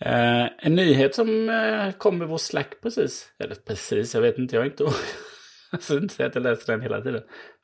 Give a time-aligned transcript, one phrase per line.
[0.00, 3.32] Eh, en nyhet som eh, kom i vår Slack precis.
[3.38, 4.84] Eller precis, jag vet inte, jag har inte...
[5.72, 7.22] jag ska inte säga att jag läser den hela tiden.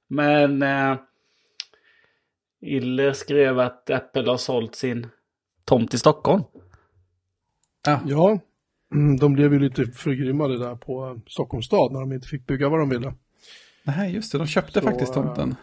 [0.09, 0.96] Men eh,
[2.61, 5.07] Iller skrev att Apple har sålt sin
[5.64, 6.43] tomt i Stockholm.
[7.87, 8.01] Ja.
[8.06, 8.38] ja,
[8.94, 12.46] mm, de blev ju lite förgrymmade där på eh, Stockholms stad när de inte fick
[12.46, 13.14] bygga vad de ville.
[13.84, 15.54] Nej, just det, de köpte så, faktiskt tomten.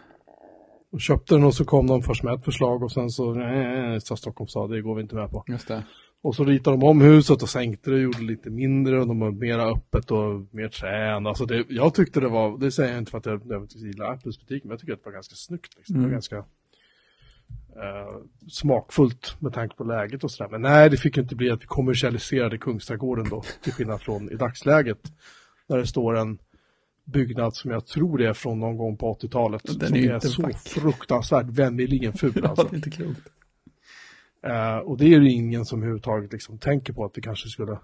[0.90, 4.00] De köpte den och så kom de först med ett förslag och sen så nej,
[4.00, 5.44] sa Stockholms stad, det går vi inte med på.
[5.48, 5.82] Just det.
[6.24, 9.20] Och så ritade de om huset och sänkte det, gjorde det lite mindre och de
[9.20, 11.26] var mera öppet och mer trän.
[11.26, 14.12] Alltså det, jag tyckte det var, det säger jag inte för att jag nödvändigtvis gillar
[14.12, 15.76] Apples butik, men jag tycker att det var ganska snyggt.
[15.76, 15.96] Liksom.
[15.96, 16.02] Mm.
[16.02, 16.14] Det var mm.
[16.14, 16.36] ganska
[17.76, 18.16] eh,
[18.48, 20.50] smakfullt med tanke på läget och sådär.
[20.50, 24.34] Men nej, det fick inte bli att vi kommersialiserade Kungsträdgården då, till skillnad från i
[24.34, 25.12] dagsläget.
[25.68, 26.38] Där det står en
[27.04, 29.62] byggnad som jag tror är från någon gång på 80-talet.
[29.64, 30.58] Den som är, är så vack.
[30.58, 32.32] fruktansvärt vämjeligen ful.
[32.44, 32.62] Alltså.
[32.62, 33.30] ja, det är inte klokt.
[34.46, 37.78] Uh, och det är ju ingen som överhuvudtaget liksom tänker på att vi kanske skulle,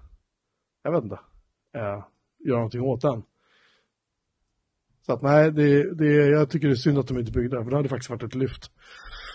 [0.83, 1.19] jag vet inte,
[1.77, 2.03] uh,
[2.45, 3.23] göra någonting åt den.
[5.05, 7.71] Så att nej, det, det, jag tycker det är synd att de inte byggde, för
[7.71, 8.71] det hade faktiskt varit ett lyft.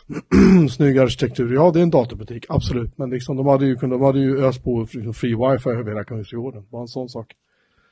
[0.70, 4.19] Snygg arkitektur, ja det är en datorbutik, absolut, men liksom, de hade ju, de hade
[4.20, 7.34] ju öst på fri wifi över hela Kungsträdgården, bara en sån sak.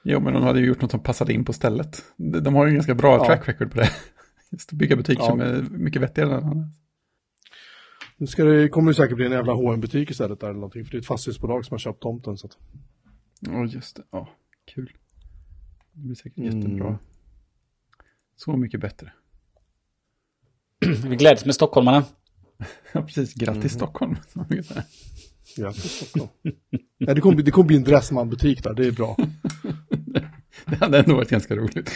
[0.04, 2.04] Jo, men de hade ju gjort något som passade in på stället.
[2.16, 3.24] De har ju en ganska bra ja.
[3.24, 3.90] track record på det.
[4.50, 5.28] Just att bygga butiker ja.
[5.28, 6.66] som är mycket vettigare än annat.
[8.16, 10.84] Nu ska det, kommer det säkert bli en jävla hm butik istället där eller någonting.
[10.84, 12.38] För det är ett fastighetsbolag som har köpt tomten.
[12.38, 12.58] Så att...
[13.40, 14.02] Ja, just det.
[14.10, 14.28] Ja,
[14.64, 14.92] kul.
[15.92, 16.60] Det blir säkert mm.
[16.60, 16.98] jättebra.
[18.36, 19.12] Så mycket bättre.
[21.08, 22.04] Vi gläds med stockholmarna.
[22.92, 23.34] ja, precis.
[23.34, 23.68] Grattis mm.
[23.68, 24.16] Stockholm.
[25.56, 26.30] Grattis Stockholm.
[26.98, 29.16] ja, det, kommer, det kommer bli en Dressman-butik där, det är bra.
[30.66, 31.90] det hade ändå varit ganska roligt.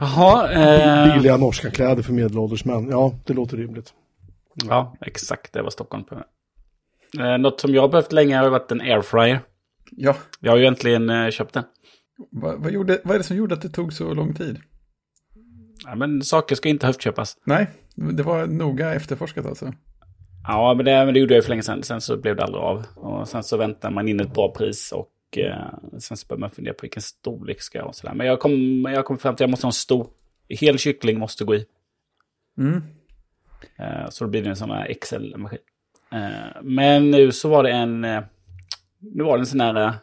[0.00, 0.52] Jaha.
[0.52, 1.14] Eh...
[1.14, 2.88] Billiga norska kläder för medelålders män.
[2.90, 3.94] Ja, det låter rimligt.
[4.54, 5.52] Ja, exakt.
[5.52, 6.22] Det var Stockholm på.
[7.20, 9.40] Eh, något som jag har behövt länge har varit en airfryer.
[9.90, 10.16] Ja.
[10.40, 11.64] Jag har ju äntligen eh, köpt den.
[12.30, 14.60] Va, vad, gjorde, vad är det som gjorde att det tog så lång tid?
[15.84, 17.36] Ja, men saker ska inte höftköpas.
[17.44, 19.72] Nej, det var noga efterforskat alltså.
[20.46, 21.82] Ja, men det, men det gjorde jag för länge sedan.
[21.82, 22.84] Sen så blev det aldrig av.
[22.94, 26.50] Och sen så väntar man in ett bra pris och eh, sen så börjar man
[26.50, 27.92] fundera på vilken storlek ska jag ha.
[27.92, 28.14] Sådär.
[28.14, 30.06] Men jag kom, jag kom fram till att jag måste ha en stor.
[30.48, 31.66] Hel kyckling måste gå i.
[32.58, 32.82] Mm.
[33.76, 35.58] Eh, så då blir det en sån här XL-maskin.
[36.12, 38.04] Eh, men nu så var det en...
[38.04, 38.22] Eh,
[38.98, 39.94] nu var det en sån här eh,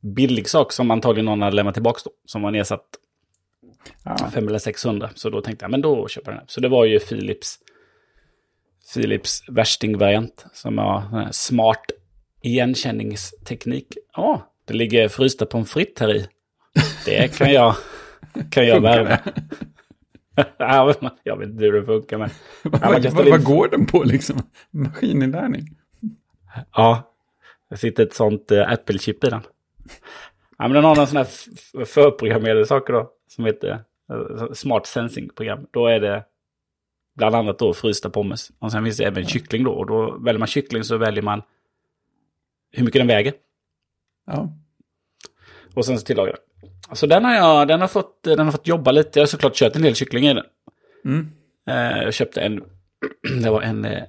[0.00, 2.10] billig sak som antagligen någon hade lämnat tillbaka då.
[2.24, 2.86] Som var nedsatt
[4.02, 4.16] ah.
[4.16, 5.10] 500 eller 600.
[5.14, 6.48] Så då tänkte jag, men då köper jag den.
[6.48, 7.58] Så det var ju Philips.
[8.94, 10.46] Philips värsting-variant.
[10.52, 11.84] Som har smart
[12.42, 13.86] igenkänningsteknik.
[14.16, 16.28] Ja, oh, det ligger frysta pommes frites här i.
[17.04, 17.74] Det kan jag,
[18.50, 19.18] kan jag värma.
[21.22, 22.30] jag vet inte hur det funkar men...
[22.62, 24.36] vad, vad, vad går den på liksom?
[24.70, 25.64] Maskininlärning?
[26.72, 27.14] Ja,
[27.70, 29.40] det sitter ett sånt uh, Apple-chip i den.
[30.58, 31.26] Ja, men den har några sådana
[31.74, 33.10] här förprogrammerade saker då.
[33.28, 35.66] Som heter uh, Smart Sensing-program.
[35.70, 36.24] Då är det
[37.16, 38.50] bland annat då frysta pommes.
[38.58, 39.72] Och sen finns det även kyckling då.
[39.72, 41.42] Och då väljer man kyckling så väljer man
[42.72, 43.32] hur mycket den väger.
[44.26, 44.52] Ja.
[45.74, 46.96] Och sen så tillagar det.
[46.96, 49.18] Så den har jag, den har fått, den har fått jobba lite.
[49.18, 50.44] Jag har såklart kört en del kyckling i den.
[51.04, 51.30] Mm.
[51.68, 52.64] Eh, jag köpte en,
[53.42, 54.02] det var en, eh,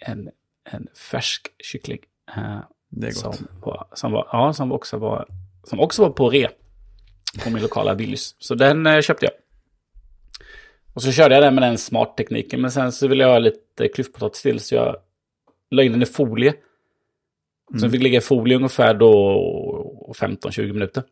[0.00, 0.30] en,
[0.64, 1.98] en färsk kyckling.
[2.36, 3.36] Eh, det är gott.
[3.36, 5.28] Som var, som var, ja, som också var,
[5.64, 6.48] som också var på re.
[7.44, 8.36] På min lokala Willys.
[8.38, 9.32] Så den köpte jag.
[10.94, 12.60] Och så körde jag den med den smart-tekniken.
[12.60, 14.60] Men sen så ville jag ha lite klyftpotatis till.
[14.60, 14.96] Så jag
[15.70, 16.54] la in den i folie.
[17.70, 17.80] Mm.
[17.80, 21.02] Sen fick ligga i folie ungefär då 15-20 minuter.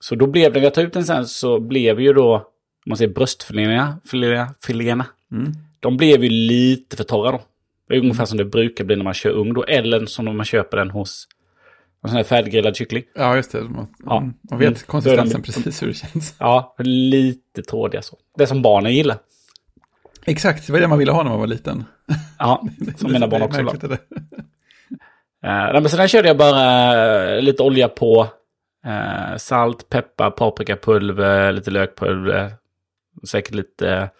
[0.00, 2.42] Så då blev det, när jag tog ut den sen så blev ju då, om
[2.86, 3.98] man säger bröstfiléerna,
[4.62, 5.52] filéerna, mm.
[5.80, 7.42] de blev ju lite för torra då.
[7.88, 8.26] Det är ungefär mm.
[8.26, 10.90] som det brukar bli när man kör ugn då, eller som när man köper den
[10.90, 11.28] hos
[12.02, 13.04] en sån här färdiggrillad kyckling.
[13.14, 13.62] Ja, just det.
[13.62, 14.20] Man, ja.
[14.20, 14.78] man vet mm.
[14.86, 16.34] konsistensen precis hur det känns.
[16.38, 18.18] Ja, lite trådiga så.
[18.38, 19.18] Det som barnen gillar.
[20.24, 21.84] Exakt, det var det man ville ha när man var liten.
[22.38, 23.96] Ja, som mina barn också vill
[25.44, 28.28] Uh, men så där körde jag bara uh, lite olja på.
[28.86, 32.52] Uh, salt, peppar, paprikapulver, lite lökpulver.
[33.26, 34.10] Säkert lite,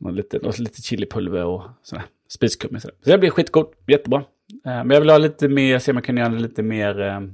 [0.00, 2.04] uh, lite, lite chilipulver och sådär.
[2.28, 2.80] Spiskummin.
[2.80, 4.24] Så det blir skitgott, jättebra.
[4.64, 7.28] men jag vill ha lite mer, se om jag kan göra det lite mer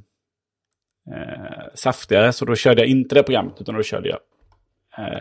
[1.75, 2.33] saftigare.
[2.33, 4.19] Så då körde jag inte det programmet utan då körde jag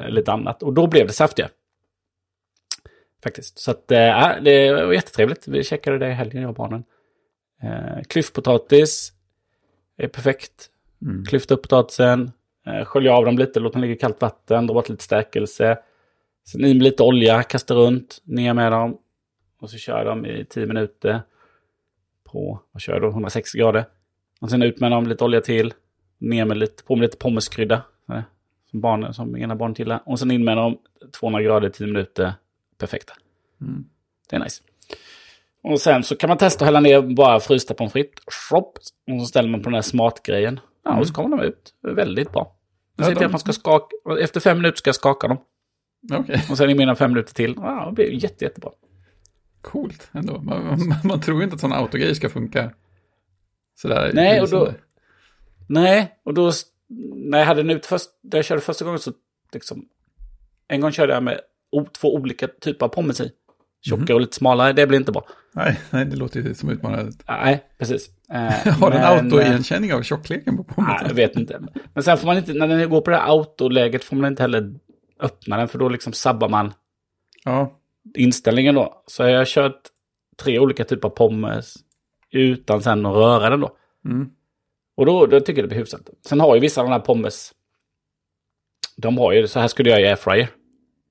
[0.09, 0.63] lite annat.
[0.63, 1.51] Och då blev det saftigare.
[3.23, 3.59] Faktiskt.
[3.59, 5.47] Så att, äh, det var jättetrevligt.
[5.47, 6.83] Vi checkade det i helgen, jag och barnen.
[7.62, 9.13] Eh, klyftpotatis
[9.98, 10.69] är perfekt.
[11.01, 11.25] Mm.
[11.25, 12.31] Klyfta upp potatisen,
[12.65, 15.77] eh, skölja av dem lite, låt dem ligga i kallt vatten, dra bort lite stärkelse.
[16.48, 18.98] Sen i med lite olja, kasta runt, ner med dem.
[19.59, 21.21] Och så kör dem i 10 minuter.
[22.24, 23.86] På, vad kör jag då, 160 grader.
[24.42, 25.74] Och sen ut med dem, lite olja till.
[26.18, 27.81] Ner med lite, på med lite pommeskrydda.
[28.71, 30.01] Som, barnen, som ena barn gillar.
[30.06, 30.77] Och sen in med dem,
[31.19, 32.33] 200 grader, 10 minuter.
[32.77, 33.13] Perfekta.
[33.62, 33.86] Mm.
[34.30, 34.63] Det är nice.
[35.71, 38.23] Och sen så kan man testa att hälla ner bara frysta pommes frites.
[38.49, 38.73] Shop,
[39.11, 40.59] och så ställer man på den här smartgrejen.
[40.83, 41.73] Ja, och så kommer de ut.
[41.81, 42.55] Väldigt bra.
[42.95, 43.95] Ja, de- att man ska skaka.
[44.21, 45.37] Efter fem minuter ska jag skaka dem.
[46.13, 47.53] Okej, Och sen i mina fem minuter till.
[47.57, 48.71] Ja, det blir jätte, jättebra.
[49.61, 50.41] coolt ändå.
[50.41, 52.71] Man, man, man tror ju inte att sådana autogrejer ska funka
[53.75, 54.11] sådär.
[54.13, 54.73] Nej, och då-.
[55.69, 56.51] Nej, och då...
[57.15, 59.11] När jag hade den ut först, när jag körde första gången så
[59.53, 59.87] liksom...
[60.67, 61.39] En gång körde jag med
[62.01, 63.31] två olika typer av pommes i.
[63.81, 65.27] Tjocka och lite smalare, det blir inte bra.
[65.53, 67.12] Nej, nej, det låter ju som utmanande.
[67.27, 68.09] Nej, precis.
[68.33, 71.07] Eh, Har den eh, autoigenkänning av tjockleken på Nej, pommesen?
[71.07, 71.62] jag vet inte.
[71.94, 74.44] Men sen får man inte, när den går på det här autoläget får man inte
[74.44, 74.74] heller
[75.19, 76.74] öppna den, för då liksom sabbar man
[77.45, 77.79] Ja,
[78.18, 79.03] inställningen då.
[79.07, 79.81] Så jag har kört
[80.44, 81.73] tre olika typer av pommes
[82.31, 83.77] utan sen att röra den då.
[84.06, 84.30] mm.
[84.97, 86.01] Och då, då tycker jag det blir hyfsat.
[86.25, 87.51] Sen har ju vissa av de här pommes,
[88.97, 90.47] de har ju, så här skulle jag göra i airfryer.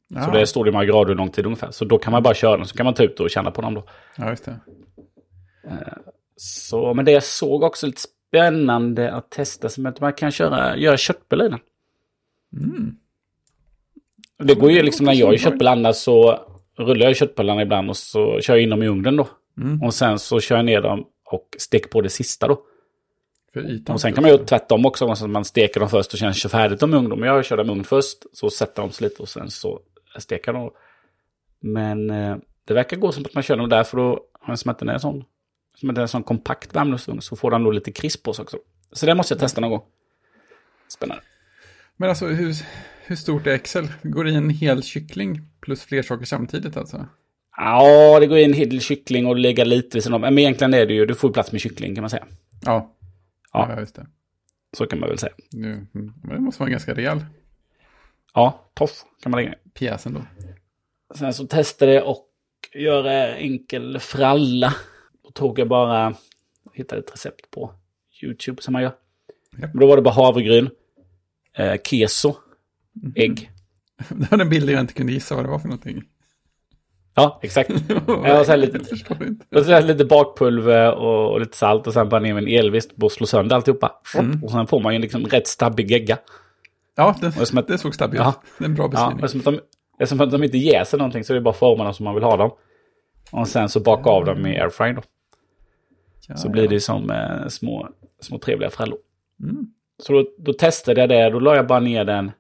[0.09, 0.25] Ja.
[0.25, 1.71] Så det står det i några grader hur lång tid ungefär.
[1.71, 3.63] Så då kan man bara köra den, så kan man ta ut och känna på
[3.63, 3.85] dem då.
[4.17, 4.61] ja, just det.
[6.37, 10.77] Så, men det jag såg också lite spännande att testa, som att man kan köra,
[10.77, 11.61] göra köttbullar i den.
[12.53, 12.97] Mm.
[14.39, 16.41] Det går ju liksom när jag gör köttbullar så
[16.79, 19.29] rullar jag köttbullarna ibland och så kör jag in dem i ugnen då.
[19.61, 19.83] Mm.
[19.83, 22.63] Och sen så kör jag ner dem och steker på det sista då.
[23.89, 26.49] Och sen kan man göra tvärtom också, så man steker dem först och sen kör
[26.49, 27.21] färdigt dem i ugn.
[27.21, 29.81] Men jag kör dem i ugn först, så sätter de sig lite och sen så
[30.21, 30.71] steker de.
[31.61, 34.57] Men eh, det verkar gå som att man kör dem där, för då har den
[34.57, 35.25] som att den är sån,
[35.75, 38.43] som att den är sån kompakt värmeugn, så får den då lite krisp på sig
[38.43, 38.59] också.
[38.93, 39.83] Så det måste jag testa någon gång.
[40.89, 41.23] Spännande.
[41.97, 42.55] Men alltså, hur,
[43.07, 43.89] hur stort är Excel?
[44.03, 47.07] Går det i en hel kyckling plus fler saker samtidigt alltså?
[47.57, 50.21] Ja, det går i en hel kyckling och lägga lite vid sidan om.
[50.21, 52.27] Men egentligen är det ju, du får plats med kyckling kan man säga.
[52.65, 52.95] Ja.
[53.53, 53.67] Ja.
[53.71, 54.07] Ja, just det.
[54.77, 55.33] Så kan man väl säga.
[55.53, 56.13] Nu, mm.
[56.23, 57.25] Men det måste vara en ganska rejäl
[58.37, 59.59] Ja, toff kan man lägga ner.
[59.75, 60.21] pjäs ändå.
[61.15, 62.29] Sen så testade jag och
[62.75, 64.75] göra enkel fralla.
[65.25, 66.15] Då tog jag bara,
[66.75, 67.73] hittade ett recept på
[68.23, 68.93] YouTube som man gör.
[69.59, 69.75] Japp.
[69.75, 70.71] Men Då var det bara havregryn,
[71.57, 72.35] eh, keso,
[73.15, 73.51] ägg.
[74.09, 76.03] Det var den bilden jag inte kunde gissa vad det var för någonting.
[77.15, 77.71] Ja, exakt.
[78.07, 78.97] Och sen lite-.
[79.57, 83.03] Och sen lite bakpulver och, och lite salt och sen bara ner med en elvisp
[83.03, 84.01] och slå sönder alltihopa.
[84.43, 86.19] Och sen får man ju liksom rätt stabbig gegga.
[86.97, 88.43] Ja, det, Och som att- det såg stabilt Ja.
[88.59, 89.25] Det är en bra Ja, beskrivning.
[89.25, 89.55] eftersom,
[89.99, 92.25] att de, att de inte jäser någonting så är det bara formerna som man vill
[92.25, 92.51] ha dem.
[93.33, 95.03] Och sen så baka av dem i airfryer då.
[96.29, 96.53] Ja, Så ja.
[96.53, 97.89] blir det som eh, små,
[98.21, 98.99] små trevliga frallor.
[99.43, 99.67] Mm.
[99.99, 102.31] Så då, då testade jag det, då la jag bara ner den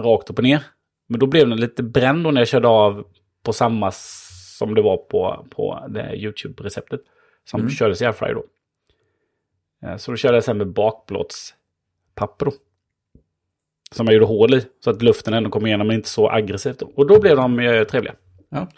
[0.00, 0.62] rakt upp och ner.
[1.06, 3.04] Men då blev den lite bränd då när jag körde av
[3.42, 3.90] på samma
[4.58, 7.00] som det var på, på det YouTube-receptet.
[7.44, 7.70] Som Mm.
[7.70, 8.44] kördes i airfryer då.
[9.88, 12.52] Eh, Så då körde jag sen med bakplåtspapper då.
[13.94, 14.66] Som jag gjorde hål i.
[14.84, 16.82] Så att luften ändå kom igenom men inte så aggressivt.
[16.82, 18.14] Och då blev de eh, trevliga.
[18.48, 18.68] Ja.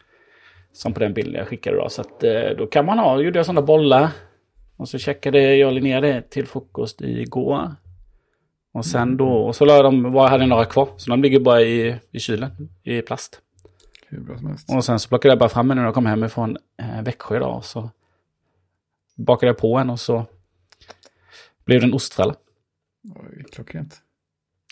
[0.73, 1.89] Som på den bilden jag skickade då.
[1.89, 4.09] Så att eh, då kan man ha, gjorde jag sådana bollar.
[4.77, 7.71] Och så checkade jag Linnea det till frukost igår.
[8.73, 10.89] Och sen då, och så la jag dem, vad jag hade några kvar.
[10.97, 12.51] Så de ligger bara i, i kylen,
[12.83, 13.41] i plast.
[14.09, 14.71] Hur bra som helst.
[14.75, 17.37] Och sen så plockade jag bara fram en när jag kom hem ifrån eh, Växjö
[17.37, 17.57] idag.
[17.57, 17.91] Och så
[19.17, 20.27] bakade jag på en och så
[21.65, 22.35] blev det en ostfralla.
[23.53, 24.03] Klockrent.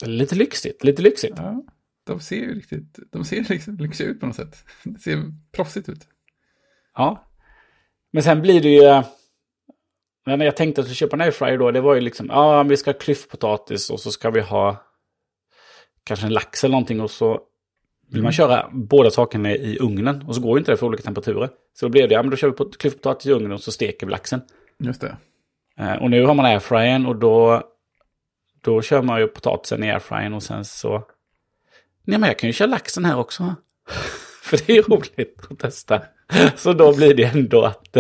[0.06, 1.34] Lite lyxigt, lite lyxigt.
[1.36, 1.64] Ja,
[2.06, 4.64] de ser ju riktigt, de ser liksom lyxiga ut på något sätt.
[4.84, 6.08] Det ser proffsigt ut.
[6.94, 7.24] Ja.
[8.12, 9.02] Men sen blir det ju...
[10.26, 12.26] Men när jag tänkte att jag skulle köpa en airfryer då, det var ju liksom,
[12.26, 14.84] ja vi ska ha klyftpotatis och så ska vi ha
[16.04, 17.40] kanske en lax eller någonting och så
[18.10, 21.02] vill man köra båda sakerna i ugnen och så går ju inte det för olika
[21.02, 21.48] temperaturer.
[21.72, 23.72] Så då blev det, ja men då kör vi på klyftpotatis i ugnen och så
[23.72, 24.40] steker vi laxen.
[24.78, 25.16] Just det.
[25.78, 27.62] Eh, och nu har man airfryern och då,
[28.60, 31.04] då kör man ju potatisen i airfryern och sen så...
[32.04, 33.54] Nej men jag kan ju köra laxen här också.
[34.42, 36.02] För det är roligt att testa.
[36.56, 37.96] Så då blir det ändå att...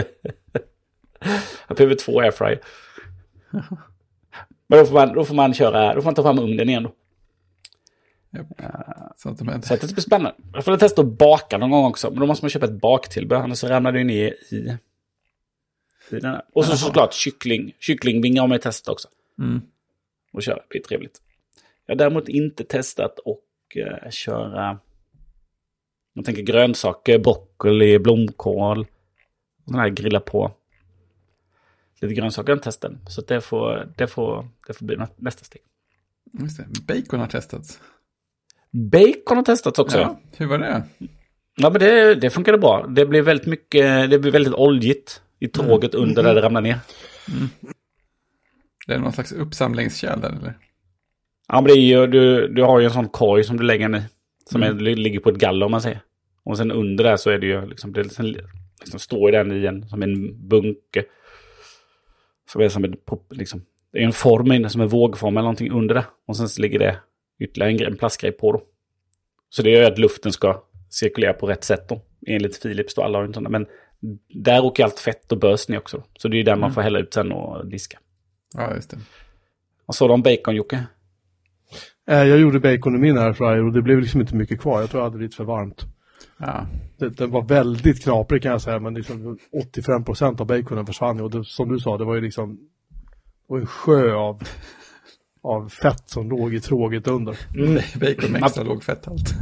[1.68, 2.60] jag behöver två airfryer.
[4.66, 6.82] Men då får, man, då får man köra, då får man ta fram ugnen igen
[6.82, 6.92] då.
[8.30, 8.46] Japp.
[9.16, 10.34] Så att det blir spännande.
[10.52, 12.10] Jag får testa att baka någon gång också.
[12.10, 14.76] Men då måste man köpa ett baktillbehör, annars ramlar det ner i, i.
[16.52, 17.72] Och så såklart kyckling.
[17.78, 19.08] Kycklingvingar man ju testat också.
[19.38, 19.62] Mm.
[20.32, 20.56] Och köra.
[20.56, 21.22] Det blir trevligt.
[21.86, 23.44] Jag har däremot inte testat och
[23.76, 24.78] eh, köra...
[26.12, 28.86] Jag tänker grönsaker, broccoli, blomkål.
[29.64, 30.52] Sådana här grilla på.
[32.00, 32.92] Lite grönsaker har jag testat.
[33.08, 35.62] Så det får, det, får, det får bli nä- nästa steg.
[36.40, 36.66] Just det.
[36.86, 37.80] Bacon har testats.
[38.70, 39.98] Bacon har testats också.
[39.98, 40.82] Ja, hur var det?
[41.56, 42.86] Ja, men det, det funkade bra.
[42.86, 46.08] Det blev väldigt mycket, det blev väldigt oljigt i tråget mm.
[46.08, 46.78] under där det ramlade ner.
[47.28, 47.48] Mm.
[48.88, 50.58] Det är någon slags uppsamlingskärl där eller?
[51.48, 53.96] Ja, men det är ju, du, du har ju en sån korg som du lägger
[53.96, 54.02] i.
[54.50, 54.76] Som mm.
[54.76, 56.00] är, ligger på ett galler om man säger.
[56.44, 58.36] Och sen under där så är det ju liksom, det liksom,
[58.80, 61.04] liksom står den i en, som en bunke.
[62.52, 62.96] Som är som en,
[63.30, 66.04] liksom, det är en form inne som en vågform eller någonting under det.
[66.26, 66.98] Och sen så ligger det
[67.38, 68.62] ytterligare en, en plastgrej på då.
[69.48, 72.02] Så det gör ju att luften ska cirkulera på rätt sätt då.
[72.26, 73.66] Enligt Philips då, alla har inte Men
[74.34, 76.02] där åker allt fett och bös ner också.
[76.18, 76.60] Så det är ju där mm.
[76.60, 77.98] man får hälla ut sen och diska.
[78.54, 78.98] Ja, just det.
[79.86, 80.86] Vad sa du om bacon, Jocke?
[82.08, 84.80] Eh, jag gjorde bacon i min airfryer och det blev liksom inte mycket kvar.
[84.80, 85.84] Jag tror jag hade lite för varmt.
[86.38, 86.66] Ja.
[86.98, 89.38] Det, den var väldigt knaprig kan jag säga, men liksom
[89.74, 91.20] 85% av baconen försvann.
[91.20, 92.56] Och det, som du sa, det var ju liksom
[93.48, 94.42] det var en sjö av,
[95.42, 97.38] av fett som låg i tråget under.
[97.54, 97.74] Mm.
[98.00, 99.34] Bacon med extra låg fetthalt.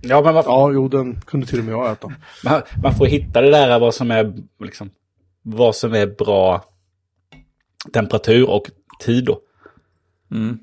[0.00, 0.50] Ja, men varför?
[0.50, 2.12] Ja, jo, den kunde till och med jag äta.
[2.44, 4.90] Man, man får hitta det där vad som är, liksom,
[5.42, 6.64] vad som är bra
[7.92, 8.70] temperatur och
[9.00, 9.40] tid då.
[10.30, 10.58] Mm.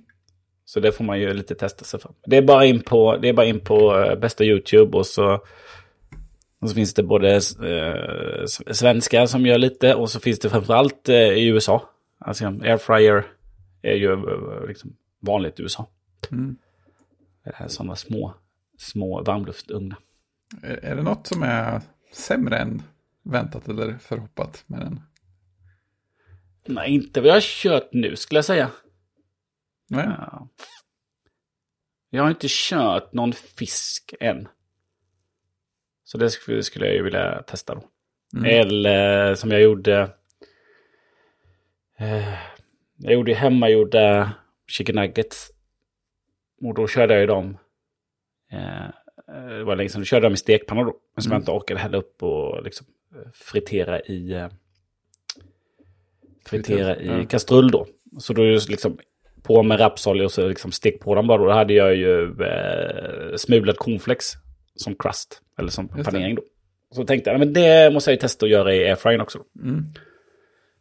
[0.66, 2.12] Så det får man ju lite testa sig för.
[2.26, 5.34] Det är bara in på, det är bara in på uh, bästa YouTube och så,
[6.60, 11.10] och så finns det både uh, svenskar som gör lite och så finns det framförallt
[11.10, 11.90] uh, i USA.
[12.20, 13.26] Alltså airfryer
[13.82, 15.88] är ju uh, liksom vanligt i USA.
[16.32, 16.56] Mm.
[17.68, 18.34] Sådana små,
[18.78, 19.98] små varmluftugnar.
[20.64, 21.82] Är, är det något som är
[22.14, 22.82] sämre än
[23.24, 25.00] väntat eller förhoppat med den?
[26.66, 28.72] Nej, inte vad jag har kört nu skulle jag säga.
[29.90, 30.06] Nej.
[30.06, 30.50] Ja.
[32.10, 34.48] Jag har inte kört någon fisk än.
[36.04, 37.84] Så det skulle jag ju vilja testa då.
[38.38, 38.60] Mm.
[38.60, 40.10] Eller som jag gjorde.
[41.98, 42.34] Eh,
[42.98, 44.32] jag gjorde hemmagjorda
[44.68, 45.52] chicken nuggets.
[46.62, 47.58] Och då körde jag ju dem.
[48.52, 48.88] Eh,
[49.28, 50.02] det var länge sedan.
[50.02, 50.96] Då körde jag dem i stekpanna då.
[51.16, 51.36] Men som mm.
[51.36, 54.34] jag inte orkade hälla upp och liksom eh, fritera i.
[54.34, 54.50] Eh,
[56.46, 57.26] fritera i ja.
[57.26, 57.88] kastrull då.
[58.20, 58.98] Så då är det liksom
[59.44, 61.44] på med rapsolja och så liksom stick på dem bara.
[61.44, 64.34] Då hade jag ju eh, smulad cornflakes
[64.76, 65.42] som crust.
[65.60, 66.42] Eller som panering då.
[66.92, 69.40] Så tänkte jag, men det måste jag ju testa att göra i airfryern också.
[69.64, 69.84] Mm.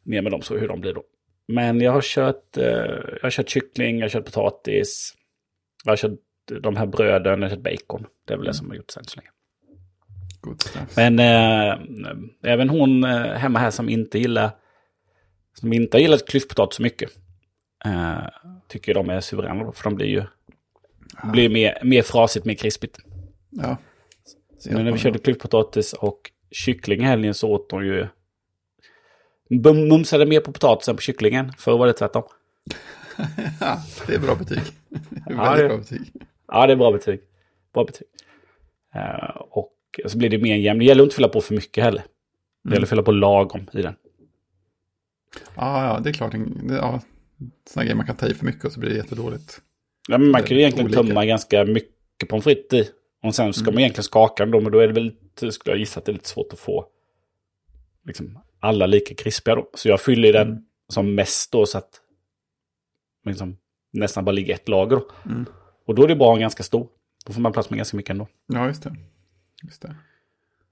[0.02, 1.02] Ner med dem så hur de blir då.
[1.48, 5.14] Men jag har kört, eh, jag har kört kyckling, jag har kört potatis.
[5.84, 6.18] Jag har kört
[6.60, 8.06] de här bröden, jag har kört bacon.
[8.24, 8.52] Det är väl mm.
[8.52, 9.30] det som jag har gjort sen så länge.
[10.96, 14.50] Men eh, även hon eh, hemma här som inte gillar
[15.54, 17.10] som inte har gillat klyftpotatis så mycket.
[17.86, 18.28] Uh,
[18.68, 20.22] tycker de är suveräna för de blir ju
[21.22, 21.30] ja.
[21.30, 22.98] blir mer, mer frasigt, mer krispigt.
[23.50, 23.76] Ja.
[24.58, 28.06] Så när vi körde klyftpotatis och kyckling i helgen så åt de ju
[29.88, 31.52] mumsade mer på potatisen på kycklingen.
[31.58, 32.22] Förr var det tvärtom.
[33.60, 34.62] ja, det är bra betyg.
[34.88, 36.12] Det ja, det, bra betyg.
[36.48, 37.20] Ja, det är bra betyg.
[37.74, 38.06] Bra betyg.
[38.96, 39.72] Uh, och
[40.06, 40.80] så blir det mer jämnt.
[40.80, 42.04] Det gäller inte att fylla på för mycket heller.
[42.64, 43.94] Det gäller att fylla på lagom i den.
[45.54, 46.34] Ja, ja, det är klart.
[46.68, 47.00] Ja,
[47.68, 49.60] sådana grejer man kan ta i för mycket och så blir det jättedåligt.
[50.08, 51.02] Ja, men man kan ju egentligen olika.
[51.02, 52.90] tömma ganska mycket pommes frites i.
[53.22, 53.74] Och sen ska mm.
[53.74, 55.12] man egentligen skaka den då, men då är det väl,
[55.52, 56.86] skulle jag gissa att det är lite svårt att få
[58.04, 59.70] liksom, alla lika krispiga då.
[59.74, 60.64] Så jag fyller den mm.
[60.88, 62.00] som mest då så att
[63.26, 63.56] liksom,
[63.92, 65.10] nästan bara ligger ett lager då.
[65.30, 65.46] Mm.
[65.86, 66.88] Och då är det bra att ha en ganska stor.
[67.26, 68.28] Då får man plats med ganska mycket ändå.
[68.46, 68.96] Ja, just det.
[69.62, 69.96] Just det.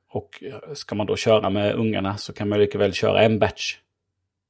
[0.09, 0.43] Och
[0.75, 3.77] ska man då köra med ungarna så kan man lika väl köra en batch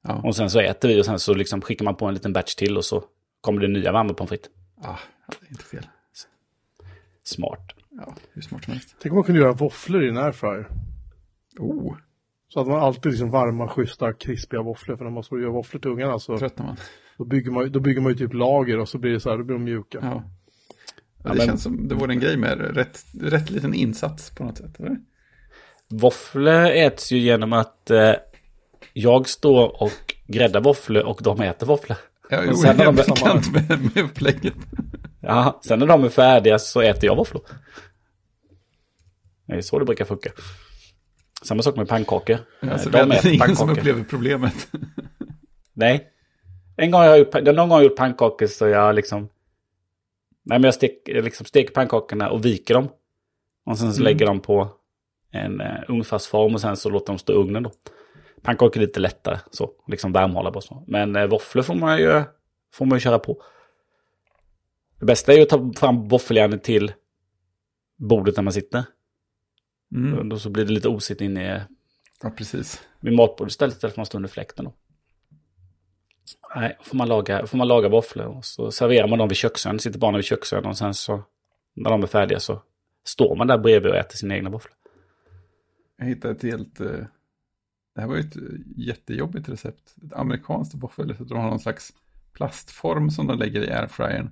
[0.03, 0.21] Ja.
[0.23, 2.55] Och sen så äter vi och sen så liksom skickar man på en liten batch
[2.55, 3.03] till och så
[3.41, 4.51] kommer det nya varma pommes frites.
[4.81, 5.87] Ja, det är inte fel.
[7.23, 7.71] Smart.
[7.89, 8.95] Ja, hur smart som helst.
[9.01, 10.67] Tänk om man kunde göra våfflor i en airfryer.
[11.59, 11.95] Oh.
[12.47, 14.97] Så att man alltid liksom varma, schyssta, krispiga våfflor.
[14.97, 16.77] För när man så gör våfflor till ungarna så tröttnar man.
[17.17, 19.37] Då bygger man, då bygger man ju typ lager och så blir det så här,
[19.37, 19.99] då blir de mjuka.
[20.01, 20.07] Ja.
[20.07, 20.23] ja
[21.23, 21.45] det ja, men...
[21.45, 24.97] känns som det vore en grej med rätt, rätt liten insats på något sätt, eller?
[25.89, 28.13] Våfflor äts ju genom att eh,
[28.93, 31.97] jag står och gräddar våfflor och de äter våfflor.
[32.29, 34.53] Ja, jo, sen när de är med, med upplägget.
[35.21, 37.41] Ja, sen när de är färdiga så äter jag våfflor.
[39.47, 40.31] Det är så det brukar funka.
[41.43, 42.37] Samma sak med pannkakor.
[42.59, 44.67] Ja, så de det är ingen som upplever problemet.
[45.73, 46.09] Nej.
[46.77, 49.29] En gång har jag gjort, någon gång har jag gjort pannkakor så jag liksom...
[50.45, 52.89] Nej men jag stek, liksom steker pannkakorna och viker dem.
[53.65, 54.03] Och sen så mm.
[54.03, 54.69] lägger de på
[55.31, 57.71] en uh, ugnsfast form och sen så låter de stå i ugnen då.
[58.43, 60.83] Pannkakor är lite lättare, så liksom värmhålla bara så.
[60.87, 62.23] Men eh, våfflor får man ju
[62.73, 63.43] får man ju köra på.
[64.99, 66.93] Det bästa är ju att ta fram våffeljärnet till
[67.95, 68.83] bordet när man sitter.
[69.95, 70.29] Mm.
[70.29, 71.61] Då så blir det lite osigt inne i,
[72.23, 72.87] ja, precis.
[72.99, 74.65] vid matbordet istället för att man står under fläkten.
[74.65, 74.73] Då.
[76.55, 79.79] Nej, får man, laga, får man laga våfflor och så serverar man dem vid köksön.
[79.79, 81.23] Sitter barnen vid köksön och sen så
[81.73, 82.61] när de är färdiga så
[83.03, 84.73] står man där bredvid och äter sina egna våfflor.
[85.97, 86.79] Jag hittade ett helt...
[86.79, 87.05] Eh,
[87.95, 88.37] det här var ju ett
[88.75, 89.95] jättejobbigt recept.
[90.05, 91.29] Ett amerikanskt våffelrecept.
[91.29, 91.93] De har någon slags
[92.33, 94.29] plastform som de lägger i airfryern.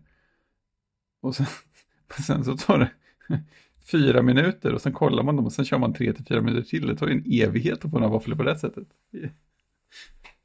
[1.21, 1.45] Och sen,
[2.27, 2.89] sen så tar det
[3.91, 6.69] fyra minuter och sen kollar man dem och sen kör man tre till fyra minuter
[6.69, 6.87] till.
[6.87, 8.87] Det tar ju en evighet att få några våfflor på det sättet.
[9.11, 9.29] Det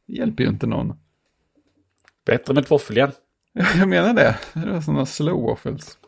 [0.06, 0.98] hjälper ju inte någon.
[2.24, 3.12] Bättre med ett våffeljärn.
[3.52, 4.38] Jag menar det.
[4.54, 5.98] Det var sådana slow waffles.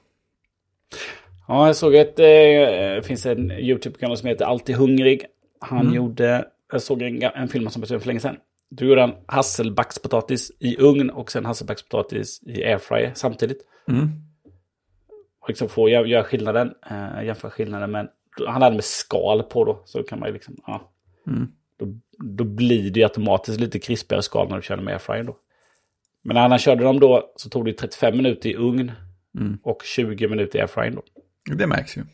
[1.48, 5.24] Ja, jag såg att det eh, finns en YouTube-kanal som heter Alltid Hungrig.
[5.60, 5.94] Han mm.
[5.94, 8.36] gjorde, jag såg en, en film som jag för länge sedan.
[8.70, 13.58] Då gjorde han hasselbackspotatis i ugn och sen hasselbackspotatis i airfryer samtidigt.
[13.88, 14.08] Mm.
[15.40, 17.90] Och liksom få göra skillnaden, äh, jämföra skillnaden.
[17.90, 18.08] Men
[18.46, 20.92] han hade med skal på då, så kan man ju liksom, ja.
[21.26, 21.48] Mm.
[21.78, 21.86] Då,
[22.18, 25.36] då blir det ju automatiskt lite krispigare skal när du kör med airfryer då.
[26.22, 28.92] Men när han körde dem då så tog det 35 minuter i ugn
[29.38, 29.58] mm.
[29.62, 31.02] och 20 minuter i airfryer då.
[31.54, 32.04] Det märks ju.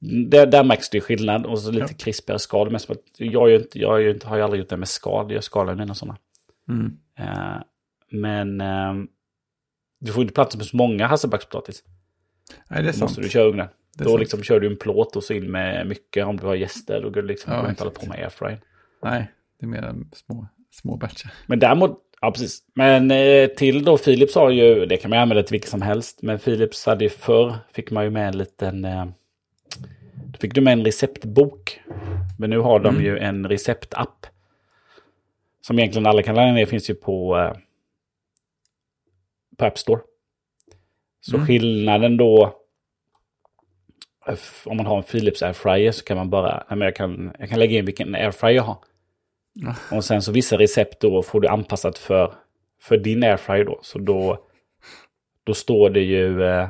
[0.00, 1.96] Det, där märks det skillnad och så lite ja.
[1.98, 2.70] krispigare skal.
[2.70, 2.80] Men
[3.16, 5.94] jag, är inte, jag inte, har ju aldrig gjort det med skal, jag skalar mina
[5.94, 6.18] sådana.
[6.68, 6.96] Mm.
[7.20, 7.62] Uh,
[8.10, 9.04] men uh,
[10.00, 11.82] du får inte plats med så många hasselbackspotatis.
[12.68, 13.02] Nej, det är sant.
[13.02, 13.68] måste du köra ugnen.
[14.04, 17.02] Då liksom kör du en plåt och så in med mycket om du har gäster.
[17.02, 18.56] Då går du liksom ja, inte hålla på med airfry.
[19.02, 21.32] Nej, det är mer små, små batcher.
[21.46, 22.62] Men däremot, ja precis.
[22.74, 26.22] Men eh, till då Philips har ju, det kan man använda till vilket som helst.
[26.22, 29.12] Men Philips hade ju förr, fick man ju med en liten, eh, då
[30.40, 31.80] fick du med en receptbok.
[32.38, 33.04] Men nu har de mm.
[33.04, 34.26] ju en receptapp.
[35.60, 37.52] Som egentligen alla kan ladda ner, finns ju på, eh,
[39.56, 40.00] på App Store.
[41.20, 41.46] Så mm.
[41.46, 42.54] skillnaden då,
[44.64, 47.48] om man har en Philips airfryer så kan man bara, nej men jag kan, jag
[47.48, 48.78] kan lägga in vilken airfryer jag har.
[49.62, 49.74] Mm.
[49.92, 52.34] Och sen så vissa recept då får du anpassat för,
[52.80, 53.78] för din airfryer då.
[53.82, 54.44] Så då,
[55.44, 56.68] då står det ju eh,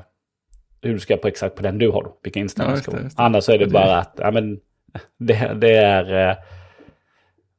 [0.82, 3.10] hur du ska på exakt på den du har då, vilka inställningar ja, ska vara.
[3.16, 4.60] Annars så är det bara att, ja men,
[5.18, 6.36] det, det är, eh,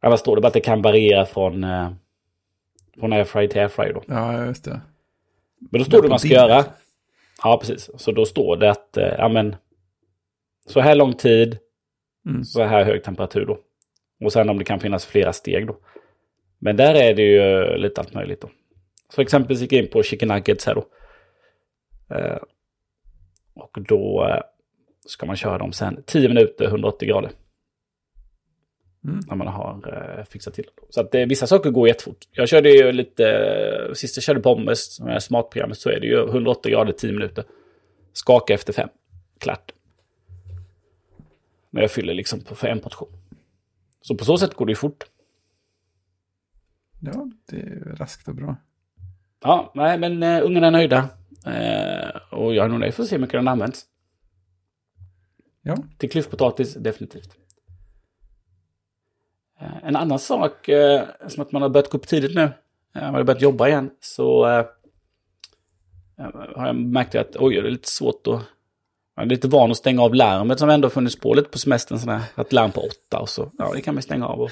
[0.02, 1.92] annars står det bara att det kan variera från, eh,
[3.00, 4.04] från airfryer till airfryer då.
[4.08, 4.82] Ja, just det.
[5.72, 6.66] Men då står det vad man ska göra.
[7.44, 7.90] Ja, precis.
[7.96, 9.56] Så då står det att, eh, ja men,
[10.68, 11.58] så här lång tid,
[12.26, 12.44] mm.
[12.44, 13.60] så här hög temperatur då.
[14.26, 15.78] Och sen om det kan finnas flera steg då.
[16.60, 18.50] Men där är det ju lite allt möjligt då.
[19.16, 20.86] Så exempelvis gick jag in på chicken nuggets här då.
[23.62, 24.42] Och då eh,
[25.06, 27.32] ska man köra dem sen 10 minuter 180 grader.
[29.04, 29.20] Mm.
[29.28, 30.70] När man har eh, fixat till.
[30.90, 32.28] Så att eh, vissa saker går jättefort.
[32.32, 36.72] Jag körde ju lite, sist jag körde pommes, med smartprogrammet, så är det ju 180
[36.72, 37.44] grader 10 minuter.
[38.14, 38.90] Skaka efter fem.
[39.40, 39.72] Klart.
[41.70, 43.10] Men jag fyller liksom på för en portion.
[44.02, 45.06] Så på så sätt går det ju fort.
[47.00, 48.56] Ja, det är raskt och bra.
[49.42, 51.10] Ja, nej, men uh, ungarna är nöjda.
[51.48, 53.86] Uh, och jag är nog nöjd för att se hur mycket den används.
[55.62, 55.78] Ja.
[55.98, 57.38] Till klyftpotatis, definitivt.
[59.62, 62.52] Uh, en annan sak, uh, som att man har börjat gå upp tidigt nu,
[62.94, 64.46] man har börjat jobba igen, så
[66.56, 68.42] har jag märkt att oj, det är lite svårt att
[69.20, 72.00] jag är lite van att stänga av larmet som ändå funnits på lite på semestern.
[72.00, 73.52] Sådär, att larm på åtta och så.
[73.58, 74.42] Ja, det kan man stänga av.
[74.42, 74.52] Och,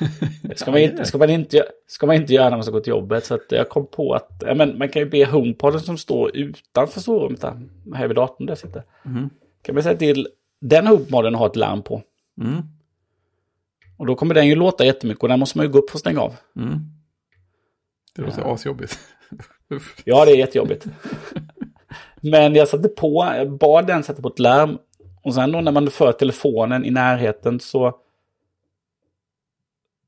[0.56, 2.90] ska, man inte, ska, man inte, ska man inte göra när man ska gå till
[2.90, 3.24] jobbet.
[3.24, 6.36] Så att jag kom på att ja, men man kan ju be HomePoden som står
[6.36, 7.60] utanför sovrummet där.
[7.94, 8.82] Här vid datorn där sitter.
[9.04, 9.30] Mm.
[9.62, 10.28] Kan man säga till
[10.60, 12.02] den HomePoden att ha ett larm på.
[12.40, 12.62] Mm.
[13.96, 15.96] Och då kommer den ju låta jättemycket och den måste man ju gå upp för
[15.96, 16.36] att stänga av.
[16.56, 16.78] Mm.
[18.16, 18.54] Det låter ja.
[18.54, 18.98] asjobbigt.
[20.04, 20.86] ja, det är jättejobbigt.
[22.20, 24.78] Men jag satte på, jag bad den sätta på ett larm.
[25.22, 27.98] Och sen då när man för telefonen i närheten så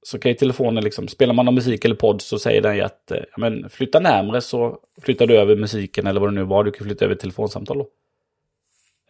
[0.03, 2.83] så kan ju telefonen liksom, spelar man någon musik eller podd så säger den ju
[2.83, 6.45] att eh, ja, men flytta närmre så flyttar du över musiken eller vad det nu
[6.45, 7.89] var, du kan flytta över telefonsamtal då.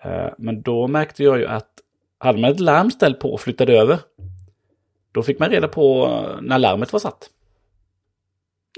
[0.02, 1.70] Eh, men då märkte jag ju att
[2.18, 3.98] hade man ett larm ställt på och flyttade över,
[5.12, 7.30] då fick man reda på eh, när larmet var satt.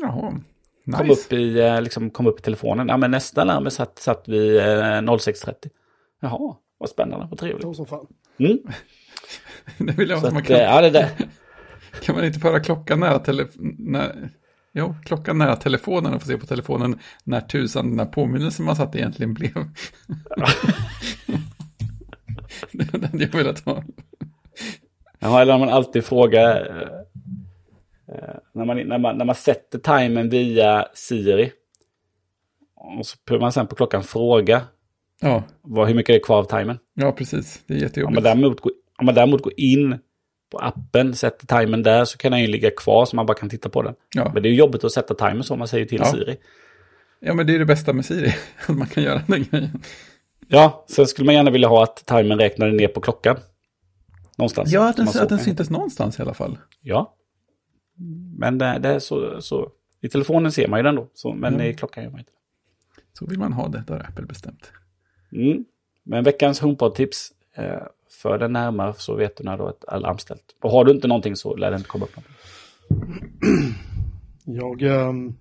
[0.00, 0.40] Jaha.
[0.84, 0.98] Nice.
[0.98, 2.88] Kom, upp i, eh, liksom, kom upp i telefonen.
[2.88, 5.48] Ja, men nästa larm satt, satt vid 06.30.
[5.48, 5.54] Eh,
[6.20, 7.68] Jaha, vad spännande, vad trevligt.
[7.68, 8.06] Det som fan.
[8.38, 8.58] Mm.
[9.86, 10.56] det vill jag Så man kan.
[10.56, 11.08] ja, det där.
[12.02, 14.30] kan man inte föra klockan nära telefonen?
[14.74, 18.76] Jo, klockan nära telefonen och få se på telefonen när tusan den här påminnelsen man
[18.76, 19.52] satt egentligen blev.
[22.72, 23.84] det hade jag velat ha.
[25.18, 27.12] Ja, eller om man alltid frågar eh, Eh,
[28.53, 31.53] när, man, när, man, när man sätter timern via Siri.
[32.75, 34.62] Och så behöver man sen på klockan fråga.
[35.20, 35.42] Ja.
[35.62, 36.79] Vad, hur mycket är det kvar av timern?
[36.94, 37.62] Ja, precis.
[37.66, 38.09] Det är jättejobbigt.
[38.09, 38.61] Om man däremot,
[38.98, 39.98] om man däremot går in
[40.51, 43.48] på appen, sätter timern där så kan den ju ligga kvar så man bara kan
[43.48, 43.94] titta på den.
[44.14, 44.31] Ja.
[44.35, 46.05] Men det är jobbigt att sätta timern så man säger till ja.
[46.05, 46.37] Siri.
[47.20, 48.35] Ja, men det är det bästa med Siri.
[48.68, 49.83] Att man kan göra den grejen.
[50.48, 53.37] Ja, sen skulle man gärna vilja ha att timern räknade ner på klockan.
[54.37, 54.72] Någonstans.
[54.72, 56.59] Ja, att den, att den syntes någonstans i alla fall.
[56.81, 57.14] Ja.
[58.38, 59.70] Men det, det är så, så...
[60.00, 61.66] I telefonen ser man ju den då, så, men Mm.
[61.66, 62.33] i klockan gör man inte.
[63.12, 64.72] Så vill man ha det, då har Apple bestämt.
[65.33, 65.64] Mm.
[66.02, 67.33] Men veckans HomePod-tips.
[67.55, 70.57] Eh, för den närmare så vet du när du har ett alarm ställt.
[70.62, 72.37] Och har du inte någonting så lär det inte komma upp någonting.
[74.44, 75.35] Jag, ehm,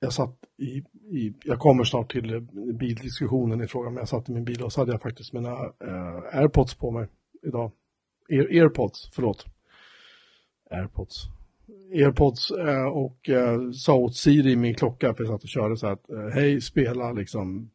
[0.00, 0.84] jag satt i,
[1.18, 2.40] i, jag kommer snart till eh,
[2.74, 5.50] bildiskussionen i frågan, men jag satt i min bil och så hade jag faktiskt mina
[5.50, 7.08] eh, airpods på mig
[7.42, 7.72] idag.
[8.30, 9.46] Air, airpods, förlåt.
[10.70, 11.24] Airpods.
[11.92, 15.76] Airpods eh, och eh, sa åt Siri i min klocka, för jag satt och körde
[15.76, 17.70] så att eh, hej, spela liksom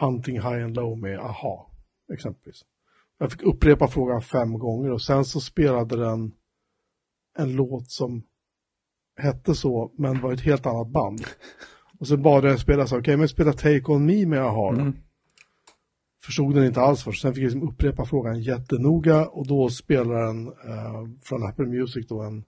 [0.00, 1.66] Hunting High and Low med AHA,
[2.12, 2.64] exempelvis.
[3.18, 6.32] Jag fick upprepa frågan fem gånger och sen så spelade den
[7.38, 8.22] en låt som
[9.16, 11.20] hette så, men var ett helt annat band.
[11.98, 14.68] Och så bad den spela så, okej men spela Take On Me med AHA.
[14.68, 14.92] Mm.
[16.24, 20.26] Förstod den inte alls först, sen fick jag liksom upprepa frågan jättenoga och då spelar
[20.26, 22.44] den eh, från Apple Music då en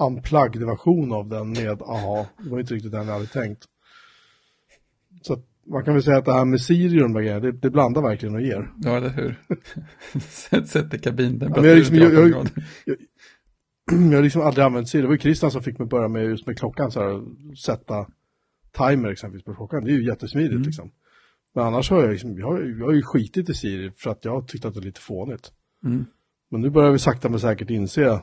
[0.00, 2.26] unplugged version av den med AHA.
[2.44, 3.64] Det var inte riktigt den jag hade tänkt.
[5.22, 7.52] Så man kan väl säga att det här med Siri och de där grejerna, det,
[7.52, 8.70] det blandar verkligen och ger.
[8.82, 9.40] Ja, eller hur?
[10.20, 12.50] Sätt, sätt i kabin, den Ja, men jag liksom- jag- jag- grader.
[13.86, 15.02] jag har liksom aldrig använt Siri.
[15.02, 17.22] Det var ju Christian som fick mig börja med just med klockan så här,
[17.56, 18.06] sätta
[18.76, 19.84] timer exempelvis på klockan.
[19.84, 20.62] Det är ju jättesmidigt Mm.
[20.62, 20.90] liksom.
[21.54, 24.24] Men annars har jag, liksom, jag, har, jag har ju skitit i Siri för att
[24.24, 25.52] jag har tyckt att det är lite fånigt.
[25.84, 26.04] Mm.
[26.50, 28.20] Men nu börjar vi sakta men säkert inse,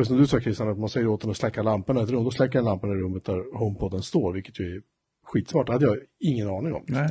[0.00, 2.10] och som du sa Christian, att man säger åt den att släcka lamporna i ett
[2.10, 4.82] rum, då släcker den lamporna i rummet där HomePoden står, vilket ju är
[5.24, 5.66] skitsmart.
[5.66, 6.84] Det hade jag ingen aning om.
[6.88, 7.08] Nej.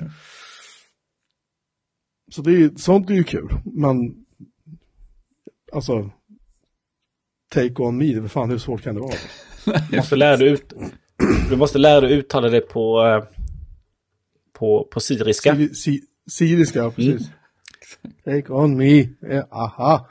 [2.31, 4.25] Så det är, sånt är ju kul, men
[5.73, 6.09] alltså,
[7.53, 9.13] take on me, det är fan hur svårt kan det vara?
[9.91, 10.73] Du måste lära dig, ut,
[11.49, 13.23] du måste lära dig uttala det på, eh,
[14.53, 15.55] på, på syriska.
[15.55, 17.29] Si- Siriska, ja, precis.
[18.25, 19.07] Take on me,
[19.51, 20.09] aha.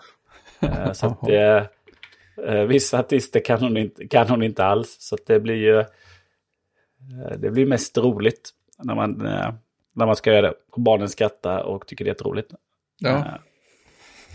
[0.60, 1.70] Eh, Så att det,
[2.68, 4.96] vissa artister kan hon, inte, kan hon inte alls.
[5.00, 5.86] Så att det blir ju eh,
[7.38, 9.54] det blir mest roligt när man, eh,
[9.94, 10.54] när man ska göra det.
[10.72, 12.52] Och barnen skrattar och tycker det är jätteroligt.
[12.98, 13.34] Ja, Eh,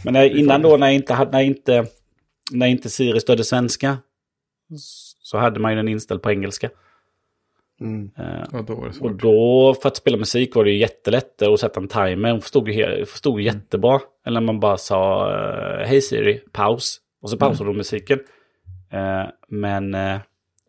[0.06, 1.86] Men när, innan då när jag inte, när inte,
[2.52, 3.98] när inte Siri stödde svenska
[5.20, 6.70] så hade man ju den inställd på engelska.
[7.82, 8.12] Mm.
[8.18, 11.42] Eh, ja, då var det Och då för att spela musik var det ju jättelätt
[11.42, 12.32] att sätta en timer.
[12.32, 14.02] Hon förstod ju, förstod ju jättebra.
[14.26, 17.01] Eller när man bara sa eh, hej Siri, paus.
[17.22, 18.20] Och så pausade hon musiken.
[18.92, 20.20] Eh, men eh,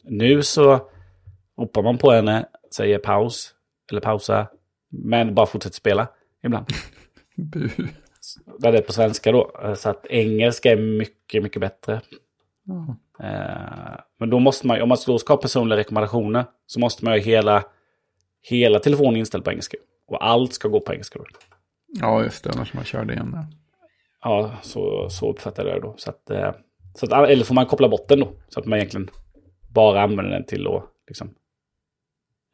[0.05, 0.89] nu så
[1.59, 3.55] ropar man på henne, säger paus.
[3.91, 4.47] Eller pausa.
[4.91, 6.09] Men bara fortsätter spela
[6.45, 6.67] ibland.
[7.37, 7.69] Bu.
[8.59, 9.53] Där det är på svenska då.
[9.63, 12.01] Eh, Så att engelska är mycket, mycket bättre.
[13.21, 17.15] Eh, Men då måste man, om man då ska ha personliga rekommendationer, så måste man
[17.15, 17.65] ju ha hela,
[18.43, 19.77] hela telefonen inställd på engelska.
[20.07, 21.25] Och allt ska gå på engelska då.
[22.01, 23.37] ja, just det, annars man kör det igen.
[24.23, 24.57] Ja.
[24.63, 25.95] Så, så uppfattar jag det då.
[25.97, 26.53] Så att, eh,
[26.95, 29.11] så att, eller får man koppla bort den då, så att man egentligen
[29.71, 31.35] bara använder den till att liksom,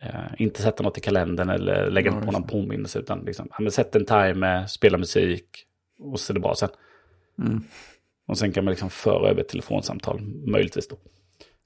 [0.03, 2.49] eh, inte sätta något i kalendern eller lägga Ja, på någon det.
[2.49, 2.99] påminnelse.
[2.99, 5.65] Utan liksom, ja, sätt en timer, spela musik
[5.99, 6.69] och så är det bra sen.
[7.39, 7.63] Mm.
[8.27, 10.97] Och sen kan man liksom föra över ett telefonsamtal, möjligtvis då.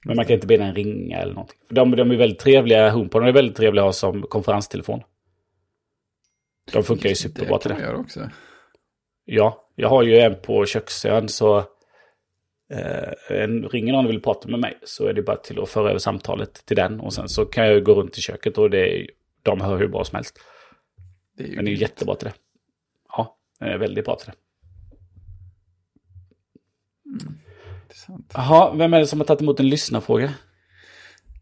[0.05, 1.57] Men man kan inte be den ringa eller någonting.
[1.67, 5.01] För de, de är väldigt trevliga, HomePod är väldigt trevliga att ha som konferenstelefon.
[6.73, 7.75] De funkar ju superbra till det.
[7.75, 8.29] man göra också.
[9.25, 11.57] Ja, jag har ju en på köksön så
[12.69, 15.69] eh, en, ringer någon och vill prata med mig så är det bara till att
[15.69, 16.99] föra över samtalet till den.
[16.99, 19.09] Och sen så kan jag gå runt i köket och det är,
[19.43, 20.39] de hör hur bra som helst.
[21.37, 22.33] Det är ju Men det är jättebra till det.
[23.09, 24.37] Ja, det är väldigt bra till det.
[27.93, 28.31] intressant.
[28.33, 30.33] Jaha, vem är det som har tagit emot en lyssnarfråga?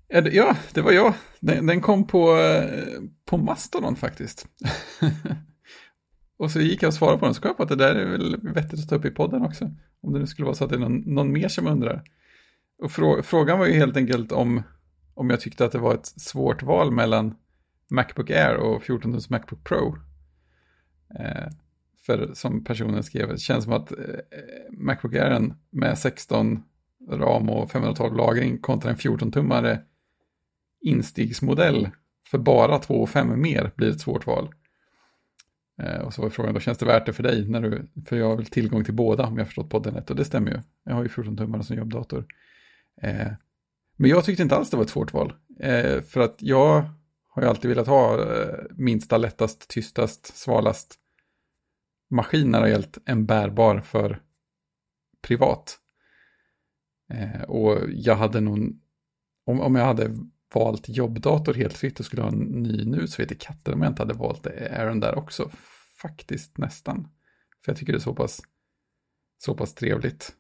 [0.07, 1.13] Ja, det, ja, det var jag.
[1.39, 4.47] Den, den kom på, eh, på Mastodon faktiskt.
[6.41, 7.95] och så gick jag och svarade på den, så kom jag på att det där
[7.95, 9.71] är väl vettigt att ta upp i podden också.
[10.01, 12.03] Om det nu skulle vara så att det är någon, någon mer som undrar.
[12.83, 14.63] Och frå, frågan var ju helt enkelt om,
[15.13, 17.35] om jag tyckte att det var ett svårt val mellan
[17.89, 19.97] Macbook Air och 14 tums Macbook Pro.
[21.19, 21.47] Eh,
[22.05, 23.97] för som personen skrev, det känns som att eh,
[24.71, 26.63] Macbook Air med 16
[27.09, 29.79] ram och 512 lagring kontra en 14-tummare
[30.81, 31.89] instegsmodell
[32.27, 34.53] för bara 2 och 5 mer blir ett svårt val.
[35.81, 37.49] Eh, och så var frågan, då känns det värt det för dig?
[37.49, 40.09] När du, för jag har väl tillgång till båda om jag har förstått podden rätt.
[40.09, 40.59] Och det stämmer ju.
[40.83, 42.25] Jag har ju 14-tummare som jobbdator.
[43.01, 43.27] Eh,
[43.97, 45.33] men jag tyckte inte alls det var ett svårt val.
[45.59, 46.89] Eh, för att jag
[47.27, 50.95] har ju alltid velat ha eh, minsta, lättast, tystast, svalast
[52.09, 54.21] maskin när det har gällt en bärbar för
[55.21, 55.77] privat.
[57.13, 58.79] Eh, och jag hade nog,
[59.45, 60.17] om, om jag hade
[60.53, 63.91] valt jobbdator helt fritt och skulle ha en ny nu så vet katten om jag
[63.91, 65.51] inte hade valt Aaron där också.
[66.01, 67.07] Faktiskt nästan.
[67.65, 68.41] För jag tycker det är så pass,
[69.37, 70.35] så pass trevligt.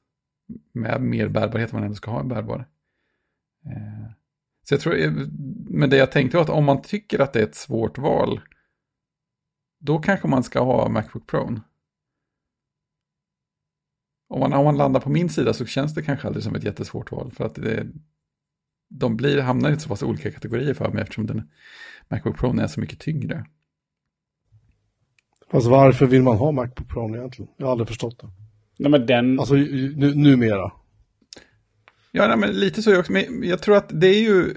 [0.73, 2.67] Med mer bärbarhet om man ändå ska ha en bärbar.
[3.65, 4.11] Eh,
[4.63, 5.11] så jag tror, eh,
[5.69, 8.41] men det jag tänkte var att om man tycker att det är ett svårt val,
[9.79, 11.59] då kanske man ska ha Macbook Pro.
[14.27, 16.63] Om man, om man landar på min sida så känns det kanske aldrig som ett
[16.63, 17.31] jättesvårt val.
[17.31, 17.87] För att det,
[18.91, 21.49] de blir, hamnar i så pass olika kategorier för mig eftersom den
[22.07, 23.45] Macbook Pro är så mycket tyngre.
[25.51, 27.51] Fast varför vill man ha Macbook Pro egentligen?
[27.57, 28.27] Jag har aldrig förstått det.
[28.77, 29.39] Nej, men den...
[29.39, 30.71] Alltså nu, numera.
[32.11, 33.11] Ja, nej, men lite så är jag också.
[33.11, 34.55] Men jag tror att det är ju...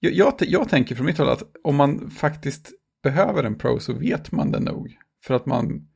[0.00, 2.70] Jag, jag, jag tänker från mitt håll att om man faktiskt
[3.02, 4.96] behöver en Pro så vet man det nog.
[5.24, 5.88] För att man...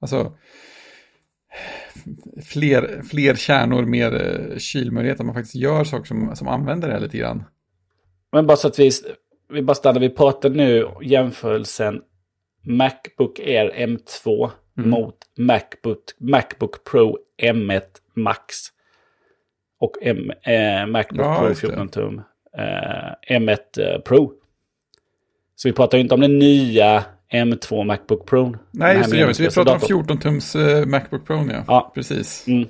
[0.00, 0.36] Alltså
[2.42, 6.94] fler, fler kärnor, mer eh, kylmöjlighet, att man faktiskt gör saker som, som använder det
[6.94, 7.44] här lite grann.
[8.32, 8.90] Men bara så att vi,
[9.48, 12.02] vi bara stannar, vi pratar nu jämförelsen
[12.62, 14.90] Macbook Air M2 mm.
[14.90, 17.82] mot Macbook, Macbook Pro M1
[18.14, 18.56] Max.
[19.78, 22.22] Och M, eh, Macbook ja, Pro 14 tum
[22.58, 24.32] eh, M1 eh, Pro.
[25.54, 28.56] Så vi pratar ju inte om den nya M2 Macbook Pro.
[28.70, 29.16] Nej, just det.
[29.16, 29.44] Gör vi.
[29.44, 31.64] vi pratar om 14-tums uh, Macbook Pro, ja.
[31.66, 31.92] ja.
[31.94, 32.44] Precis.
[32.46, 32.68] Mm.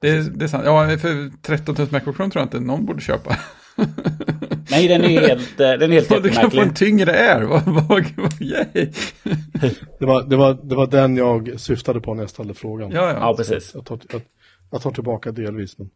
[0.00, 0.62] Det, det, är sant.
[0.66, 1.08] Ja, för
[1.42, 3.36] 13-tums Macbook Pro tror jag inte någon borde köpa.
[4.70, 7.42] Nej, den är helt, eh, den är helt Du kan få en tyngre Air.
[7.42, 8.92] Vad, vad, vad, yay.
[9.98, 12.90] det, var, det, var, det var den jag syftade på när jag ställde frågan.
[12.90, 13.18] Ja, ja.
[13.20, 13.70] ja precis.
[13.74, 14.22] Jag tar, jag,
[14.70, 15.78] jag tar tillbaka delvis.
[15.78, 15.90] Men...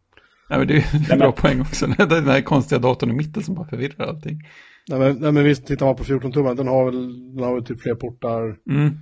[0.49, 1.87] Ja, men det är en bra poäng också.
[1.97, 4.41] Den här konstiga datorn i mitten som bara förvirrar allting.
[4.89, 7.53] Nej men, nej, men visst, tittar man på 14 tummen, den har väl, den har
[7.53, 8.59] väl typ fler portar.
[8.69, 8.97] Mm.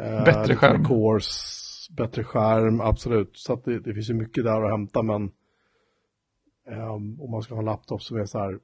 [0.00, 0.84] Eh, bättre skärm.
[0.84, 3.30] Cores, bättre skärm, absolut.
[3.34, 5.30] Så att det, det finns ju mycket där att hämta, men
[6.70, 8.58] eh, om man ska ha en laptop som är så här,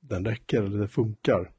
[0.00, 1.50] den räcker eller det funkar.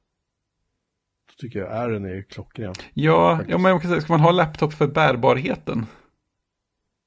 [1.27, 2.73] Då tycker jag är den är klockren.
[2.93, 5.85] Ja, ja men ska man ha laptop för bärbarheten?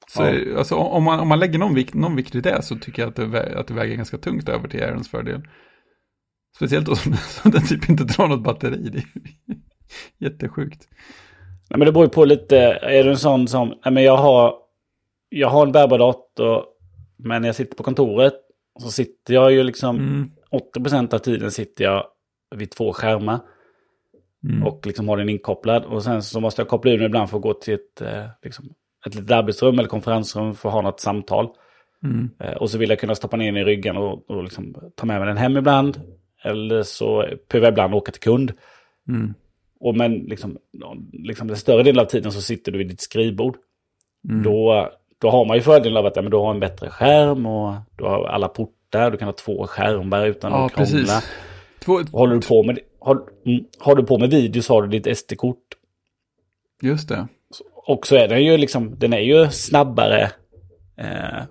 [0.08, 0.58] Så ja.
[0.58, 3.08] alltså, om, man, om man lägger någon vikt, någon vikt i det så tycker jag
[3.08, 5.48] att det, att det väger ganska tungt över till Aarons fördel.
[6.56, 8.76] Speciellt då som, som den typ inte drar något batteri.
[8.76, 9.04] Det är
[10.30, 10.88] jättesjukt.
[11.70, 12.58] Nej, men det beror ju på lite.
[12.82, 13.68] Är du en sån som...
[13.68, 14.54] Nej, men jag har,
[15.28, 16.64] jag har en bärbar dator.
[17.16, 18.34] Men när jag sitter på kontoret
[18.80, 19.96] så sitter jag ju liksom...
[19.96, 20.30] Mm.
[20.76, 22.06] 80% av tiden sitter jag
[22.56, 23.40] vid två skärmar.
[24.44, 24.62] Mm.
[24.62, 25.84] Och liksom har den inkopplad.
[25.84, 28.24] Och sen så måste jag koppla ur den ibland för att gå till ett, eh,
[28.42, 28.68] liksom,
[29.06, 31.48] ett litet arbetsrum eller konferensrum för att ha något samtal.
[32.04, 32.30] Mm.
[32.40, 35.06] Eh, och så vill jag kunna stoppa ner den i ryggen och, och liksom ta
[35.06, 36.00] med mig den hem ibland.
[36.46, 38.52] Eller så behöver jag ibland åka till kund.
[39.08, 39.34] Mm.
[39.80, 40.58] Och men liksom,
[41.12, 43.56] liksom den större delen av tiden så sitter du vid ditt skrivbord.
[44.28, 44.42] Mm.
[44.42, 47.46] Då, då har man ju fördelen av att ja, men du har en bättre skärm
[47.46, 49.10] och du har alla portar.
[49.10, 51.22] Du kan ha två skärmar utan ja, att krångla.
[51.78, 52.00] Två...
[52.12, 55.18] Håller du på med, har, mm, har du på med video så har du ditt
[55.18, 55.58] SD-kort.
[56.82, 57.28] Just det.
[57.74, 60.30] Och så är den ju liksom, den är ju snabbare
[60.96, 61.42] eh,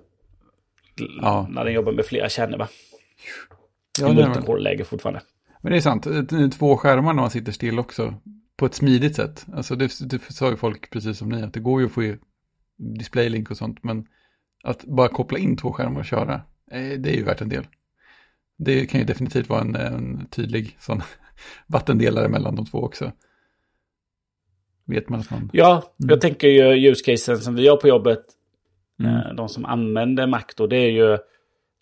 [1.22, 1.46] ja.
[1.50, 2.68] när den jobbar med flera kärnor va?
[4.00, 5.20] Ja, multicore-läge fortfarande.
[5.60, 6.06] Men det är sant,
[6.58, 8.14] två skärmar när man sitter still också.
[8.56, 9.46] På ett smidigt sätt.
[9.54, 12.14] Alltså det, det sa ju folk precis som ni, att det går ju att få
[12.76, 13.84] displaylink och sånt.
[13.84, 14.06] Men
[14.64, 16.34] att bara koppla in två skärmar och köra,
[16.70, 17.66] eh, det är ju värt en del.
[18.58, 21.02] Det kan ju definitivt vara en, en tydlig sån
[21.66, 23.12] vattendelare mellan de två också.
[24.84, 25.50] Vet man att man...
[25.52, 26.10] Ja, mm.
[26.10, 28.24] jag tänker ju use-casen som vi har på jobbet.
[29.00, 29.16] Mm.
[29.16, 31.18] Eh, de som använder Mac då, det är ju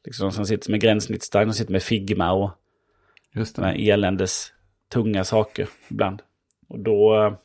[0.04, 2.50] Liksom som sitter med gränssnittstagg, de sitter med Figma och
[3.34, 4.52] Just med eländes
[4.88, 6.22] tunga saker ibland.
[6.68, 7.36] Och då,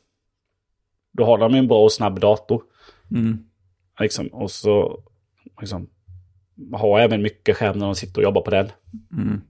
[1.12, 2.62] då har de en bra och snabb dator.
[3.10, 3.38] Mm.
[4.00, 5.02] Liksom, och så
[5.60, 5.90] liksom,
[6.72, 8.68] har även mycket skärm när de sitter och jobbar på den.
[9.12, 9.40] Mm.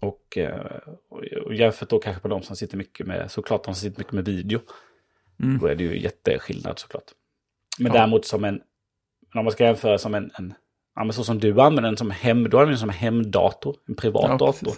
[0.00, 0.78] Och, eh,
[1.44, 4.12] och jämfört då kanske på de som sitter mycket med, såklart de som sitter mycket
[4.12, 4.60] med video.
[5.42, 5.58] Mm.
[5.58, 7.12] Då är det ju jätteskillnad såklart.
[7.78, 7.98] Men ja.
[7.98, 8.62] däremot som en,
[9.34, 10.54] om man ska jämföra som en, en
[10.96, 13.94] ja, men så som du använder den som hem, du använder den som hemdator, en
[13.94, 14.74] privat ja, dator.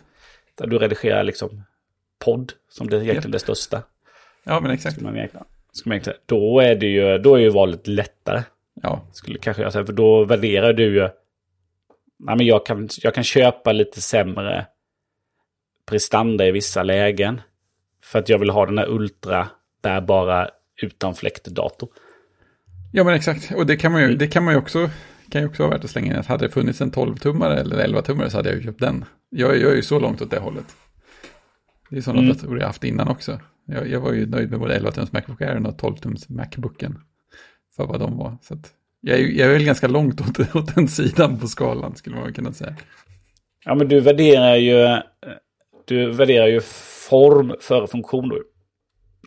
[0.55, 1.62] Där du redigerar liksom
[2.18, 3.33] podd, som det är egentligen yep.
[3.33, 3.83] det största.
[4.44, 5.00] Ja, men exakt.
[5.00, 5.46] Man egentligen,
[5.85, 8.42] man egentligen, då är det ju, då är ju valet lättare.
[8.83, 9.07] Ja.
[9.12, 11.09] Skulle kanske jag säga, för då värderar du ju,
[12.18, 14.66] ja, men jag kan, jag kan köpa lite sämre
[15.87, 17.40] prestanda i vissa lägen.
[18.02, 19.48] För att jag vill ha den här ultra
[19.83, 20.50] bärbara
[20.83, 21.88] utan fläktdator.
[22.92, 24.18] Ja men exakt, och det kan man ju, mm.
[24.18, 24.90] det kan man ju också
[25.31, 27.87] kan ju också vara värt att slänga in att hade det funnits en 12-tummare eller
[27.87, 29.05] 11-tummare så hade jag ju köpt den.
[29.31, 30.77] Jag, jag är ju så långt åt det hållet.
[31.91, 32.37] Det är sådana mm.
[32.37, 33.41] datorer jag haft innan också.
[33.67, 36.99] Jag, jag var ju nöjd med både 11-tums Macbook Air och 12-tums Macbooken.
[37.77, 38.39] För vad de var.
[38.43, 38.59] Så
[39.01, 42.33] jag, är, jag är väl ganska långt åt, åt den sidan på skalan skulle man
[42.33, 42.77] kunna säga.
[43.65, 45.01] Ja, men du värderar ju,
[45.85, 46.61] du värderar ju
[47.11, 48.39] form före funktion då.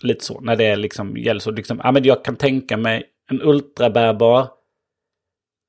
[0.01, 1.51] Lite så, när det liksom gäller så.
[1.51, 4.47] Liksom, ja, men jag kan tänka mig en ultrabärbar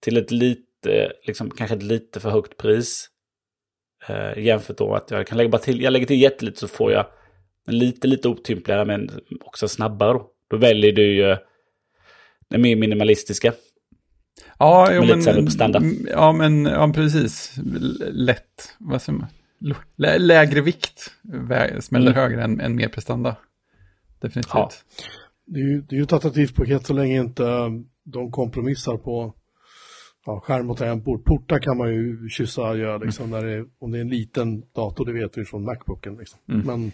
[0.01, 3.09] till ett lite, liksom, kanske ett lite för högt pris.
[4.09, 6.93] Eh, jämfört då att jag kan lägga bara till, jag lägger till jättelite så får
[6.93, 7.07] jag
[7.67, 9.11] en lite, lite otympligare men
[9.41, 10.31] också snabbare då.
[10.51, 11.37] Då väljer du ju
[12.49, 13.53] den mer minimalistiska.
[14.59, 15.83] Ja, jo, Med lite men, prestanda.
[16.11, 17.55] ja, men ja, precis.
[18.11, 19.29] Lätt, vad säger man?
[19.97, 21.11] Lä, lägre vikt
[21.81, 22.15] smäller Mm.
[22.15, 23.37] högre än, än mer prestanda.
[24.21, 24.55] Definitivt.
[24.55, 24.71] Ja.
[25.47, 27.69] Det är ju, det är ju ett attraktivt paket så länge inte eh,
[28.05, 29.35] de kompromissar på
[30.27, 31.25] ja, skärm och tangentbord.
[31.25, 34.09] Portar kan man ju kyssa och göra liksom, när det är, om det är en
[34.09, 36.17] liten dator, det vet vi från Macbooken.
[36.17, 36.41] Liksom.
[36.49, 36.67] Mm.
[36.67, 36.93] Men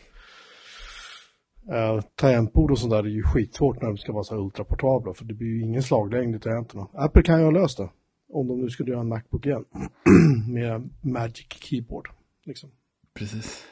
[1.77, 5.15] eh, tangentbord och sånt där är ju skitsvårt när de ska vara så här ultraportabla,
[5.15, 6.89] för det blir ju ingen slaglängd i tangenterna.
[6.95, 7.89] Apple kan ju ha löst det,
[8.33, 9.65] om de nu skulle göra en Macbook igen,
[10.49, 12.09] med Magic Keyboard.
[12.45, 12.71] Liksom.
[13.15, 13.65] Precis.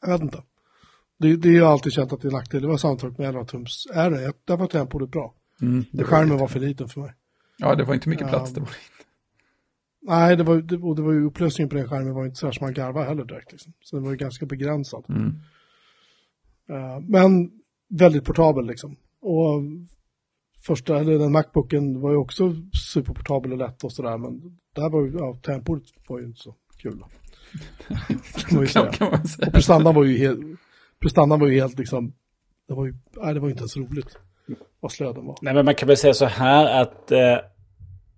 [0.00, 0.42] Jag vet inte.
[1.18, 2.62] Det, det är ju alltid känt att det är nackdel.
[2.62, 4.32] Det var samtalet med 11 tums är det.
[4.44, 5.34] Där var tangentbordet bra.
[5.62, 7.12] Mm, det var Skärmen lite- var för liten för mig.
[7.58, 8.50] Ja, det var inte mycket plats.
[8.50, 8.54] Ja.
[8.54, 8.70] Det var.
[10.06, 12.46] Nej, det var, det, och det var ju upplösningen på den skärmen var inte så
[12.46, 13.52] här som man garvar heller direkt.
[13.52, 13.72] Liksom.
[13.80, 15.04] Så den var ju ganska begränsad.
[15.08, 15.40] Mm.
[16.68, 17.50] Eh, men
[17.88, 18.96] väldigt portabel liksom.
[19.20, 19.62] Och
[20.66, 22.54] första, eller den Macbooken var ju också
[22.92, 24.18] superportabel och lätt och sådär.
[24.18, 26.98] Men där var ju, ja, tangentbordet var ju inte så kul.
[26.98, 27.08] Då.
[28.40, 28.92] Kan man ju säga.
[28.92, 29.46] Kan man säga.
[29.46, 30.40] Och prestandan var ju helt,
[31.00, 32.12] prestandan var ju helt liksom,
[32.68, 34.18] det var ju, nej det var ju inte ens roligt.
[34.80, 35.38] Vad slö den var.
[35.42, 37.38] Nej, men man kan väl säga så här att eh,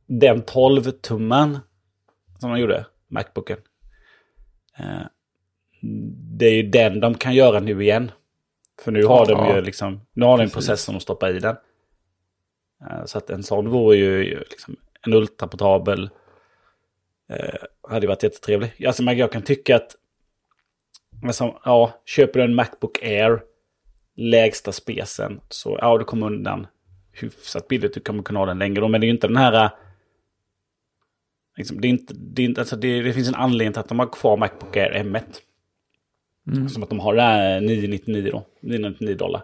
[0.07, 1.59] den 12-tumman
[2.39, 3.59] som de gjorde, Macbooken.
[4.79, 5.03] Eh,
[6.39, 8.11] det är ju den de kan göra nu igen.
[8.83, 11.31] För nu har de Ja, ju liksom, nu har de en process som de stoppar
[11.31, 11.57] i den.
[12.91, 16.11] Eh, så att en sån vore ju ju liksom en ultraportabel.
[17.29, 17.55] Eh,
[17.89, 18.87] hade ju varit jättetrevlig.
[18.87, 19.97] Alltså man, jag kan tycka att,
[21.25, 23.43] alltså, ja, köper du en Macbook Air,
[24.17, 26.67] lägsta spesen, så ja, du kommer undan
[27.13, 27.95] hyfsat billigt.
[27.95, 29.65] Du kommer kunna ha den längre då, men det är ju inte den här...
[29.65, 29.71] eh,
[31.57, 33.89] Liksom, det, är inte, det, är inte, alltså det, det finns en anledning till att
[33.89, 35.23] de har kvar Macbook Air M1.
[36.53, 36.69] Mm.
[36.69, 38.47] Som att de har det här 999 då.
[38.61, 39.43] 999 dollar.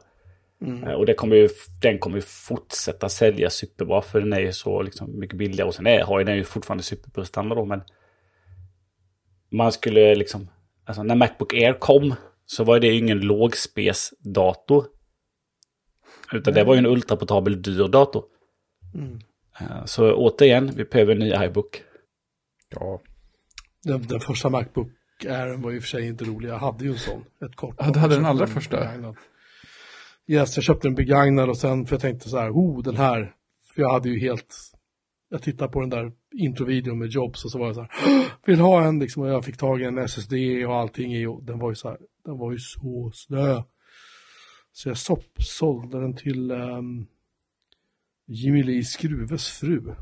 [0.61, 0.85] Mm.
[0.85, 1.49] Eh, Och det kommer ju,
[1.83, 4.03] den kommer ju fortsätta sälja superbra.
[4.03, 5.69] För den är ju så liksom mycket billigare.
[5.69, 7.65] Och sen är, har ju den ju fortfarande superprestanda då.
[7.65, 7.83] Men
[9.51, 10.49] man skulle liksom...
[10.85, 12.15] Alltså när Macbook Air kom
[12.57, 14.87] så var det ju ingen lågspes-dator.
[16.33, 18.25] Utan det var ju en ultraportabel dyr dator.
[18.95, 19.19] Mm.
[19.61, 21.83] Eh, Så återigen, vi behöver en ny iBook.
[22.75, 23.01] Ja.
[23.85, 24.89] Den, den första Macbook
[25.27, 26.49] Air var ju för sig inte rolig.
[26.49, 27.25] Jag hade ju en sån.
[27.45, 27.75] Ett kort.
[27.79, 28.77] Ja, du hade den allra första?
[28.77, 29.17] begagnad.
[30.27, 33.35] Yes, jag köpte en begagnad och sen för jag tänkte så här, oh den här.
[33.75, 34.55] För jag hade ju helt,
[35.31, 38.25] jag tittade på den där introvideon med Jobs och så var jag så här, "Åh,
[38.47, 40.33] vill ha en liksom och jag fick tag i en SSD
[40.67, 43.63] och allting i och den var ju så här, den var ju så snö.
[44.73, 47.07] Så jag sopp, sålde den till um,
[48.27, 49.95] Jimmy Lee Skruves fru.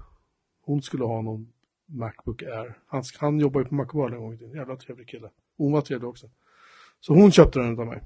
[0.60, 1.52] Hon skulle ha någon
[1.86, 2.78] Macbook Air.
[2.86, 4.56] Han, han jobbar ju på Macworld en gång i tiden.
[4.56, 5.30] Jävla trevlig kille.
[5.56, 6.30] Hon var trevlig också.
[7.00, 8.02] Så hon köpte den av mig.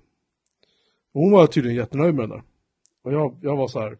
[1.13, 2.43] Och hon var tydligen jättenöjd med den där.
[3.03, 3.99] Och jag, jag var så här,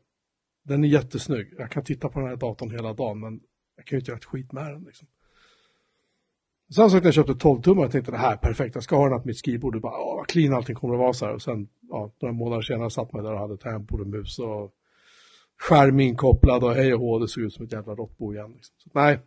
[0.63, 1.55] den är jättesnygg.
[1.59, 3.41] Jag kan titta på den här datorn hela dagen, men
[3.77, 4.85] jag kan ju inte göra ett skit med den.
[4.85, 5.09] Liksom.
[6.75, 8.97] Sen så när jag köpte 12 tummar, och tänkte det här är perfekt, jag ska
[8.97, 9.75] ha den här på mitt skrivbord.
[9.75, 11.35] Och bara, åh vad clean allting kommer att vara så här.
[11.35, 14.75] Och sen, ja, några månader senare satt man där och hade tangentbord och mus och
[15.57, 18.53] skärm inkopplad och hej och hå, det såg ut som ett jävla råttbo igen.
[18.53, 18.75] Liksom.
[18.79, 19.19] Så, nej.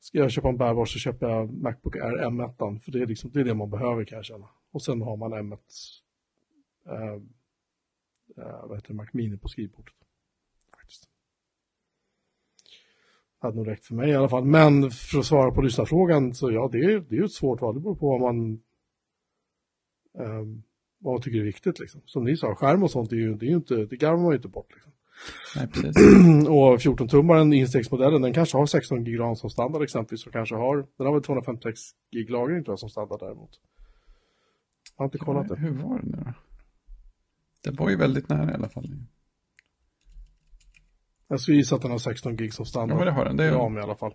[0.00, 3.30] Ska jag köpa en bärbar så köper jag Macbook Air M1, för det är, liksom,
[3.30, 4.48] det är det man behöver kan jag känna.
[4.72, 5.58] Och sen har man M1,
[6.86, 7.12] eh,
[8.44, 9.94] eh, vad heter det, Mac Mini på skrivbordet.
[10.70, 11.08] Faktiskt.
[13.46, 14.44] Hade nog räckt för mig i alla fall.
[14.44, 17.74] Men för att svara på lyssnarfrågan så ja, det är, det är ett svårt val.
[17.74, 18.52] Det beror på vad man,
[20.18, 20.46] eh,
[20.98, 22.00] vad man tycker är viktigt liksom.
[22.04, 24.30] Som ni sa, skärm och sånt, det är ju, det är inte, det garvar man
[24.30, 24.92] ju inte bort liksom.
[25.56, 25.66] Nej.
[26.48, 30.26] Och 14-tummaren, instegsmodellen, den kanske har 16 gig RAM som standard exempelvis.
[30.26, 31.80] Och kanske har, den har väl 256
[32.12, 33.50] gig lagring tror jag som standard däremot.
[34.96, 35.56] Jag har inte kollat det.
[35.56, 36.32] Hur var det nu då?
[37.62, 38.90] Det var ju väldigt nära i alla fall.
[41.28, 42.94] Jag skulle gissa att den har 16 gig som standard.
[42.94, 43.36] Ja, men det har den.
[43.36, 44.12] Det är- RAM i alla fall.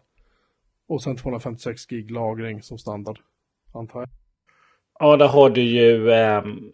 [0.88, 3.20] Och sen 256 gig lagring som standard,
[3.74, 4.10] antar jag.
[5.00, 6.12] Ja, där har du ju...
[6.12, 6.72] ehm,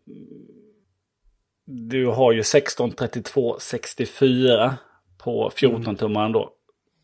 [1.65, 4.77] du har ju 163264
[5.23, 6.53] på 14-tummaren då.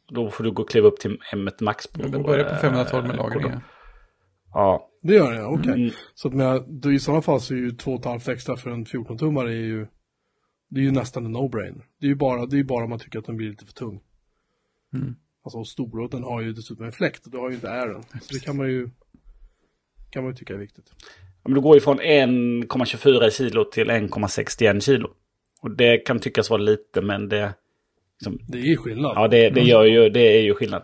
[0.10, 1.88] Då får du gå och kliva upp till M1 Max.
[1.88, 3.60] På, Ja, Den börjar på 512 med eh, lagringen.
[4.54, 4.90] Ja.
[5.02, 5.74] Det gör den ja, okej.
[5.74, 5.90] Mm.
[6.14, 9.48] Så att med, då i sådana fall så är ju 2,5 extra för en 14-tummare
[9.48, 9.88] är ju,
[10.74, 11.84] det är ju nästan en no-brainer.
[12.00, 13.66] Det är ju bara, det är ju bara om man tycker att den blir lite
[13.66, 14.00] för tung.
[14.94, 15.16] Mm.
[15.44, 17.72] Alltså och stora och den har ju dessutom en fläkt och det har ju inte
[17.72, 18.04] Airen.
[18.22, 18.90] Så det kan man ju,
[20.10, 20.94] kan man ju tycka är viktigt.
[21.44, 25.10] Ja, men du går ju från 1,24 kilo till 1,61 kilo.
[25.62, 27.54] Och det kan tyckas vara lite men det...
[28.20, 29.14] Liksom, Det är ju skillnad.
[29.16, 30.84] ja, det, det, gör ju, det är ju skillnad.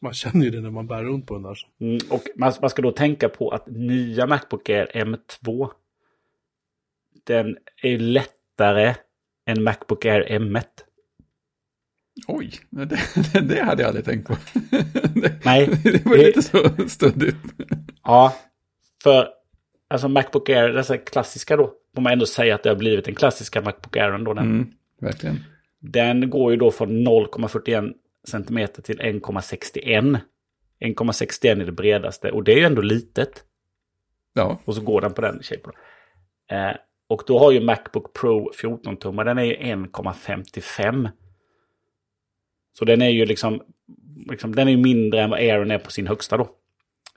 [0.00, 1.58] Man känner ju det när man bär runt på den där.
[1.80, 5.70] Mm, och man, man ska då tänka på att nya Macbook Air M2
[7.24, 8.94] den är ju lättare
[9.52, 10.62] än Macbook Air M1.
[12.28, 12.98] Oj, det,
[13.42, 14.36] det, hade jag aldrig tänkt på.
[15.14, 17.36] Det, Nej, det var det- lite så stöddigt.
[18.04, 18.36] Ja,
[19.02, 19.28] för
[19.88, 23.14] alltså Macbook Air, dessa klassiska då, får man ändå säga att det har blivit den
[23.14, 24.34] klassiska Macbook Airen då.
[24.34, 25.38] Den, Mm, verkligen.
[25.80, 27.92] den går ju då från 0,41
[28.28, 30.20] cm till 1,61.
[30.80, 33.44] 1,61 är det bredaste och det är ju ändå litet.
[34.34, 35.72] Ja, Och så går den på den shapen.
[36.50, 36.76] Eh,
[37.12, 41.10] och då har ju Macbook Pro 14 tummar, den är ju 1,55.
[42.78, 43.62] Så den är ju liksom,
[44.30, 46.50] liksom, den är ju mindre än vad Airen är på sin högsta då.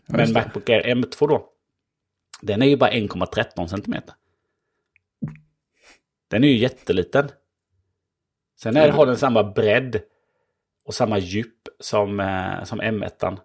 [0.07, 0.33] Men.
[0.33, 1.49] Macbook Air M2 då,
[2.41, 4.01] den är ju bara 1,13 cm.
[6.27, 7.29] Den är ju jätteliten.
[8.59, 10.01] Sen är, har den samma bredd
[10.85, 13.37] och samma djup som, eh, som M1.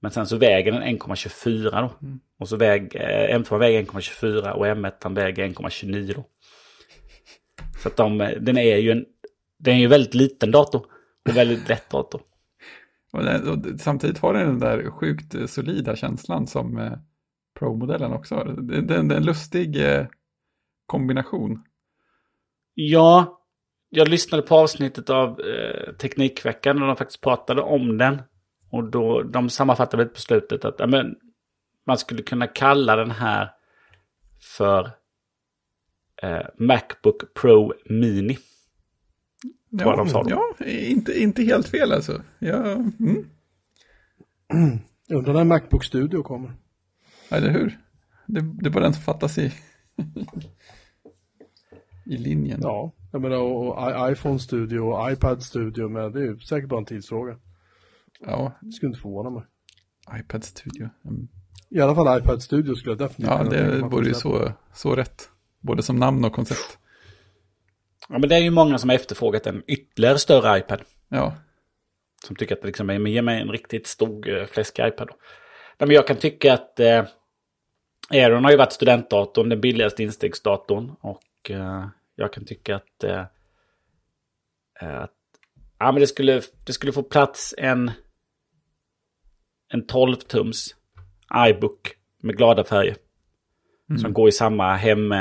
[0.00, 1.92] Men sen så väger den 1,24 då.
[2.38, 6.24] Och så väg, eh, M2 väger 1,24 och M1 väger 1,29 då.
[7.82, 9.04] Så att de, eh, den är ju en,
[9.58, 10.86] den är ju väldigt liten dator.
[11.28, 12.20] Och väldigt lätt dator.
[13.12, 16.92] Och den, och samtidigt har den den där sjukt eh, solida känslan som eh,
[17.58, 18.44] Pro-modellen också har.
[18.44, 20.06] Det, det, det är en lustig eh,
[20.86, 21.62] kombination.
[22.74, 23.40] Ja,
[23.88, 28.22] jag lyssnade på avsnittet av eh, Teknikveckan och de faktiskt pratade om den.
[28.70, 31.16] Och då, de sammanfattade på slutet att ja, men,
[31.86, 33.50] man skulle kunna kalla den här
[34.40, 34.90] för
[36.22, 38.38] eh, Macbook Pro Mini.
[39.70, 42.22] Jag de sa ja inte, inte helt fel alltså.
[42.38, 43.28] Ja, mm,
[45.08, 46.52] undrar när Macbook Studio kommer.
[47.28, 47.78] eller hur?
[48.26, 49.52] Det, det är bara den som fattas i,
[52.06, 52.60] i linjen.
[52.62, 56.68] Ja, jag menar och, och iPhone Studio och iPad Studio, men det är ju säkert
[56.68, 57.36] bara en tidsfråga.
[58.26, 59.42] Ja, Det skulle inte förvåna mig.
[60.20, 60.88] iPad Studio.
[61.04, 61.28] Mm.
[61.70, 65.30] I alla fall iPad Studio skulle jag definitivt Ja, det vore ju så, så rätt.
[65.60, 66.78] Både som namn och koncept.
[68.08, 70.82] Ja, men det är ju många som har efterfrågat en ytterligare större iPad.
[71.08, 71.36] Ja,
[72.24, 75.08] Som tycker att det liksom är, men ge mig en riktigt stor eh, fläskig iPad.
[75.08, 75.14] Då.
[75.78, 77.04] Nej, men jag kan tycka att eh,
[78.10, 80.90] Aeron har ju varit studentdatorn, den billigaste instegsdatorn.
[81.00, 83.24] Och eh, jag kan tycka att, eh,
[84.80, 85.14] eh, att
[85.78, 87.90] ja, men det, skulle, det skulle få plats en,
[89.68, 90.74] en 12-tums
[91.48, 91.92] iBook
[92.22, 92.96] med glada färger.
[94.00, 95.12] Som går i samma hem,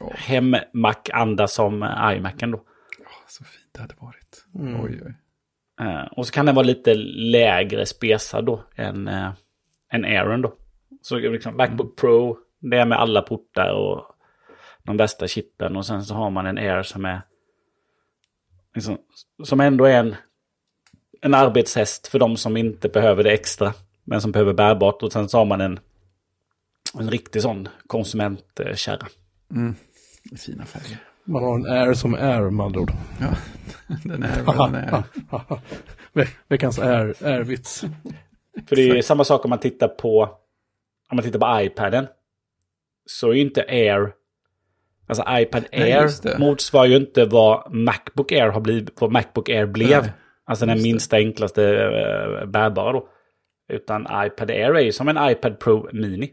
[0.00, 0.12] Ja.
[0.14, 2.64] hem-Mac-anda som eh, iMacen då.
[3.26, 4.46] så fint det hade varit.
[4.54, 4.80] Mm.
[4.80, 5.14] Oj, oj.
[5.86, 9.30] Eh, och så kan den vara lite lägre spesad då än, eh,
[9.92, 10.54] än Aeron då.
[11.02, 14.06] Så liksom Macbook Pro, det är med alla portar och
[14.82, 15.76] de bästa chippen.
[15.76, 17.20] Och sen så har man en Air som är
[18.74, 18.98] liksom,
[19.44, 20.14] som ändå är en,
[21.22, 23.74] en arbetshäst för de som inte behöver det extra.
[24.04, 25.02] Men som behöver bärbart.
[25.02, 25.80] Och sen så har man en,
[26.98, 29.06] en riktig sån konsumentkärra.
[29.50, 29.74] Mm.
[30.36, 30.98] Fina färger.
[31.24, 32.92] Man har en Air som Air med andra ord.
[33.20, 33.26] Ja,
[34.04, 35.02] den är vad den är.
[36.12, 37.84] Ve- Veckans Air, Air-vits.
[38.68, 40.22] För det är samma sak om man tittar på,
[41.10, 42.06] om man tittar på iPaden.
[43.06, 44.12] Så är ju inte Air,
[45.06, 46.38] alltså iPad Nej, Air det.
[46.38, 50.02] motsvarar ju inte vad Macbook Air har blivit, vad Macbook Air blev.
[50.02, 50.12] Nej,
[50.44, 53.08] alltså den minsta, enklaste uh, bärbara då.
[53.72, 56.32] Utan iPad Air är ju som en iPad Pro Mini.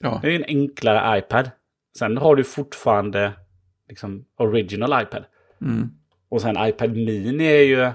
[0.00, 1.50] Ja, Det är en enklare iPad.
[1.98, 3.32] Sen har du fortfarande
[3.88, 5.24] liksom original iPad.
[5.60, 5.90] mm.
[6.28, 7.90] Och sen iPad Mini är ju,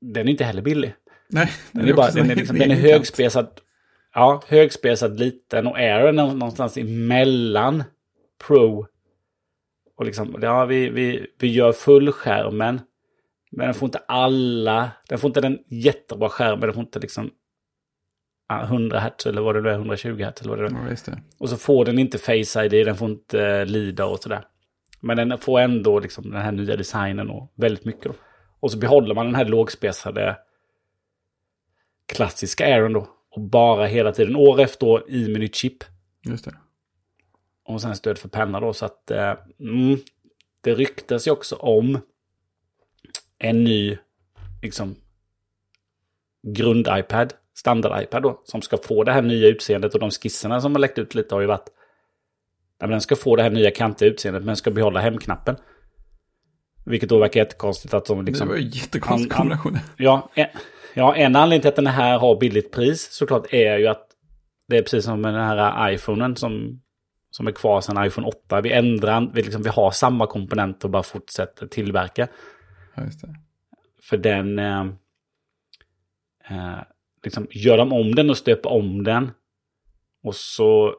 [0.00, 0.94] den är inte heller billig.
[1.28, 1.50] nej.
[1.72, 3.60] Den är, bara, den är, liksom, den är högspesad.
[4.14, 7.84] Ja, högspesad liten och Air är nå- någonstans emellan
[8.46, 8.86] Pro.
[9.96, 12.80] Och liksom, ja, vi, vi, vi gör fullskärmen.
[13.52, 17.30] Men den får inte alla, den får inte den jättebra skärmen, den får inte liksom
[18.48, 20.90] ja, 100 Hz eller vad det nu är, 120 Hz eller vad det nu är.
[20.90, 21.22] Ja, det.
[21.38, 24.44] Och så får den inte Face ID, den får inte uh, lida och sådär.
[25.00, 28.14] Men den får ändå liksom den här nya designen och väldigt mycket då.
[28.60, 30.36] Och så behåller man den här lågspesade
[32.06, 33.08] klassiska Airen då.
[33.30, 35.84] Och bara hela tiden, år efter år, i med nytt chip.
[36.24, 36.54] Just det.
[37.64, 39.98] Och sen stöd för penna då, så att eh, mm,
[40.60, 42.00] det ryktas ju också om
[43.42, 43.98] en ny,
[44.62, 44.96] liksom,
[46.46, 50.80] grund-iPad, standard-iPad då, som ska få det här nya utseendet och de skisserna som har
[50.80, 51.68] läckt ut lite har ju varit,
[52.78, 55.56] ja, den ska få det här nya kantiga utseendet men ska behålla hemknappen.
[56.84, 58.48] Vilket då verkar jättekonstigt att de liksom...
[58.48, 59.78] Det var ju jättekonstig kombination.
[59.96, 60.46] Ja, en,
[60.94, 64.08] ja, en anledning till att den här har billigt pris såklart är ju att
[64.68, 66.80] det är precis som med den här iPhonen som,
[67.30, 68.60] som är kvar sedan iPhone 8.
[68.60, 72.28] Vi ändrar, vi, liksom, vi har samma komponenter och bara fortsätter tillverka.
[72.94, 73.34] Ja, just det.
[74.02, 74.86] För den, eh,
[76.50, 76.82] eh,
[77.24, 79.30] liksom gör de om den och stöper om den.
[80.22, 80.94] Och så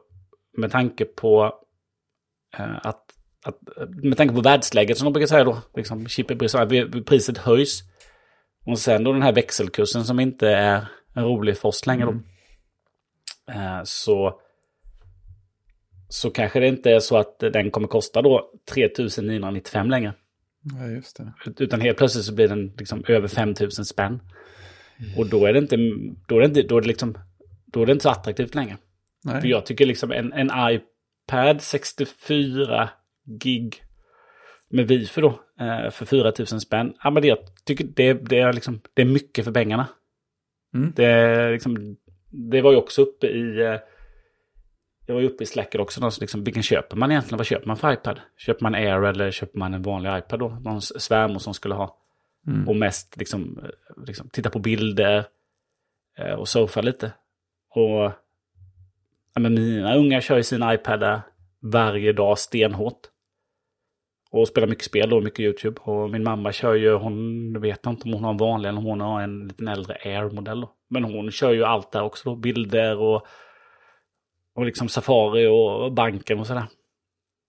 [0.58, 1.60] med tanke på
[2.58, 3.06] eh, att,
[3.46, 3.60] att,
[4.04, 6.06] med tanke på världsläget som de brukar säga då, liksom
[7.06, 7.84] priset höjs.
[8.66, 12.12] Och sen då den här växelkursen som inte är en rolig för oss längre då.
[13.54, 14.40] Eh, så,
[16.10, 20.14] så kanske det inte är så att den kommer kosta då 3995 längre.
[20.64, 21.34] Ja, just det.
[21.64, 24.20] Utan helt plötsligt så blir den liksom över 5000 spänn.
[25.18, 25.78] Och då är det inte,
[26.28, 27.18] då är det inte, då är det liksom,
[27.66, 28.78] då är det inte så attraktivt längre.
[29.24, 29.50] För Nej.
[29.50, 32.90] jag tycker liksom en, en iPad 64
[33.26, 33.84] gig
[34.70, 36.94] med wifi då, eh, för 4000 spänn.
[37.04, 39.88] Ja men det, jag tycker det, det, är liksom, det är mycket för pengarna.
[40.74, 40.94] Mm.
[40.96, 41.98] Det, liksom,
[42.30, 43.80] det var ju också uppe i, eh,
[45.06, 47.38] jag var ju uppe i Slacker också, då, så liksom, vilken köper man egentligen?
[47.38, 48.20] Vad köper man för iPad?
[48.38, 50.50] Köper man Air eller köper man en vanlig iPad då?
[50.50, 51.98] Någon svärmor som skulle ha.
[52.48, 52.68] Mm.
[52.68, 55.26] Och mest liksom, eh, liksom titta på bilder
[56.18, 57.12] eh, och surfa lite.
[57.70, 58.12] Och
[59.34, 61.22] ja, men mina unga kör ju sina iPadar
[61.62, 63.00] varje dag stenhårt.
[64.32, 65.82] Och spelar mycket spel och mycket YouTube.
[65.82, 68.86] Och min mamma kör ju, hon vet inte om hon har en vanlig eller om
[68.86, 70.62] hon har en liten äldre Air-modell.
[70.62, 70.74] då.
[70.90, 72.36] Men hon kör ju allt där också då.
[72.36, 73.28] Bilder och,
[74.56, 76.66] och liksom Safari och banken och sådär.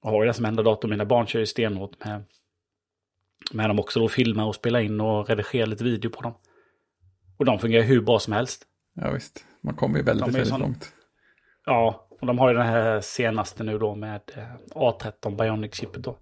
[0.03, 0.89] Och har ju det som enda dator.
[0.89, 2.25] Mina barn kör ju stenhårt med,
[3.53, 4.09] med dem också då.
[4.09, 6.35] Filmar och spelar in och redigerar lite video på dem.
[7.39, 8.65] Och de fungerar hur bra som helst.
[8.95, 9.45] Ja, visst.
[9.61, 10.93] Man kommer ju väldigt, väldigt sån- långt.
[11.67, 14.45] Ja, och de har ju den här senaste nu då med eh,
[14.75, 16.19] A13 Bionic-chippet då.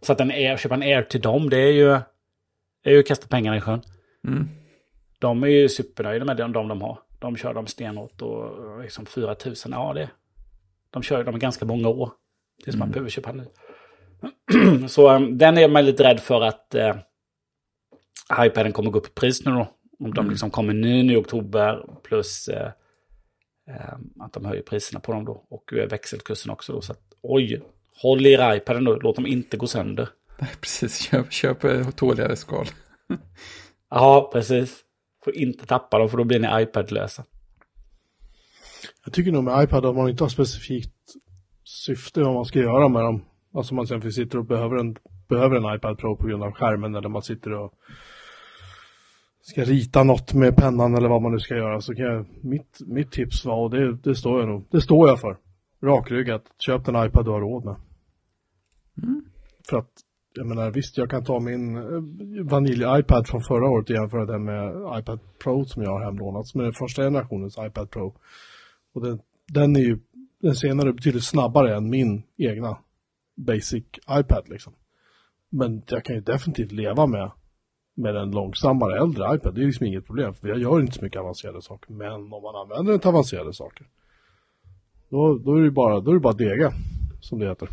[0.00, 1.88] Så att en Air, köpa en Air till dem, det är ju,
[2.84, 3.82] det är ju att kasta pengarna i sjön.
[4.28, 4.48] Mm.
[5.18, 6.98] De är ju supernöjda med de, de de har.
[7.22, 10.10] De kör dem stenhårt och liksom 4000, ja det.
[10.90, 12.12] De kör dem ganska många år.
[12.64, 13.44] Tills man behöver köpa ny.
[14.88, 16.96] Så um, den är man lite rädd för att eh,
[18.38, 19.68] iPaden kommer gå upp i pris nu då.
[19.98, 22.70] Om de liksom kommer ny nu i oktober plus eh,
[23.68, 25.44] eh, att de höjer priserna på dem då.
[25.48, 26.80] Och eh, växelkursen också då.
[26.80, 27.62] Så att oj,
[28.02, 28.96] håll i iPaden då.
[28.96, 30.08] Låt dem inte gå sönder.
[30.38, 30.98] Nej, precis.
[30.98, 32.66] Köp, köp eh, tåligare skal.
[33.94, 34.84] Ja, precis.
[35.24, 37.24] Får inte tappa dem för då blir ni iPad-lösa.
[39.04, 40.94] Jag tycker nog med iPad att man inte har specifikt
[41.64, 43.24] syfte vad man ska göra med dem.
[43.54, 44.96] Alltså man sen sitter och behöver en,
[45.28, 47.74] behöver en iPad Pro på grund av skärmen eller man sitter och
[49.42, 52.78] ska rita något med pennan eller vad man nu ska göra så kan jag, mitt,
[52.86, 55.36] mitt tips var, och det, det står jag nog, det står jag för,
[55.82, 57.76] rakryggat, köp den iPad du har råd med.
[59.68, 59.90] För att,
[60.34, 64.44] jag menar visst jag kan ta min eh, vanilj-iPad från förra året och jämföra den
[64.44, 68.14] med iPad Pro som jag har hemlånat, som är den första generationens iPad Pro.
[68.94, 69.98] Och den, den är ju,
[70.40, 72.78] den senare är betydligt snabbare än min egna
[73.36, 74.72] basic iPad liksom.
[75.48, 77.30] Men jag kan ju definitivt leva med,
[77.94, 79.54] med en långsammare äldre iPad.
[79.54, 81.92] Det är liksom inget problem, för jag gör inte så mycket avancerade saker.
[81.92, 83.86] Men om man använder den till avancerade saker,
[85.08, 86.72] då, då är det bara, då är det bara dega,
[87.20, 87.68] som det heter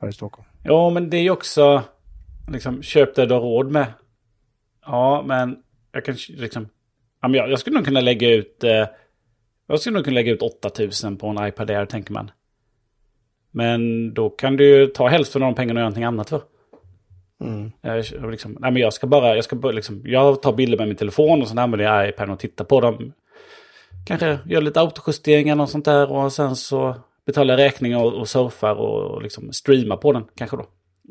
[0.00, 0.48] här i Stockholm.
[0.62, 1.82] Ja, men det är ju också
[2.52, 3.86] liksom köp det du har råd med.
[4.86, 5.56] Ja, men
[5.92, 6.68] jag kan liksom...
[7.22, 8.64] Jag, jag skulle nog kunna lägga ut...
[8.64, 8.86] Eh,
[9.66, 12.30] jag skulle nog kunna lägga ut 8000 på en iPad Air, tänker man.
[13.50, 16.42] Men då kan du ju ta hälften av de pengarna och göra någonting annat för.
[17.40, 17.72] Mm.
[17.80, 19.34] Jag, liksom, nej, men jag ska bara...
[19.34, 22.30] Jag, ska bara liksom, jag tar bilder med min telefon och sen använder jag iPaden
[22.30, 23.12] och tittar på dem.
[24.06, 26.96] Kanske gör lite autojusteringar och sånt där och sen så
[27.26, 30.66] betalar jag räkningar och, och surfar och, och liksom streamar på den kanske då.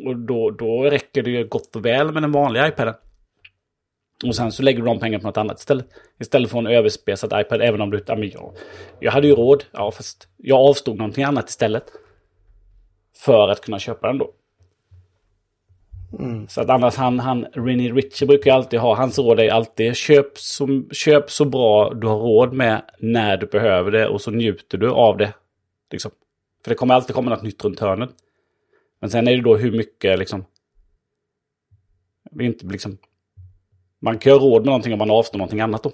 [0.05, 2.93] Och då, då räcker det ju gott och väl med den vanliga iPaden.
[4.25, 5.87] Och sen så lägger du de pengarna på något annat istället.
[6.19, 8.03] Istället för en överspesad iPad, även om du...
[8.07, 8.53] Ja, men jag,
[8.99, 11.83] jag hade ju råd, ja fast jag avstod någonting annat istället.
[13.17, 14.33] För att kunna köpa den då.
[16.19, 16.47] Mm.
[16.47, 19.95] Så att annars han, han Rinny Ritchie brukar ju alltid ha, hans råd är alltid
[19.95, 24.31] köp så, köp så bra du har råd med när du behöver det och så
[24.31, 25.33] njuter du av det.
[25.91, 26.11] Liksom.
[26.63, 28.09] För det kommer alltid komma något nytt runt hörnet.
[29.01, 30.45] Men sen är det då hur mycket liksom...
[32.31, 32.97] Det är inte liksom...
[34.01, 35.91] Man kan ju ha råd med någonting om man avstår någonting annat då.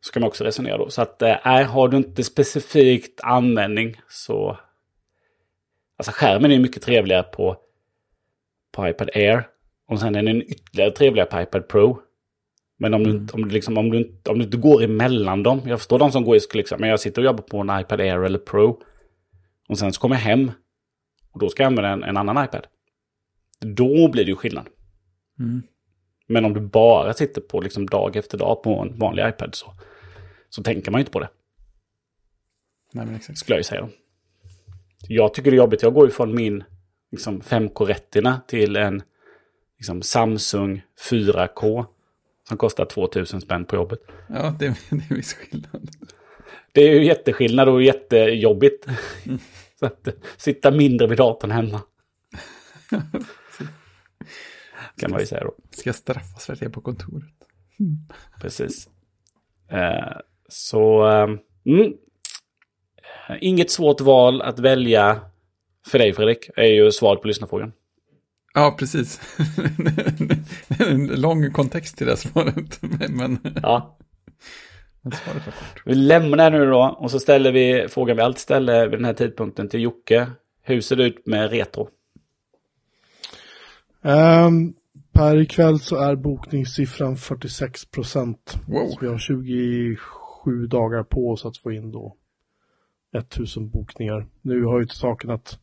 [0.00, 0.90] Så kan man också resonera då.
[0.90, 4.58] Så att, äh, har du inte specifikt användning så...
[5.96, 7.56] Alltså skärmen är mycket trevligare på,
[8.72, 9.48] på iPad Air.
[9.88, 12.00] Och sen är den ytterligare trevligare på iPad Pro.
[12.78, 15.42] Men om du, inte- om, du liksom, om, du, inte- om du inte går emellan
[15.42, 15.60] dem.
[15.66, 18.00] Jag förstår de som går i liksom, men jag sitter och jobbar på en iPad
[18.00, 18.82] Air eller Pro.
[19.68, 20.52] Och sen så kommer jag hem.
[21.32, 22.66] Och då ska jag använda en, en annan iPad.
[23.60, 24.66] Då blir det ju skillnad.
[25.38, 25.62] Mm.
[26.26, 29.74] Men om du bara sitter på liksom dag efter dag på en vanlig iPad så,
[30.48, 31.28] så tänker man ju inte på det.
[32.92, 33.38] Nej, men exakt.
[33.38, 33.88] Skulle jag ju säga.
[35.08, 35.82] Jag tycker det är jobbigt.
[35.82, 36.64] Jag går ju från min
[37.10, 39.02] liksom, 5K Retina till en
[39.78, 41.84] liksom, Samsung 4K.
[42.48, 44.00] Som kostar 2000 spänn på jobbet.
[44.28, 45.90] Ja, det, är- det är viss skillnad.
[46.72, 48.86] Det är ju jätteskillnad och jättejobbigt.
[49.80, 51.80] Så att eh, sitta mindre vid datorn hemma.
[54.96, 55.54] kan man ju säga då.
[55.70, 57.34] Ska straffas för att jag är på kontoret?
[58.40, 58.88] Precis.
[59.68, 60.16] Eh,
[60.48, 61.28] så, eh,
[61.66, 61.92] mm.
[63.40, 65.20] Inget svårt val att välja
[65.86, 67.72] för dig Fredrik, är ju svaret på lyssnarfrågan.
[68.54, 69.20] Ja, precis.
[70.78, 72.78] en lång kontext till det svaret.
[73.08, 73.98] Men, Ja,
[75.02, 75.82] men svaret var kort.
[75.84, 79.14] vi lämnar nu då och så ställer vi frågan vi alltid ställer vid den här
[79.14, 80.26] tidpunkten till Jocke.
[80.62, 81.88] Hur ser det ut med retro?
[84.02, 84.74] Um,
[85.12, 88.56] per ikväll så är bokningssiffran 46 procent.
[88.68, 88.88] Wow.
[88.88, 92.16] Så vi har 27 dagar på oss att få in då
[93.12, 94.26] 1000 bokningar.
[94.42, 95.58] Nu har ju till saken att,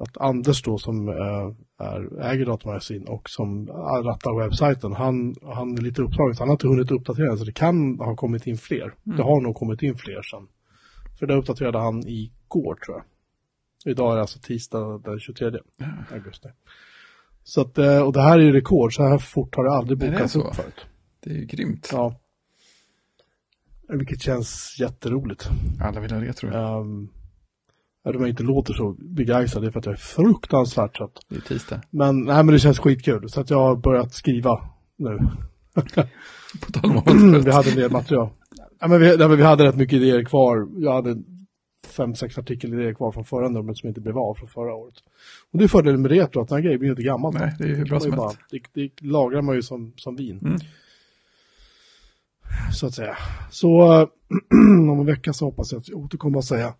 [0.00, 3.66] att Anders då som eh, är, äger Datamagasin och som
[4.04, 7.98] rattar webbsajten, han, han är lite upptagen han har inte hunnit uppdatera så det kan
[7.98, 8.94] ha kommit in fler.
[9.02, 10.48] Det har nog kommit in fler sen.
[11.18, 13.04] För det uppdaterade han igår tror jag.
[13.92, 15.50] Idag är det alltså tisdag den 23
[16.12, 16.48] augusti.
[17.44, 19.98] Så att, eh, och det här är ju rekord, så här fort har det aldrig
[19.98, 20.86] det bokats upp förut.
[21.20, 21.88] Det är ju grymt.
[21.92, 22.20] Ja.
[23.88, 25.48] Vilket känns jätteroligt.
[25.80, 26.48] Alla vill ha retro.
[26.48, 27.10] Um,
[28.04, 31.20] även om jag inte låter så begeistrad, det är för att jag är fruktansvärt trött.
[31.28, 31.80] Det är tisdag.
[31.90, 34.60] Men, nej, men det känns skitkul, så att jag har börjat skriva
[34.96, 35.18] nu.
[36.60, 38.28] På tal om att vi hade en del material.
[38.80, 40.68] Ja, men vi, nej, men vi hade rätt mycket idéer kvar.
[40.76, 41.22] Jag hade
[41.86, 44.94] fem, sex artikelidéer kvar från förra numret som inte blev av från förra året.
[45.52, 47.34] Och det är fördelen med retro, att den här grejen blir inte gammal.
[47.34, 48.38] Nej, det är hur bra som helst.
[48.50, 50.38] det, det lagrar man ju som, som vin.
[50.38, 50.58] Mm.
[52.72, 53.16] Så att säga.
[53.50, 53.82] Så
[54.90, 56.74] om en vecka så hoppas jag att jag återkommer och säga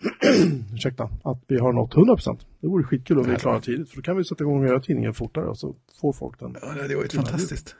[0.74, 2.40] ursäkta, att vi har nått 100%.
[2.60, 4.66] Det vore skitkul om vi är klara tidigt, för då kan vi sätta igång och
[4.66, 6.56] göra tidningen fortare och så får folk den.
[6.62, 7.76] Ja, det hade varit fantastiskt.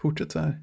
[0.00, 0.62] Fortsätt så här.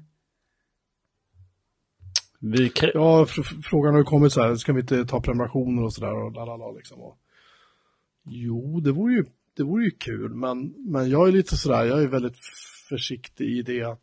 [2.40, 5.20] Vi krä- Ja, fr- fr- frågan har ju kommit så här, ska vi inte ta
[5.20, 7.00] prenumerationer och sådär och lalala liksom.
[7.00, 7.18] Och,
[8.24, 9.24] jo, det vore ju,
[9.56, 12.36] det vore ju kul, men, men jag är lite sådär, jag är väldigt
[12.88, 14.02] försiktig i det att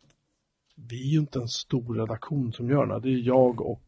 [0.76, 3.00] vi är ju inte en stor redaktion som gör det.
[3.00, 3.82] Det är jag och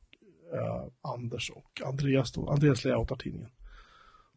[0.57, 2.51] eh, Anders och Andreas då.
[2.51, 3.51] Andreas layoutar tidningen.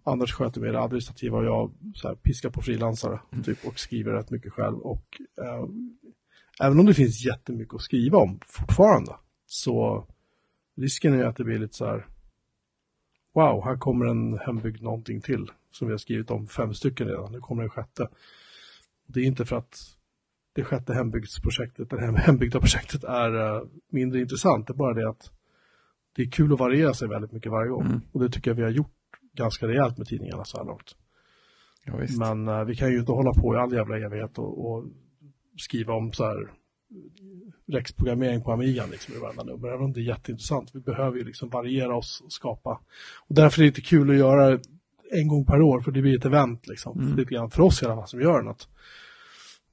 [0.03, 4.11] Anders sköter med det administrativa och jag så här, piskar på frilansare typ, och skriver
[4.11, 4.77] rätt mycket själv.
[4.77, 5.65] Och eh,
[6.61, 9.15] även om det finns jättemycket att skriva om fortfarande
[9.45, 10.07] så
[10.77, 12.07] risken är att det blir lite så här
[13.33, 17.31] wow, här kommer en hembyggd någonting till som vi har skrivit om fem stycken redan.
[17.31, 18.09] Nu kommer en sjätte.
[19.07, 19.77] Det är inte för att
[20.53, 24.67] det sjätte hembygdsprojektet, det hembyggda projektet är eh, mindre intressant.
[24.67, 25.31] Det är bara det att
[26.19, 27.85] det är kul att variera sig väldigt mycket varje gång.
[27.85, 28.01] Mm.
[28.11, 28.91] Och det tycker jag vi har gjort
[29.33, 30.95] ganska rejält med tidningarna så här långt.
[31.85, 31.93] Ja.
[32.19, 34.85] Men eh, vi kan ju inte hålla på i all jävla evighet och, och
[35.57, 36.51] skriva om så här
[37.67, 40.75] Rex-programmering på Amigan liksom, i varenda nummer, även om det är jätteintressant.
[40.75, 42.79] Vi behöver ju liksom variera oss och skapa.
[43.27, 44.59] Och därför är det lite kul att göra det
[45.11, 46.99] en gång per år, för det blir ett event liksom.
[46.99, 47.15] Mm.
[47.15, 48.69] Lite grann för oss i alla fall som gör något.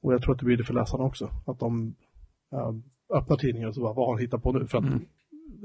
[0.01, 1.31] Och jag tror att det blir det för läsarna också.
[1.47, 1.95] Att de
[2.53, 2.73] äh,
[3.17, 4.67] öppnar tidningen och så bara, vad har han hittat på nu?
[4.67, 5.07] För att Mm.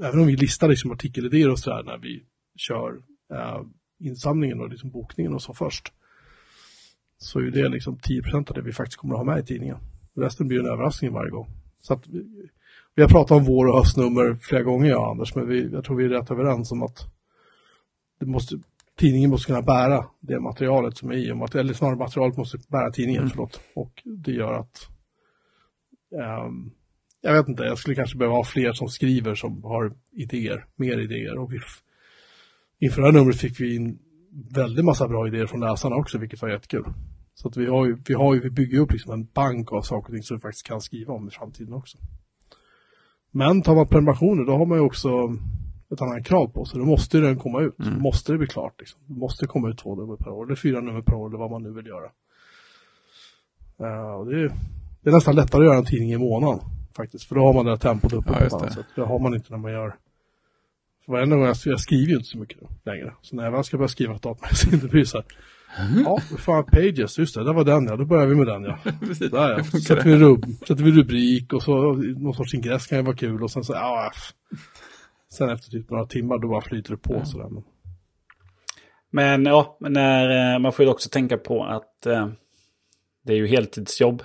[0.02, 2.22] Även om vi listar liksom artikelidéer och sådär när vi
[2.56, 3.02] kör
[3.32, 3.62] äh,
[3.98, 5.92] insamlingen och liksom bokningen och så först.
[7.18, 9.76] Så är det liksom 10% av det vi faktiskt kommer att ha med i tidningen.
[10.16, 11.46] Resten blir en överraskning varje gång.
[11.80, 12.48] Så att vi,
[12.94, 15.84] vi har pratat om vår och höstnummer flera gånger jag och Anders, men vi, jag
[15.84, 16.98] tror vi är rätt överens om att
[18.20, 18.58] det måste,
[18.98, 23.30] tidningen måste kunna bära det materialet som är i, eller snarare materialet måste bära tidningen,
[23.30, 23.60] förlåt.
[23.74, 24.88] Och det gör att
[26.20, 26.70] ehm,
[27.22, 30.98] jag vet inte, jag skulle kanske behöva ha fler som skriver som har idéer, mer
[30.98, 31.38] idéer.
[31.38, 31.58] Och vi,
[32.78, 33.98] inför det här numret fick vi in
[34.54, 36.84] väldigt massa bra idéer från läsarna också, vilket var jättekul.
[37.34, 39.82] Så att vi har ju, vi har ju, vi bygger upp liksom en bank av
[39.82, 41.98] saker och ting som vi faktiskt kan skriva om i framtiden också.
[43.30, 45.08] Men tar man prenumerationer, då har man ju också
[45.92, 46.78] ett annat krav på sig.
[46.78, 47.74] Då måste ju den komma ut.
[47.76, 48.74] Då måste det bli klart.
[48.78, 49.00] Liksom.
[49.06, 51.50] Det måste komma ut två nummer per år, eller fyra nummer per år, eller vad
[51.50, 52.10] man nu vill göra.
[54.18, 54.52] Och det, är,
[55.00, 56.60] det är nästan lättare att göra en tidning i månaden,
[56.96, 57.24] faktiskt.
[57.24, 58.74] För då har man det här tempot uppe Ja, på annat det.
[58.74, 58.86] sätt.
[58.94, 59.94] Det har man inte när man gör
[61.04, 63.12] för varenda gång jag, jag skriver ju inte så mycket längre.
[63.22, 65.26] Så när jag väl ska börja skriva ett datamagasin, det blir så här.
[66.04, 68.78] Ja, fan, pages, just det, där var den ja, då börjar vi med den ja.
[69.30, 70.10] Där ja, så sätter det?
[70.10, 73.50] vi, rub, sätter vi rubrik och så någon sorts ingress kan ju vara kul och
[73.50, 74.12] sen så, ja,
[75.32, 77.48] Sen efter typ några timmar då bara flyter det på sådär.
[77.50, 77.62] Men,
[79.10, 82.28] Men ja, men när, eh, man får ju också tänka på att eh,
[83.24, 84.22] det är ju heltidsjobb.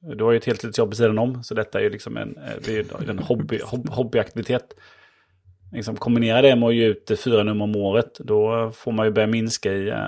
[0.00, 3.08] Du har ju ett heltidsjobb vid sidan om, så detta är ju liksom en, eh,
[3.08, 4.74] en hobby, hob, hobbyaktivitet.
[5.72, 9.12] Liksom kombinera det med att ge ut fyra nummer om året, då får man ju
[9.12, 9.88] börja minska i...
[9.88, 10.04] eh,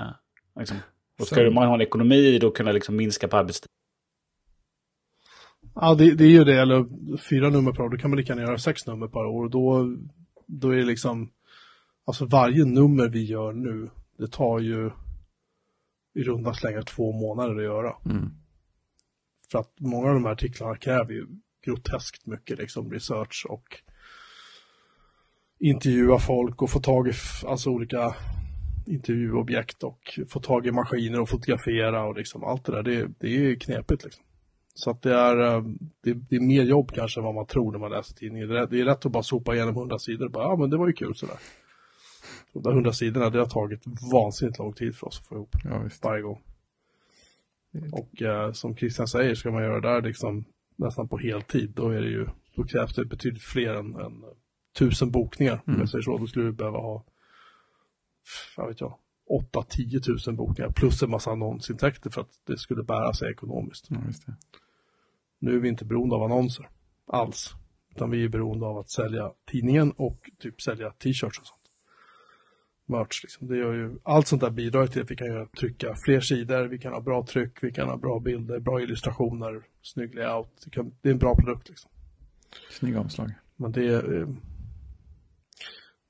[0.59, 0.77] Liksom.
[1.17, 3.67] Då ska Så- man ha en ekonomi i då kunna liksom minska på arbetstid.
[5.75, 6.85] Ja, det, det är ju det, eller
[7.17, 9.43] fyra nummer per år, då kan man lika gärna göra sex nummer per år.
[9.43, 9.95] Och då,
[10.45, 11.31] då är det liksom,
[12.05, 14.91] alltså varje nummer vi gör nu, det tar ju
[16.13, 17.93] i runda slängar två månader att göra.
[18.05, 18.29] Mm.
[19.51, 21.27] För att många av de här artiklarna kräver ju
[21.65, 23.81] groteskt mycket liksom research och
[25.59, 27.11] intervjua folk och få tag i
[27.45, 28.15] alltså olika
[28.85, 32.83] intervjuobjekt och få tag i maskiner och fotografera och liksom allt det där.
[32.83, 34.23] Det, det är knepigt liksom.
[34.73, 35.63] Så att det är, eh,
[36.03, 38.49] det, det är mer jobb kanske än vad man tror när man läser tidningen.
[38.49, 40.69] Det är, det är rätt att bara sopa igenom hundra sidor och bara, ja men
[40.69, 41.37] det var ju kul sådär.
[42.53, 43.81] De där hundra sidorna, det har tagit
[44.13, 46.03] vansinnigt lång tid för oss att få ihop Ja, visst.
[46.03, 46.41] varje gång.
[47.91, 50.45] Och eh, som Christian säger, ska man göra det där liksom
[50.75, 54.23] nästan på heltid, då är det ju, då krävs det betydligt fler än, än
[54.77, 55.61] tusen bokningar.
[55.65, 57.05] Om jag säger så, då skulle du behöva ha,
[58.57, 58.97] jag vet jag,
[59.53, 63.87] 8-10 tusen bokningar plus en massa annonsintäkter för att det skulle bära sig ekonomiskt.
[63.89, 64.33] Ja.
[65.39, 66.69] Nu är vi inte beroende av annonser
[67.07, 67.53] alls,
[67.95, 71.58] utan vi är beroende av att sälja tidningen och typ sälja t-shirts och sånt.
[72.89, 73.47] Merch liksom.
[73.47, 76.65] Det gör ju, allt sånt där bidrar till att vi kan göra, trycka fler sidor,
[76.65, 80.49] vi kan ha bra tryck, vi kan ha bra bilder, bra illustrationer, snygg layout.
[80.63, 81.91] Det, kan, det är en bra produkt liksom.
[82.71, 83.31] Snygga omslag.
[83.55, 84.27] Men det är, eh,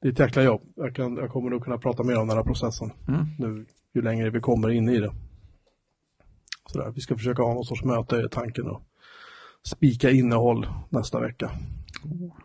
[0.01, 0.61] det är ett jäkla jobb.
[0.75, 3.25] Jag, kan, jag kommer nog kunna prata mer om den här processen Mm.
[3.39, 5.13] nu ju längre vi kommer in i det.
[6.65, 8.82] Sådär, vi ska försöka ha någon sorts möte i tanken och
[9.63, 11.51] spika innehåll nästa vecka.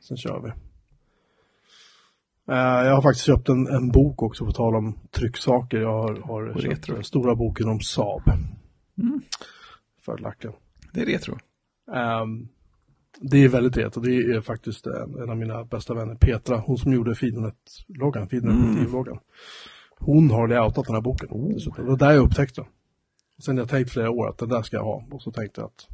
[0.00, 0.52] Sen kör vi.
[2.48, 5.78] Eh, Jag har faktiskt köpt en, en bok också på tal om trycksaker.
[5.78, 6.94] Jag har, har köpt retro.
[6.94, 8.22] den stora boken om Saab.
[8.98, 9.20] Mm.
[10.04, 10.54] Fördelaktigt.
[10.92, 11.38] Det är retro.
[11.94, 12.48] Ehm,
[13.20, 16.78] det är väldigt och det är faktiskt en, en av mina bästa vänner, Petra, hon
[16.78, 19.18] som gjorde Fidonet-loggan, Fidonet-loggan.
[19.98, 21.28] Hon har layoutat den här boken.
[21.54, 21.84] dessutom.
[21.84, 22.70] Det var där jag upptäckte den.
[23.44, 25.60] Sen har jag tänkt flera år att den där ska jag ha och så tänkte
[25.60, 25.88] jag att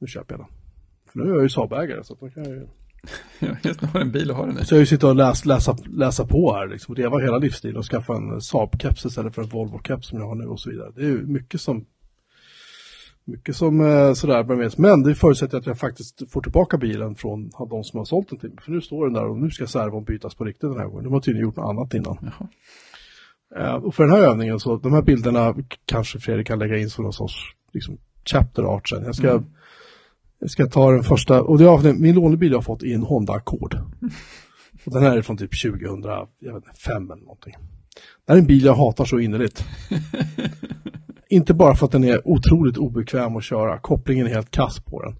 [0.00, 0.48] nu köper jag den.
[1.12, 2.68] För nu är jag ju Saab-ägare så då kan jag ju...
[3.62, 4.64] Just nu har en bil och har den.
[4.64, 7.38] Så jag har ju sitta och läs, läsa, läsa på här liksom, och leva hela
[7.38, 10.70] livsstilen och skaffa en Saab-keps istället för en Volvo-keps som jag har nu och så
[10.70, 10.92] vidare.
[10.94, 11.86] Det är ju mycket som
[13.24, 14.74] mycket som eh, sådär med.
[14.78, 18.38] Men det förutsätter att jag faktiskt får tillbaka bilen från de som har sålt den
[18.38, 18.58] till mig.
[18.62, 21.04] För nu står den där och nu ska servon bytas på riktigt den här gången.
[21.04, 22.18] De har tydligen gjort något annat innan.
[22.22, 22.48] Jaha.
[23.56, 26.90] Eh, och för den här övningen så, de här bilderna kanske Fredrik kan lägga in
[26.90, 27.34] som någon sorts
[27.72, 29.04] liksom, chapter art sen.
[29.04, 29.42] Jag ska,
[30.38, 33.02] jag ska ta den första, och det är, min lånebil jag har fått i en
[33.02, 33.78] Honda Accord.
[34.84, 37.54] Och den här är från typ 2005 eller någonting.
[38.26, 39.64] Det här är en bil jag hatar så innerligt.
[41.28, 45.02] Inte bara för att den är otroligt obekväm att köra, kopplingen är helt kass på
[45.02, 45.16] den.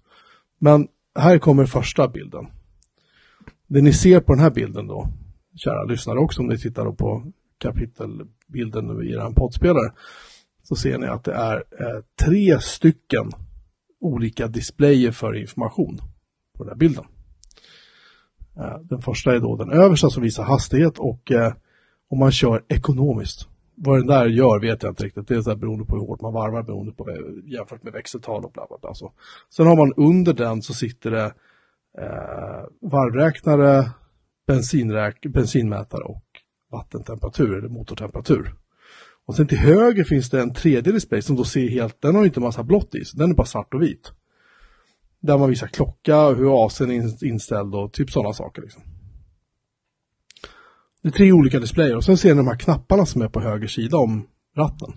[0.58, 0.88] Men
[1.18, 2.46] här kommer första bilden.
[3.66, 5.08] Det ni ser på den här bilden då,
[5.56, 9.92] kära lyssnare också om ni tittar på kapitelbilden i er poddspelare,
[10.62, 13.30] så ser ni att det är eh, tre stycken
[14.01, 15.99] olika displayer för information
[16.57, 17.05] på den här bilden.
[18.57, 21.53] Eh, den första är då den översta som visar hastighet och eh,
[22.11, 23.49] om man kör ekonomiskt.
[23.74, 25.28] Vad den där gör vet jag inte riktigt.
[25.28, 27.92] Det är så här beroende på hur hårt man varvar, beroende på eh, jämfört med
[27.92, 28.94] växeltal och bla bla bla.
[28.94, 29.12] Så.
[29.51, 31.34] Sen har man under den så sitter det
[31.99, 33.90] eh, varvräknare,
[35.32, 36.24] bensinmätare och
[36.70, 38.55] vattentemperatur eller motortemperatur.
[39.29, 42.24] Och sen till höger finns det en tredje display som då ser helt, den har
[42.24, 44.12] inte massa blått i sig, den är bara svart och vit.
[45.20, 48.62] Där man visar klocka, hur AC'n är inställd och typ sådana saker.
[48.62, 48.83] Liksom.
[51.03, 53.41] Det är tre olika displayer och sen ser ni de här knapparna som är på
[53.41, 54.26] höger sida om
[54.57, 54.93] ratten.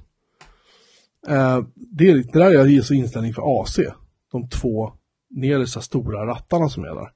[1.27, 3.79] Eh, det, det där är alltså inställning för AC.
[4.31, 4.93] De två
[5.29, 7.09] nedersta stora rattarna som är där.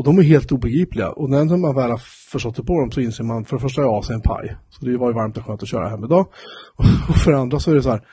[0.00, 1.10] Och de är helt obegripliga.
[1.10, 3.82] Och när man väl har förstått det på dem så inser man för det första
[3.82, 4.56] är AC en paj.
[4.68, 6.26] Så det var ju varmt och skönt att köra hem idag.
[7.08, 8.04] Och för det andra så är det så här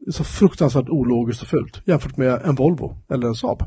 [0.00, 3.62] det är så fruktansvärt ologiskt och fult jämfört med en Volvo eller en Saab.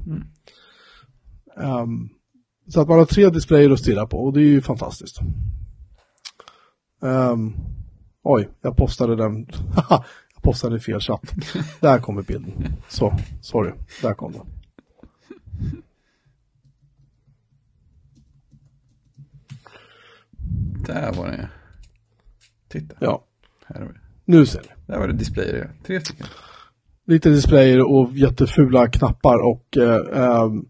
[1.58, 2.10] Um,
[2.68, 5.20] så att man har tre displayer att stirra på och det är ju fantastiskt.
[7.02, 7.56] Um,
[8.24, 9.48] oj, jag postade den.
[10.36, 11.34] jag postade i fel chatt.
[11.80, 12.74] Där kommer bilden.
[12.88, 13.72] Så, sorry.
[14.02, 14.46] Där kom den.
[20.88, 21.50] Där var det.
[22.68, 23.24] Titta, Ja,
[23.66, 23.94] här har vi.
[24.26, 24.68] nu ser ni.
[24.88, 25.86] Där var det displayer, ja.
[25.88, 26.28] Tre stycken.
[27.08, 30.66] Lite displayer och jättefula knappar och eh, ehm,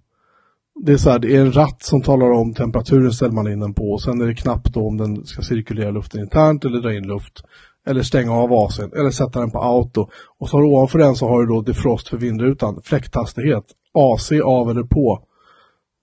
[0.82, 3.60] det är så här, det är en ratt som talar om temperaturen ställer man in
[3.60, 6.82] den på och sen är det knapp då om den ska cirkulera luften internt eller
[6.82, 7.44] dra in luft
[7.86, 10.10] Eller stänga av AC'n, eller sätta den på auto.
[10.38, 14.32] Och så har du ovanför den så har du då defrost för vindrutan, fläkthastighet, AC
[14.44, 15.24] av eller på.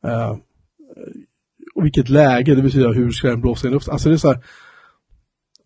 [0.06, 0.36] Eh,
[1.76, 3.88] och vilket läge, det betyder hur ska den blåsa in luft.
[3.88, 4.44] Alltså det är så här,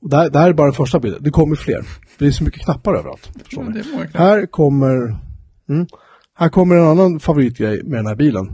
[0.01, 1.87] det här, det här är bara den första bilden, det kommer fler.
[2.19, 3.31] Det är så mycket knappar överallt.
[3.51, 3.63] Ja.
[4.15, 5.17] Här kommer,
[5.69, 5.87] mm,
[6.35, 8.51] här kommer en annan favoritgrej med den här bilen.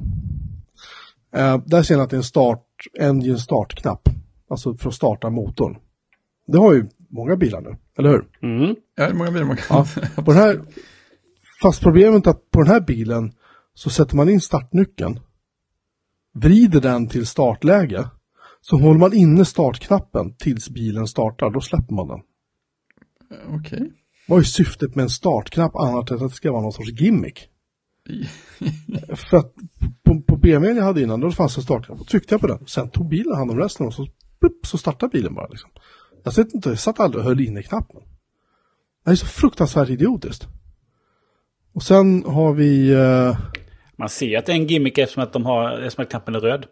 [1.37, 2.67] Eh, där ser ni att det är en start,
[3.01, 4.09] engine startknapp.
[4.51, 5.77] Alltså för att starta motorn.
[6.47, 8.25] Det har ju många bilar nu, eller hur?
[8.43, 8.77] Mm.
[8.97, 9.87] Ja, det är många bilar man kan...
[10.17, 10.61] Ja, på den här,
[11.63, 13.33] fast problemet är att på den här bilen
[13.75, 15.21] så sätter man in startnyckeln,
[16.43, 18.09] vrider den till startläge,
[18.61, 22.21] så håller man inne startknappen tills bilen startar, då släpper man den.
[23.61, 23.93] Okej.
[24.29, 27.49] Vad är syftet med en startknapp annat än att det ska vara någon sorts gimmick?
[29.15, 29.55] För att
[30.03, 31.99] på, på BMWn jag hade innan, då fanns en startknapp.
[31.99, 32.67] Då tryckte jag på den.
[32.67, 34.07] Sen tog bilen hand om resten och så,
[34.41, 35.49] plupp, så startade bilen bara.
[35.49, 35.71] Liksom.
[36.25, 38.01] Jag, satt inte, jag satt aldrig och höll inne knappen.
[39.05, 40.47] Det är så fruktansvärt idiotiskt.
[41.73, 42.93] Och sen har vi...
[42.93, 43.39] Eh,
[43.97, 46.41] Man ser att det är en gimmick eftersom att, de har, eftersom att knappen är
[46.41, 46.67] röd.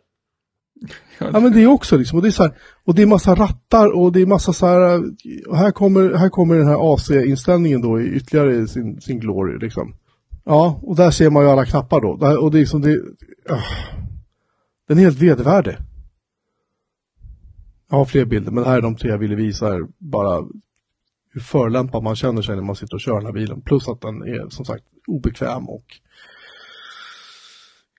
[1.19, 2.53] ja men det är också liksom, och det är så här,
[2.85, 5.03] och det är massa rattar och det är massa så här,
[5.49, 9.95] och här kommer, här kommer den här AC-inställningen då i ytterligare sin, sin glory liksom.
[10.45, 12.17] Ja, och där ser man ju alla knappar då.
[12.17, 12.95] Där, och det är liksom det...
[13.51, 13.65] Uh,
[14.89, 15.77] den är helt vedervärdig.
[17.91, 19.81] Jag har fler bilder, men det här är de tre jag ville visa er.
[19.99, 20.45] Bara
[21.33, 23.61] hur förlämpad man känner sig när man sitter och kör den här bilen.
[23.61, 25.85] Plus att den är som sagt obekväm och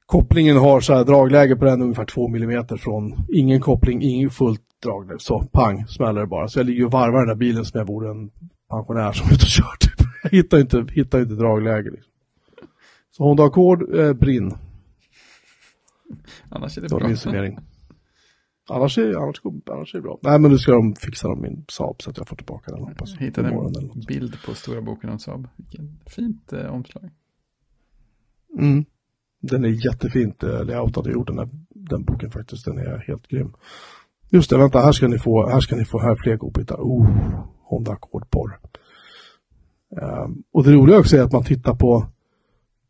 [0.05, 4.61] kopplingen har så här dragläge på den ungefär två millimeter från ingen koppling, ingen fullt
[4.83, 5.19] dragläge.
[5.19, 6.47] Så pang, smäller det bara.
[6.47, 8.29] Så jag ligger och varvar den här bilen som jag vore en
[8.69, 9.75] pensionär som är ute och kör.
[9.79, 9.91] Typ.
[10.23, 11.89] Jag hittar inte, hittar inte dragläge.
[11.91, 12.11] Liksom.
[13.11, 14.53] Så Honda Accord, eh, brinn.
[16.49, 17.07] Annars är det Det bra.
[17.07, 17.59] min summering.
[18.69, 19.41] Annars är, annars,
[19.71, 20.19] annars är det bra.
[20.21, 22.83] Nej men nu ska de fixa dem min Saab så att jag får tillbaka den
[22.83, 23.13] hoppas.
[23.13, 25.47] Jag hittade en bild på stora boken om Saab.
[25.55, 27.09] Vilken fint eh, omslag.
[28.59, 28.85] Mm.
[29.49, 32.65] Den är jättefint layoutad och gjord den, här, den boken faktiskt.
[32.65, 33.53] Den är helt grym.
[34.29, 36.75] Just det, vänta, här ska ni få, här ska ni få här fler godbitar.
[36.75, 37.07] Oh,
[37.63, 38.59] Honda Accord-porr.
[39.89, 42.07] Um, ehm, och det roliga också är att man tittar på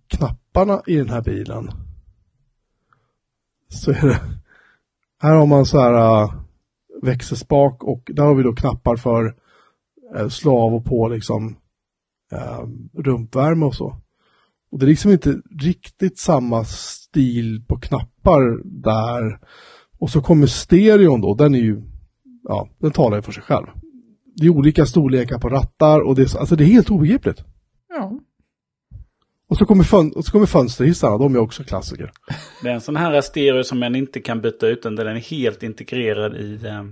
[0.07, 1.69] knapparna i den här bilen.
[3.67, 4.21] Så är det,
[5.21, 6.33] här har man så här uh,
[7.01, 9.35] växelspak och där har vi då knappar för
[10.15, 11.55] uh, slav och på liksom
[12.33, 13.97] uh, rumpvärme och så.
[14.75, 19.39] Och det är liksom inte riktigt samma stil på knappar där.
[19.99, 21.81] Och så kommer stereon då, den är ju,
[22.43, 23.65] ja, den talar ju för sig själv.
[24.35, 27.43] Det är olika storlekar på rattar och det är, så- alltså det är helt obegripligt.
[27.89, 28.19] Ja.
[29.47, 32.11] Och så kommer, fön, och så kommer fönsterhissarna, de är också klassiker.
[32.63, 34.95] Det är en sån här stereo som man inte kan byta ut den.
[34.95, 36.59] Den är helt integrerad i...
[36.65, 36.85] eh,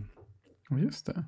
[0.83, 1.23] Just det.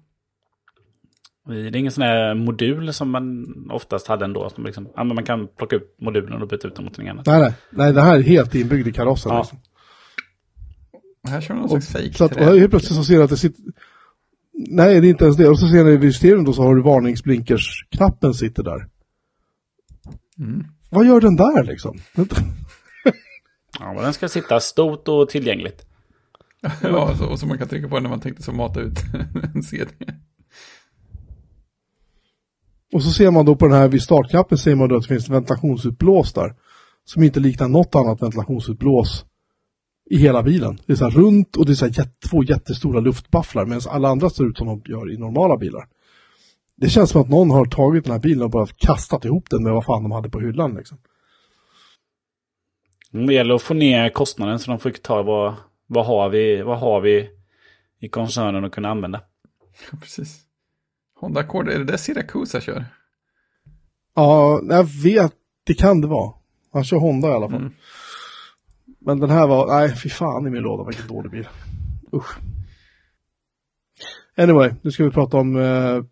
[1.45, 4.49] Det är ingen sån här modul som man oftast hade ändå.
[4.49, 7.09] Som liksom, ja, men man kan plocka upp modulen och byta ut den mot någonting
[7.09, 7.25] annat.
[7.25, 9.31] Nej, nej, nej, det här är helt inbyggd i karossen.
[9.31, 9.39] Ja.
[9.39, 9.59] Liksom.
[11.23, 13.29] Och här kör någon Och, slags så att, och helt plötsligt så ser du att
[13.29, 13.63] det sitter...
[14.53, 15.47] Nej, det är inte ens det.
[15.47, 18.87] Och så ser ni vid stereon då så har du varningsblinkersknappen sitter där.
[20.39, 20.65] Mm.
[20.89, 21.99] Vad gör den där liksom?
[23.79, 25.85] Ja, men den ska sitta stort och tillgängligt.
[26.81, 28.99] Ja, så, och så man kan trycka på den när man tänkte så mata ut
[29.55, 29.91] en CD.
[32.95, 35.07] Och så ser man då på den här vid startknappen ser man då att det
[35.07, 36.55] finns ventilationsutblås där.
[37.05, 39.25] Som inte liknar något annat ventilationsutblås
[40.09, 40.79] i hela bilen.
[40.85, 44.09] Det är så här runt och det är så här två jättestora luftbafflar medan alla
[44.09, 45.87] andra ser ut som de gör i normala bilar.
[46.75, 49.63] Det känns som att någon har tagit den här bilen och bara kastat ihop den
[49.63, 50.97] med vad fan de hade på hyllan liksom.
[53.11, 55.53] Det gäller att få ner kostnaden så de får ta vad,
[55.87, 57.29] vad, har vi, vad har vi
[57.99, 59.21] i koncernen att kunna använda.
[59.91, 60.44] Ja, precis.
[61.25, 62.85] Honda Accord, är det där Siracusa kör?
[64.15, 66.33] Ja, jag vet, det kan det vara.
[66.73, 67.59] Han kör Honda i alla fall.
[67.59, 67.73] Mm.
[68.99, 71.47] Men den här var, nej fy fan i min låda vilken dålig bil.
[72.13, 72.37] Usch.
[74.37, 76.03] Anyway, nu ska vi prata om eh,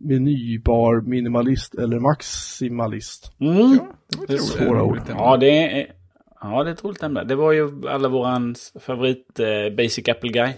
[0.00, 3.32] menybar minimalist eller maximalist.
[3.40, 3.56] Mm.
[3.56, 5.00] Ja, det Det är svåra ord.
[5.08, 5.92] Ja, det är,
[6.40, 7.24] ja, det är ett roligt ämne.
[7.24, 10.52] Det var ju alla vårans favorit eh, Basic Apple Guy.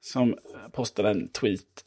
[0.00, 0.36] Som
[0.72, 1.84] postade en tweet.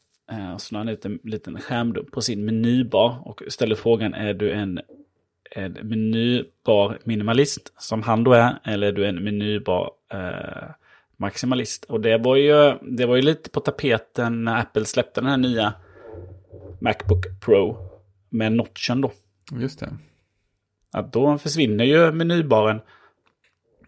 [0.58, 3.28] Så la han ut en liten skärmdump på sin menybar.
[3.28, 4.80] Och ställer frågan, är du en,
[5.50, 7.72] en menybar minimalist?
[7.76, 8.58] Som han då är.
[8.64, 10.70] Eller är du en menybar eh,
[11.16, 11.84] maximalist?
[11.84, 15.36] Och det var, ju, det var ju lite på tapeten när Apple släppte den här
[15.36, 15.74] nya
[16.80, 17.88] Macbook Pro.
[18.28, 19.12] Med notchen då.
[19.52, 19.96] Just det.
[20.92, 22.80] Att då försvinner ju menybaren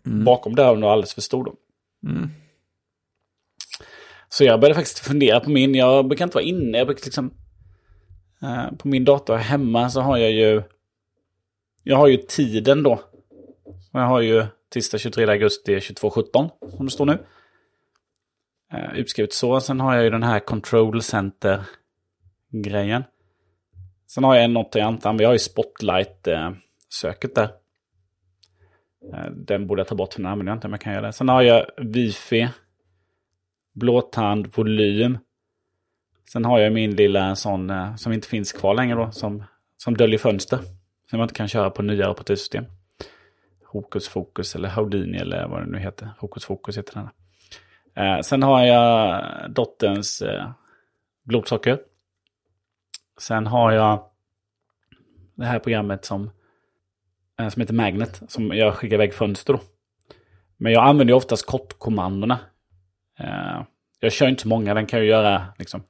[0.05, 1.45] bakom där om du är alldeles för stor.
[1.45, 1.55] Då.
[2.11, 2.30] Mm.
[4.35, 7.35] Så jag började faktiskt fundera på min, jag brukar inte vara inne, jag brukar liksom...
[8.43, 10.62] Eh, på min dator hemma så har jag ju...
[11.82, 13.01] Jag har ju tiden då.
[13.93, 17.18] Jag har ju tisdag 23 augusti 22.17 som det står nu.
[18.72, 19.61] Eh, utskrivet så.
[19.61, 23.05] Sen har jag ju den här control center-grejen.
[24.07, 25.16] Sen har jag något i antan.
[25.16, 27.51] Vi har ju spotlight-söket eh, där.
[29.12, 31.07] Eh, den borde jag ta bort för den använder jag inte, men jag kan göra
[31.07, 31.12] det.
[31.12, 32.49] Sen har jag wifi,
[33.74, 35.18] blåtand, volym.
[36.32, 39.44] Sen har jag min lilla sån eh, som inte finns kvar längre då, som,
[39.76, 40.58] som döljer fönster.
[41.10, 42.64] Som man inte kan köra på nyare operativsystem.
[43.64, 46.10] Hokus Fokus eller Houdini eller vad det nu heter.
[46.18, 47.08] Hokus Fokus heter den.
[48.04, 50.50] Eh, sen har jag dotterns eh,
[51.22, 51.78] blodsocker.
[53.18, 54.04] Sen har jag
[55.34, 56.30] det här programmet som,
[57.40, 58.22] eh, som heter Magnet.
[58.28, 59.60] Som jag skickar iväg fönster då.
[60.56, 62.38] Men jag använder ju oftast kortkommandona.
[63.18, 63.62] Eh,
[64.00, 64.74] jag kör inte så många.
[64.74, 65.82] Den kan ju göra liksom,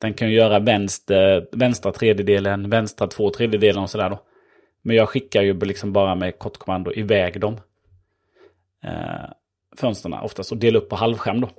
[0.00, 4.18] den kan ju göra vänster, vänstra tredjedelen, vänstra två tredjedelen och sådär då.
[4.82, 7.60] Men jag skickar ju liksom bara med kortkommando iväg dem.
[8.84, 9.30] Eh,
[9.76, 11.50] fönstren oftast och delar upp på halvskärm då.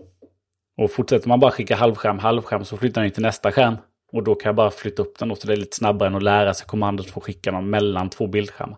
[0.77, 3.77] Och fortsätter man bara skicka halvskärm, halvskärm så flyttar den till nästa skärm.
[4.11, 6.15] Och då kan jag bara flytta upp den då, så det är lite snabbare än
[6.15, 8.77] att lära sig kommandot för att skicka dem mellan två bildskärmar.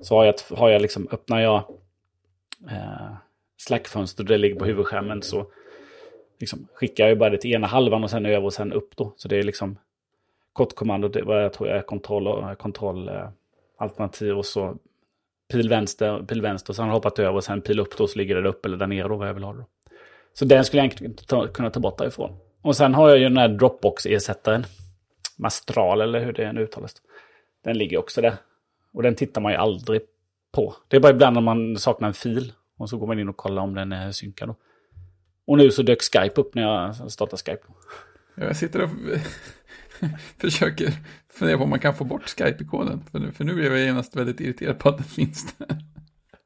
[0.00, 1.56] Så har jag, har jag liksom, öppnar jag
[2.70, 3.12] eh,
[3.66, 5.46] Slack-fönster det ligger på huvudskärmen så
[6.40, 9.14] liksom, skickar jag bara det till ena halvan och sen över och sen upp då.
[9.16, 9.78] Så det är liksom
[10.52, 13.28] kortkommando, det vad jag tror jag är kontroll, kontroll eh,
[13.78, 14.76] alternativ och så
[15.52, 18.42] pil vänster, pil vänster, och sen hoppat över och sen pil upp då så ligger
[18.42, 19.66] det upp eller där nere då vad jag vill ha då.
[20.34, 22.36] Så den skulle jag inte ta, kunna ta bort därifrån.
[22.62, 24.64] Och sen har jag ju den här Dropbox-ersättaren.
[25.38, 26.94] Mastral eller hur det nu uttalas.
[27.64, 28.34] Den ligger också där.
[28.92, 30.00] Och den tittar man ju aldrig
[30.52, 30.74] på.
[30.88, 32.52] Det är bara ibland när man saknar en fil.
[32.82, 34.56] Och så går man in och kollar om den är synkad då.
[35.46, 37.62] Och nu så dök Skype upp när jag startade Skype.
[38.34, 38.90] Jag sitter och
[40.40, 40.92] försöker
[41.32, 43.04] fundera på om man kan få bort Skype-ikonen.
[43.10, 45.78] För nu, för nu är jag genast väldigt irriterad på att den finns där.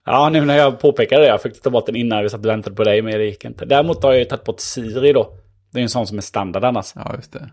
[0.05, 2.47] Ja, nu när jag påpekade det, jag fick ta bort den innan vi satt och
[2.47, 3.65] väntade på dig, men det gick inte.
[3.65, 5.39] Däremot har jag ju tagit bort Siri då.
[5.73, 6.93] Det är en sån som är standard annars.
[6.95, 7.51] Ja, just det.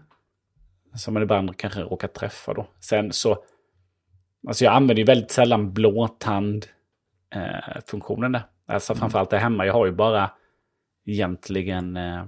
[0.95, 2.67] Som man ibland kanske råkar träffa då.
[2.79, 3.37] Sen så,
[4.47, 8.47] alltså jag använder ju väldigt sällan blåtand-funktionen eh, där.
[8.65, 8.99] Alltså mm.
[8.99, 10.31] framförallt där hemma, jag har ju bara
[11.05, 12.25] egentligen eh,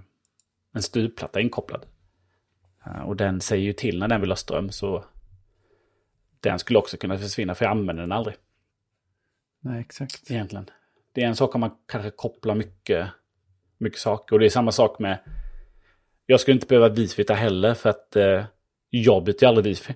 [0.73, 1.85] en styrplatta inkopplad.
[2.85, 5.05] Eh, och den säger ju till när den vill ha ström så
[6.39, 8.35] den skulle också kunna försvinna för jag använder den aldrig.
[9.59, 10.31] Nej, exakt.
[10.31, 10.69] Egentligen.
[11.13, 13.07] Det är en sak om man kanske kopplar mycket,
[13.77, 14.35] mycket saker.
[14.35, 15.19] Och det är samma sak med...
[16.25, 18.45] Jag skulle inte behöva wifi där heller för att eh,
[18.89, 19.93] jag byter ju aldrig wifi.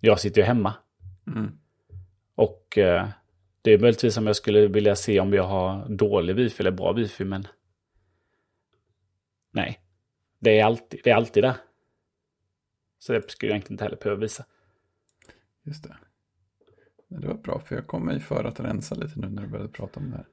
[0.00, 0.74] Jag sitter ju hemma.
[1.26, 1.58] Mm.
[2.34, 3.08] Och eh,
[3.62, 6.92] det är möjligtvis om jag skulle vilja se om jag har dålig wifi eller bra
[6.92, 7.46] wifi, men...
[9.52, 9.80] Nej.
[10.38, 11.54] Det är alltid, det är alltid där.
[12.98, 14.44] Så det skulle jag egentligen inte heller behöva visa.
[15.62, 15.96] Just det.
[17.08, 19.72] Det var bra, för jag kom mig för att rensa lite nu när du började
[19.72, 20.26] prata om det här.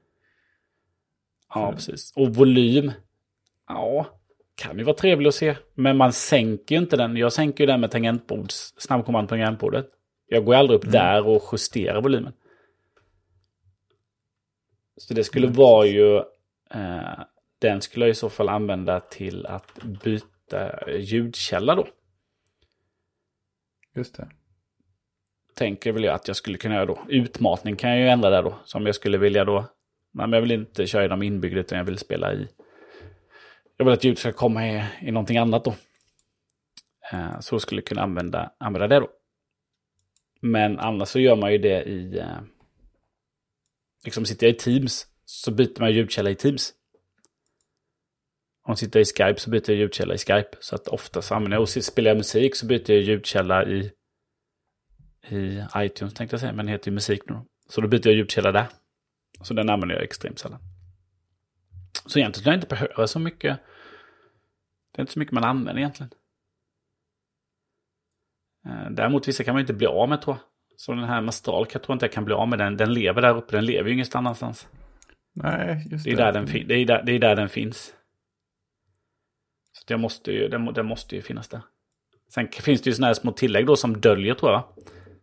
[1.54, 2.12] Ja, precis.
[2.16, 2.92] Och volym,
[3.66, 4.06] ja,
[4.54, 5.56] kan ju vara trevlig att se.
[5.74, 7.16] Men man sänker ju inte den.
[7.16, 9.86] Jag sänker ju den med tangentbords, snabbkommand på tangentbordet.
[10.26, 10.92] Jag går aldrig upp mm.
[10.92, 12.32] där och justerar volymen.
[14.98, 16.16] Så det skulle mm, vara ju,
[16.70, 17.20] eh,
[17.58, 21.86] den skulle jag i så fall använda till att byta ljudkälla då.
[23.94, 24.28] Just det.
[25.54, 26.98] Tänker väl jag att jag skulle kunna göra då.
[27.08, 28.58] Utmatning kan jag ju ändra där då.
[28.64, 29.64] Som jag skulle vilja då.
[30.12, 32.48] Men jag vill inte köra i de inbyggda utan jag vill spela i.
[33.76, 35.74] Jag vill att ljud ska komma i, i någonting annat då.
[37.12, 39.08] Eh, så skulle jag kunna använda, använda det då.
[40.40, 42.18] Men annars så gör man ju det i...
[42.18, 42.38] Eh,
[44.08, 46.74] liksom sitter jag i Teams så byter man ljudkälla i Teams.
[48.64, 50.56] Om jag sitter i Skype så byter jag ljudkälla i Skype.
[50.60, 53.92] Så att oftast använder jag, och spelar jag musik så byter jag ljudkälla i,
[55.28, 57.40] i iTunes tänkte jag säga, men det heter ju musik nu.
[57.68, 58.66] Så då byter jag ljudkälla där.
[59.42, 60.60] Så den använder jag extremt sällan.
[62.06, 63.60] Så egentligen skulle jag inte behöva så mycket.
[64.92, 66.10] Det är inte så mycket man använder egentligen.
[68.66, 70.44] Eh, däremot vissa kan man inte bli av med tror jag.
[70.80, 72.76] Så den här Mastral jag tror inte jag kan bli av med den.
[72.76, 74.68] Den lever där uppe, den lever ju ingenstans annanstans.
[75.34, 76.10] Nej, just det.
[76.10, 77.94] Det är där den, det är där, det är där den finns.
[79.72, 81.60] Så det måste ju, det, det måste ju finnas där.
[82.34, 84.64] Sen finns det ju sådana här små tillägg då som döljer tror jag.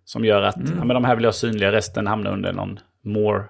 [0.03, 0.77] Som gör att mm.
[0.77, 3.43] ja, men de här vill jag synliga, resten hamnar under någon more.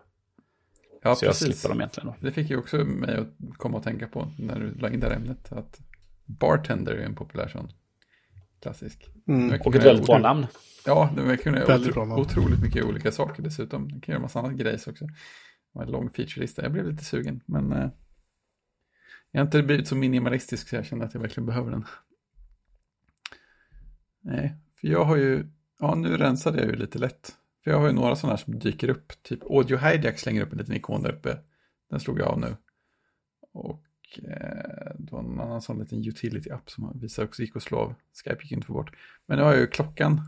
[1.02, 1.48] Ja, så precis.
[1.48, 2.16] jag slipper dem egentligen då.
[2.20, 5.08] Det fick ju också mig att komma och tänka på när du la in det
[5.08, 5.52] här ämnet.
[5.52, 5.80] Att
[6.26, 7.70] Bartender är en populär sån
[8.62, 9.10] klassisk.
[9.28, 9.62] Mm.
[9.66, 10.48] Och ett väldigt bra namn.
[10.86, 13.88] Ja, den verkar kunna göra otro, otroligt mycket olika saker dessutom.
[13.90, 15.06] Den kan göra massa annat grejs också.
[15.06, 15.14] Det
[15.72, 16.62] var en lång featurelista.
[16.62, 17.90] Jag blev lite sugen, men eh,
[19.32, 21.86] Jag har inte blivit så minimalistisk så jag känner att jag verkligen behöver den.
[24.22, 25.48] Nej, för jag har ju,
[25.80, 27.36] ja nu rensade jag ju lite lätt.
[27.64, 30.52] För jag har ju några sådana här som dyker upp, typ Audio Hijack slänger upp
[30.52, 31.38] en liten ikon där uppe.
[31.90, 32.56] Den slog jag av nu.
[33.54, 33.84] Och
[34.24, 37.96] eh, det var en annan sån liten utility-app som visar också gick att slå av.
[38.24, 38.96] Skype gick inte att få bort.
[39.26, 40.22] Men nu har jag ju klockan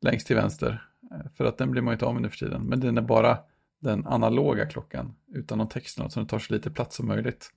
[0.00, 0.88] längst till vänster.
[1.10, 2.62] Eh, för att den blir man ju inte av med nu för tiden.
[2.62, 3.38] Men den är bara
[3.78, 7.52] den analoga klockan utan någon text något, så den tar så lite plats som möjligt.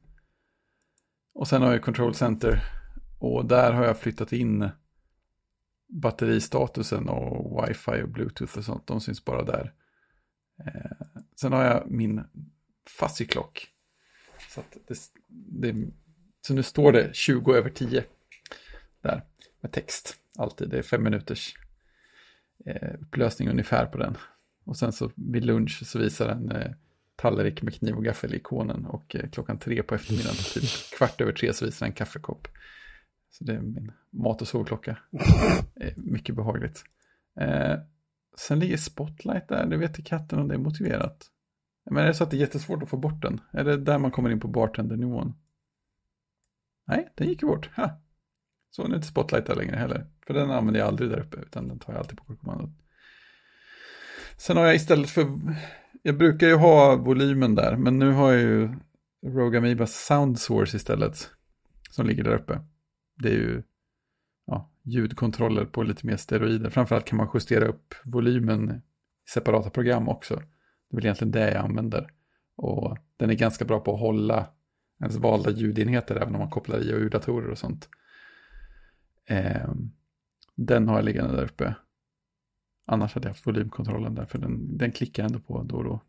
[1.34, 2.63] Och sen har jag Control Center
[3.20, 4.70] och där har jag flyttat in
[5.89, 8.88] batteristatusen och wifi och bluetooth och sånt.
[8.88, 9.74] De syns bara där.
[10.65, 12.24] Eh, sen har jag min
[12.99, 13.67] fuzzy clock.
[14.50, 15.88] Så, det, det,
[16.41, 18.04] så nu står det 20 över 10
[19.02, 19.24] där
[19.62, 20.16] med text.
[20.38, 21.56] Alltid, det är fem minuters
[22.66, 24.18] eh, upplösning ungefär på den.
[24.64, 26.72] Och sen så vid lunch så visar den eh,
[27.16, 31.22] tallrik med kniv och gaffel i ikonen och eh, klockan tre på eftermiddagen, typ kvart
[31.22, 32.47] över tre så visar den en kaffekopp.
[33.32, 34.97] Så det är min mat och sovklocka.
[35.82, 36.84] Eh, mycket behagligt.
[37.39, 37.80] Eh,
[38.38, 41.32] sen ligger Spotlight där, det vet katten om det är motiverat.
[41.90, 43.42] Men är det så att det är jättesvårt att få bort den?
[43.52, 45.34] Är det där man kommer in på bartendernivån?
[46.88, 47.70] Nej, den gick ju bort.
[47.76, 48.02] Ha.
[48.72, 50.06] Så nu är inte Spotlight där längre heller.
[50.28, 52.70] För den använder jag aldrig där uppe, utan den tar jag alltid på kortkommandot.
[54.38, 55.28] Sen har jag istället för,
[56.04, 58.70] jag brukar ju ha volymen där, men nu har jag ju
[59.26, 61.30] Rogue Amoebas Sound Source istället.
[61.90, 62.62] Som ligger där uppe.
[63.16, 63.64] Det är ju
[64.46, 66.70] ja, ljudkontroller på lite mer steroider.
[66.70, 68.82] Framförallt kan man justera upp volymen i
[69.30, 70.42] separata program också.
[70.90, 72.12] Det är väl egentligen det jag använder.
[72.56, 74.54] Och den är ganska bra på att hålla
[75.00, 77.90] ens valda ljudenheter även om man kopplar i och ur datorer och sånt.
[79.26, 79.74] Eh,
[80.56, 81.76] den har jag liggande där uppe.
[82.86, 85.84] Annars hade jag haft volymkontrollen där, för den, den klickar jag ändå på då och
[85.84, 86.02] då.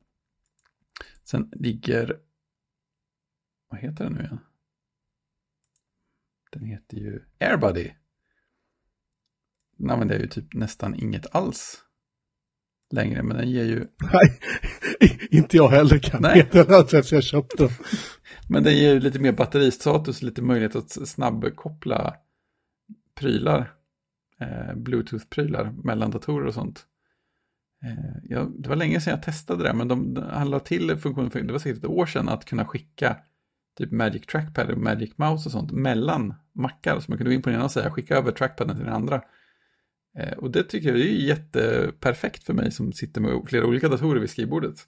[1.25, 2.21] Sen ligger,
[3.69, 4.41] vad heter den nu igen?
[6.51, 7.91] Den heter ju Airbuddy.
[9.77, 11.85] Den använder jag ju typ nästan inget alls
[12.93, 13.87] längre, men den ger ju...
[14.13, 14.39] Nej,
[15.31, 16.37] inte jag heller kan Nej.
[16.37, 17.71] meddela att jag köpte den.
[18.49, 22.15] Men den ger ju lite mer batteristatus, lite möjlighet att snabbkoppla
[23.15, 23.73] prylar,
[24.41, 26.87] eh, bluetooth-prylar mellan datorer och sånt.
[27.85, 30.97] Eh, ja, det var länge sedan jag testade det, men de, de han la till
[30.97, 33.17] funktionen, för det var säkert ett år sedan, att kunna skicka
[33.79, 37.01] typ Magic Trackpad och Magic Mouse och sånt mellan mackar.
[37.01, 38.95] Så man kunde gå in på den ena och säga skicka över trackpaden till den
[38.95, 39.23] andra.
[40.19, 44.21] Eh, och det tycker jag är jätteperfekt för mig som sitter med flera olika datorer
[44.21, 44.87] vid skrivbordet.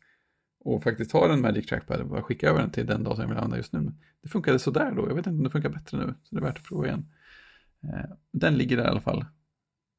[0.60, 3.28] Och faktiskt har en Magic Trackpad och bara skicka över den till den datorn jag
[3.28, 3.92] vill använda just nu.
[4.22, 6.14] Det funkade sådär då, jag vet inte om det funkar bättre nu.
[6.22, 7.12] Så det är värt att prova igen.
[7.82, 9.24] Eh, den ligger där i alla fall.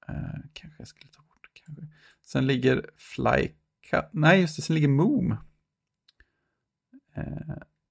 [0.08, 1.88] Eh, kanske jag skulle ta bort kanske.
[2.22, 5.36] Sen ligger Flycat, nej just det, sen ligger Moom.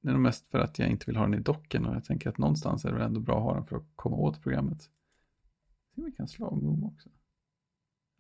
[0.03, 2.05] Det är nog mest för att jag inte vill ha den i docken och jag
[2.05, 4.43] tänker att någonstans är det väl ändå bra att ha den för att komma åt
[4.43, 4.83] programmet.
[4.83, 7.09] Se om vi kan slå av Moom också.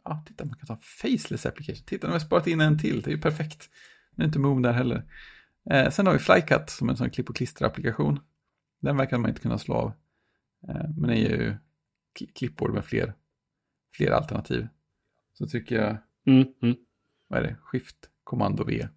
[0.04, 1.84] Ja, titta man kan ta Faceless Application.
[1.86, 3.70] Titta, nu har jag sparat in en till, det är ju perfekt.
[4.14, 5.04] Nu är inte Moom där heller.
[5.70, 8.20] Eh, sen har vi Flycat som en sån klipp och klistra-applikation.
[8.80, 9.92] Den verkar man inte kunna slå av.
[10.68, 11.56] Eh, men det är ju
[12.34, 13.14] klippbord med fler,
[13.96, 14.68] fler alternativ.
[15.32, 15.96] Så trycker jag,
[16.26, 16.76] Mm, mm.
[17.28, 18.88] vad är det, Shift, kommando V.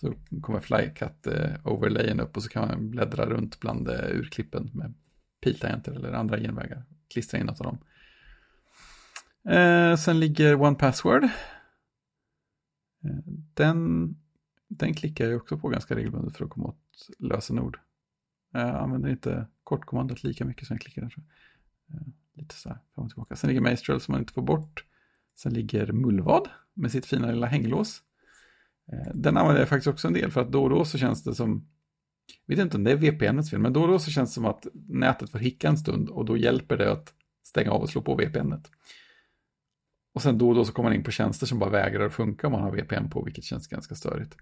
[0.00, 4.94] Så kommer Flycat eh, upp och så kan man bläddra runt bland eh, urklippen med
[5.42, 6.84] piltangenter eller andra genvägar.
[7.08, 7.78] Klistra in något av dem.
[9.48, 11.24] Eh, sen ligger One Password.
[11.24, 11.30] Eh,
[13.54, 14.08] den,
[14.68, 17.78] den klickar jag också på ganska regelbundet för att komma åt lösenord.
[18.54, 21.14] Eh, jag använder inte kortkommandot lika mycket som jag klickar där.
[21.90, 23.36] Eh, lite så här fram och tillbaka.
[23.36, 24.84] Sen ligger Maestral som man inte får bort.
[25.36, 28.02] Sen ligger Mullvad med sitt fina lilla hänglås.
[29.14, 31.34] Den använder jag faktiskt också en del för att då och då så känns det
[31.34, 31.68] som,
[32.46, 34.34] jag vet inte om det är VPNets fel, men då och då så känns det
[34.34, 37.90] som att nätet får hicka en stund och då hjälper det att stänga av och
[37.90, 38.70] slå på VPNet.
[40.12, 42.12] Och sen då och då så kommer man in på tjänster som bara vägrar att
[42.12, 44.36] funka om man har VPN på, vilket känns ganska störigt.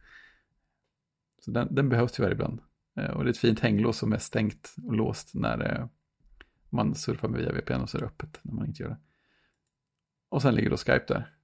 [1.40, 2.60] Så den, den behövs tyvärr ibland.
[2.96, 5.86] Eh, och det är ett fint hänglås som är stängt och låst när eh,
[6.70, 8.98] man surfar med via VPN och så är det öppet när man inte gör det.
[10.28, 11.34] Och sen ligger då Skype där.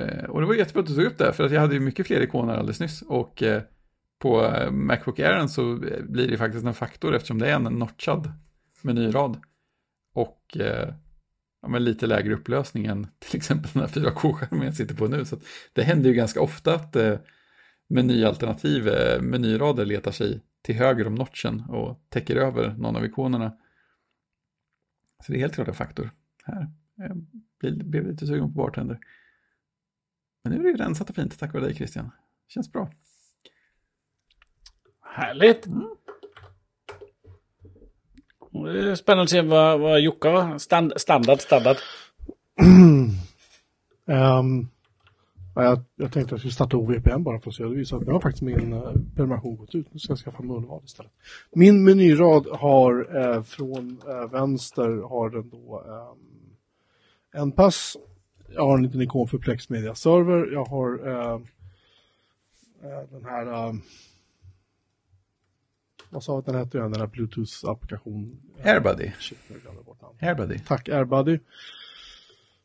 [0.00, 1.80] Eh, och det var jättebra att du tog upp det, för att jag hade ju
[1.80, 3.02] mycket fler ikoner alldeles nyss.
[3.02, 3.42] Och
[4.18, 8.32] på Macbook Air så blir det faktiskt en faktor eftersom det är en notchad
[8.82, 9.40] menyrad.
[10.12, 10.56] Och
[11.66, 15.24] ja, men lite lägre upplösning än till exempel den här 4K-skärmen jag sitter på nu.
[15.24, 17.18] Så att det händer ju ganska ofta att eh,
[17.88, 23.56] menyalternativ, eh, menyrader letar sig till höger om notchen och täcker över någon av ikonerna.
[25.24, 26.10] Så det är helt klart en faktor
[26.44, 26.70] här.
[26.96, 27.26] Jag
[27.84, 28.98] blev, lite sugen på bartender.
[30.44, 32.10] Men nu är det ju rensat och fint tack vare dig Christian.
[32.48, 32.90] Känns bra.
[35.02, 35.66] Härligt.
[35.66, 35.70] Är
[38.64, 40.58] Eh, spännande att se vad, vad Jocke har.
[40.58, 41.76] Stand, standard, standard.
[44.06, 44.68] um,
[45.54, 47.62] jag, jag tänkte att jag skulle starta OVPN bara för att se.
[47.62, 49.86] Det visar att jag har faktiskt min uh, prenumeration gått ut.
[49.92, 51.12] Nu ska jag skaffa munvad istället.
[51.52, 56.18] Min menyrad har uh, från uh, vänster har den då um,
[57.40, 57.96] en pass.
[58.54, 60.52] Jag har en liten ikon för Plex Media Server.
[60.52, 61.46] Jag har ehm,
[63.10, 63.74] den här
[66.16, 68.36] vad sa att den hette igen, den här Bluetooth-applikationen?
[68.62, 69.10] Airbuddy.
[69.18, 69.38] Shit.
[70.20, 70.58] Airbuddy.
[70.58, 71.38] Tack Airbuddy.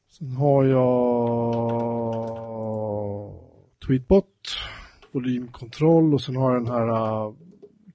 [0.09, 0.91] Sen har jag
[3.87, 4.27] Tweetbot,
[5.11, 6.87] volymkontroll och sen har jag den här
[7.27, 7.33] uh,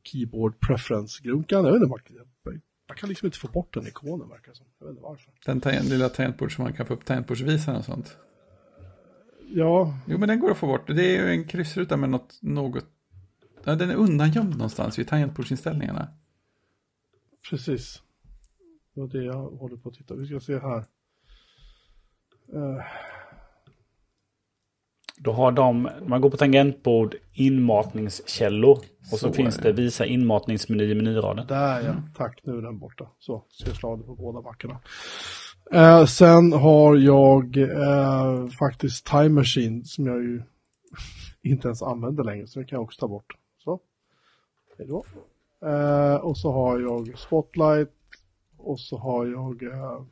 [0.02, 1.64] Keyboard Preference-grunkan.
[1.64, 2.00] Jag vet inte, man,
[2.88, 4.66] man kan liksom inte få bort den ikonen verkar det som.
[4.78, 5.32] Jag vet inte varför.
[5.46, 8.16] Den tangent, lilla tangentbord som man kan få upp tangentbordsvisaren och sånt.
[9.48, 10.86] Ja, Jo, men den går att få bort.
[10.86, 12.86] Det är ju en kryssruta med något, något...
[13.66, 16.08] Ja, den är undangömd någonstans vid tangentbordsinställningarna.
[17.50, 18.02] precis.
[18.94, 20.14] Det var det jag håller på att titta.
[20.14, 20.78] Vi ska se här.
[22.52, 22.84] Eh,
[25.18, 28.78] Då har de, man går på tangentbord, inmatningskällor.
[28.78, 31.46] Och så, Så finns det visa inmatningsmeny i menyraden.
[31.46, 32.40] Där ja, tack.
[32.44, 33.10] Nu är den borta.
[33.18, 34.80] Så, slå det på båda mackorna.
[35.72, 40.42] Eh, sen har jag eh, faktiskt Time Machine som jag ju
[41.42, 43.32] inte ens använder längre, så det kan jag också ta bort.
[44.78, 45.04] Hej då.
[45.68, 47.92] Eh, och så har jag Spotlight
[48.56, 50.02] och så har jag eh,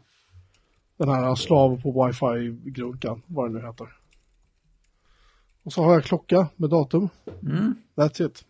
[0.97, 3.97] den här slav på wifi-grunkan, vad det nu heter.
[5.63, 7.09] Och så har jag klocka med datum.
[7.43, 7.75] Mm.
[7.95, 8.45] That's it.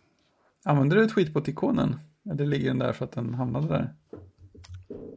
[0.63, 1.99] Använder du tweetbot-ikonen?
[2.31, 3.93] Eller ligger den där för att den hamnade där?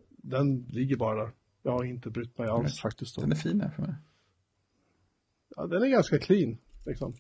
[0.09, 1.31] Den ligger bara där.
[1.63, 2.81] Jag har inte brytt mig alls Nej.
[2.83, 3.17] faktiskt.
[3.17, 3.23] Då.
[3.23, 3.95] Den är fin här för mig.
[5.57, 7.15] Ja, den är ganska clean, liksom.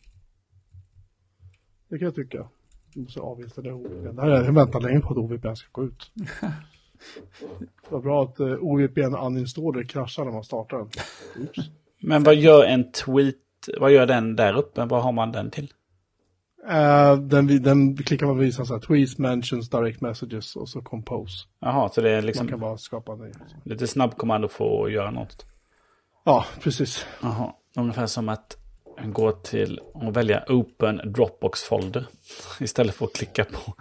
[1.88, 2.48] Det kan jag tycka.
[2.94, 4.16] Måste avinstallera OVPN.
[4.16, 6.12] Det här är, jag väntar länge på att OVPN ska gå ut.
[7.60, 10.88] Det var bra att uh, OVPN uninstaller kraschar när man startar den.
[11.42, 11.58] Oops.
[12.00, 13.36] Men vad gör en tweet,
[13.80, 14.84] vad gör den där uppe?
[14.84, 15.72] Vad har man den till?
[16.68, 21.46] Eh, den, den klickar man visa så här, tweets, mentions, direct messages och så compose.
[21.60, 23.32] Jaha, så det är Man liksom kan bara skapa ny.
[23.64, 25.46] lite snabbkommando för att göra något.
[26.24, 27.06] Ja, precis.
[27.22, 28.56] Jaha, ungefär som att
[29.04, 32.06] gå till och välja Open Dropbox Folder.
[32.60, 33.74] Istället för att klicka på,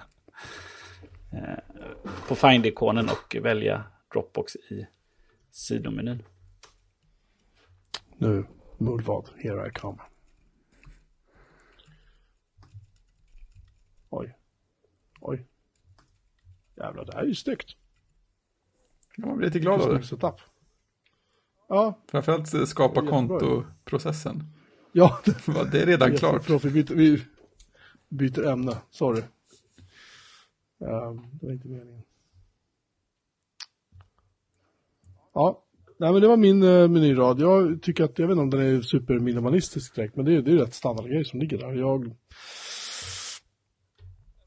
[1.32, 1.60] eh,
[2.28, 3.84] på Find-ikonen och välja
[4.14, 4.88] Dropbox i
[5.52, 6.24] sidomenyn.
[8.18, 8.46] Nu,
[8.78, 9.98] Mullvad, here I come.
[14.10, 14.38] Oj.
[15.22, 15.46] Oj.
[16.76, 17.76] Jävlar, det här är ju snyggt.
[19.16, 20.04] Ja, man blir lite glad av det.
[20.04, 20.36] Setup.
[21.68, 24.57] Ja, Framförallt skapa kontoprocessen.
[24.98, 25.20] Ja.
[25.72, 26.44] Det är redan klart.
[26.44, 27.22] Förlåt, vi byter, vi
[28.10, 28.78] byter ämne.
[28.92, 29.22] Sorry.
[30.82, 32.02] Ehm, det var inte meningen.
[35.34, 35.64] Ja,
[36.00, 37.40] nej men det var min uh, menyrad.
[37.40, 40.52] Jag tycker att, jag vet inte om den är superminimalistisk direkt, men det är, det
[40.52, 41.74] är rätt standardgrej som ligger där.
[41.74, 42.16] Jag,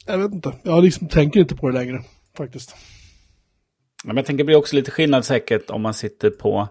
[0.06, 2.02] jag vet inte, jag liksom tänker inte på det längre,
[2.36, 2.76] faktiskt.
[4.04, 6.68] Ja, Men jag tänker det blir också lite skillnad säkert om man sitter på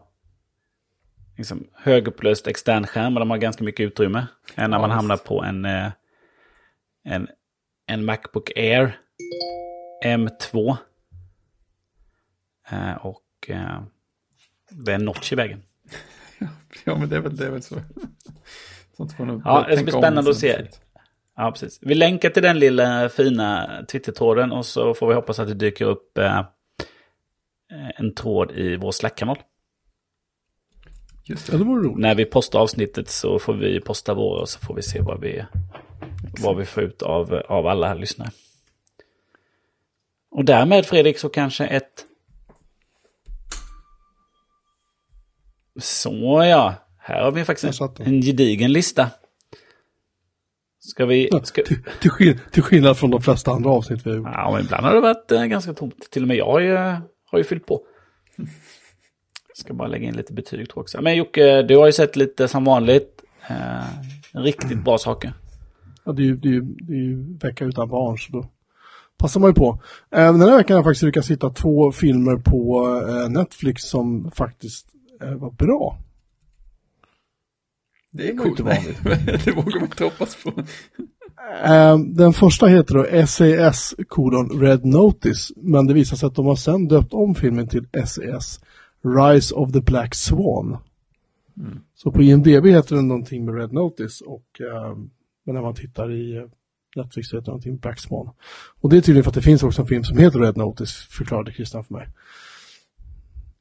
[1.39, 4.27] liksom, högupplöst extern skärm där man har ganska mycket utrymme.
[4.55, 4.95] Än när man Ja.
[4.95, 5.91] hamnar på en, eh,
[7.03, 7.27] en,
[7.87, 8.99] en Macbook Air
[10.05, 10.77] M2.
[12.69, 13.81] Eh, och eh,
[14.69, 15.63] det är en notch i vägen.
[16.85, 17.75] Ja, men det är väl, det är väl så.
[18.97, 20.67] Sånt får nog Ja, det ska bli spännande att se.
[21.35, 21.79] Ja, precis.
[21.81, 25.85] Vi länkar till den lilla fina Twitter-tråden och så får vi hoppas att det dyker
[25.85, 26.41] upp eh,
[27.95, 29.37] en tråd i vår Slack-kanal.
[31.29, 31.57] Just det.
[31.57, 31.97] det vore roligt.
[31.97, 35.21] När vi postar avsnittet så får vi posta våra och så får vi se vad
[35.21, 35.45] vi,
[36.43, 38.29] vad vi får ut av, av alla här lyssnare.
[40.31, 42.05] Och därmed Fredrik så kanske ett...
[45.79, 49.09] Så ja, här har vi faktiskt en, en gedigen lista.
[50.79, 51.29] Ska vi...
[51.43, 54.27] Ska, Till, till, skill- till skillnad från de flesta andra avsnitt vi har gjort.
[54.33, 56.11] ja, men ibland har det varit eh, ganska tomt.
[56.11, 56.75] Till och med jag har ju,
[57.25, 57.85] har ju fyllt på.
[59.59, 61.01] Ska bara lägga in lite betyg tror jag också.
[61.01, 63.23] Men Jocke, du har ju sett lite som vanligt.
[63.49, 65.33] Eh, riktigt bra saker.
[66.03, 68.45] Ja, det är ju, det är ju, det är ju vecka utan barn, så då
[69.17, 69.79] passar man ju på.
[70.11, 74.31] Eh, den här veckan har jag faktiskt lyckats hitta två filmer på eh, Netflix som
[74.31, 74.87] faktiskt
[75.21, 75.97] eh, var bra.
[78.11, 78.59] Det är coolt.
[78.59, 78.95] inte Nej,
[79.45, 80.49] det vågar man inte hoppas på.
[81.65, 86.45] Eh, den första heter då SAS kolon Red Notice, men det visar sig att de
[86.45, 88.59] har sen döpt om filmen till SAS
[89.01, 90.77] Rise of the Black Swan.
[91.95, 94.97] Så på IMDB heter den någonting med Red Notice och eh,
[95.45, 96.43] men när man tittar i eh,
[96.95, 98.29] Netflix heter någonting, Black Swan.
[98.81, 100.93] Och det är tydligen för att det finns också en film som heter Red Notice,
[101.09, 102.07] förklarade Christian för mig.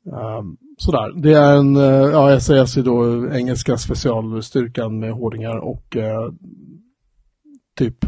[0.04, 5.96] Um, sådär, det är en, uh, ja SAS är då engelska specialstyrkan med hårdingar och
[5.96, 6.32] uh,
[7.78, 8.04] typ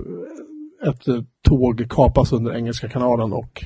[0.86, 1.04] ett
[1.42, 3.64] tåg kapas under Engelska kanalen och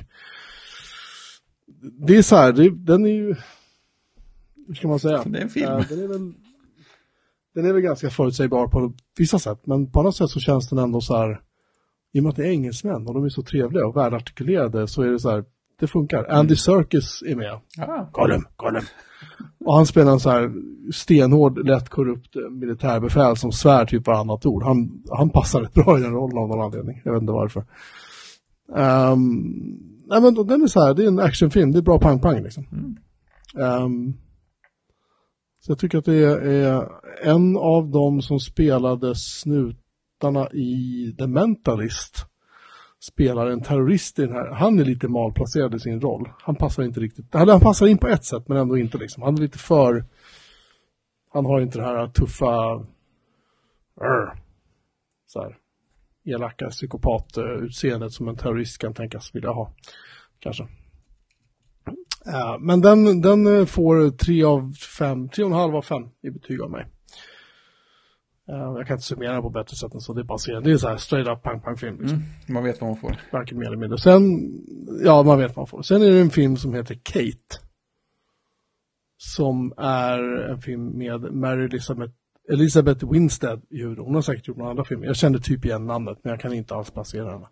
[1.81, 3.35] det är så här, det, den är ju,
[4.67, 5.23] hur ska man säga?
[5.25, 5.71] Det är en film.
[5.71, 6.33] Uh, den, är väl,
[7.55, 10.79] den är väl ganska förutsägbar på vissa sätt, men på annat sätt så känns den
[10.79, 11.41] ändå så här,
[12.13, 15.01] i och med att det är engelsmän och de är så trevliga och välartikulerade så
[15.01, 15.43] är det så här,
[15.79, 16.25] det funkar.
[16.29, 17.59] Andy Serkis är med.
[17.77, 18.05] Ah.
[18.11, 18.83] Gollum, Gollum.
[19.65, 20.51] Och han spelar en så här
[20.93, 24.63] stenhård, lätt korrupt militärbefäl som svär typ varannat ord.
[24.63, 27.01] Han, han passar rätt bra i den rollen av någon anledning.
[27.05, 27.65] Jag vet inte varför.
[28.67, 32.43] Um, nej men den är så här, det är en actionfilm, det är bra pang-pang
[32.43, 32.65] liksom.
[32.71, 33.83] Mm.
[33.83, 34.13] Um,
[35.65, 36.89] så jag tycker att det är
[37.21, 42.25] en av dem som spelade snutarna i The Mentalist
[42.99, 44.51] spelar en terrorist i den här.
[44.51, 46.29] Han är lite malplacerad i sin roll.
[46.39, 47.33] Han passar inte riktigt.
[47.33, 49.23] Han passar in på ett sätt men ändå inte liksom.
[49.23, 50.05] Han är lite för...
[51.33, 52.85] Han har inte det här tuffa...
[54.01, 54.39] Arr,
[55.27, 55.57] så här,
[56.25, 59.71] elaka psykopat-utseendet eh, som en terrorist kan tänkas vilja ha.
[60.39, 60.67] Kanske.
[62.27, 66.29] Uh, men den, den får tre av fem, tre och en halv av fem i
[66.29, 66.85] betyg av mig.
[68.49, 70.63] Uh, jag kan inte summera på bättre sätt än så, det är bara serien.
[70.63, 71.97] Det är så här straight up pang pang film.
[71.99, 72.17] Liksom.
[72.17, 72.29] Mm.
[72.47, 73.21] Man vet vad man får.
[73.31, 73.97] Varken mer eller mindre.
[73.97, 74.51] Sen,
[75.03, 75.81] ja man vet vad man får.
[75.81, 77.61] Sen är det en film som heter Kate.
[79.17, 82.13] Som är en film med Mary Elizabeth,
[82.53, 84.05] Elizabeth Winstead i huvudrollen.
[84.05, 85.05] Hon har säkert gjort några andra filmer.
[85.05, 87.47] Jag kände typ igen namnet men jag kan inte alls placera henne.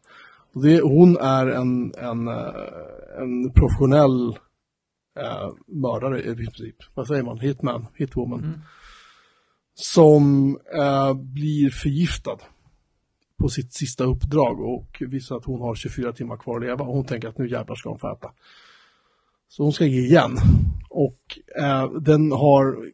[0.54, 2.28] Det, hon är en, en,
[3.18, 4.38] en professionell
[5.20, 6.76] uh, mördare i princip.
[6.94, 7.40] Vad säger man?
[7.40, 8.40] Hitman, hitwoman.
[8.40, 8.60] Mm
[9.74, 12.38] som eh, blir förgiftad
[13.38, 16.96] på sitt sista uppdrag och visar att hon har 24 timmar kvar att leva och
[16.96, 18.32] hon tänker att nu jävlar ska hon få äta.
[19.48, 20.38] Så hon ska ge igen.
[20.90, 22.92] Och eh, den har,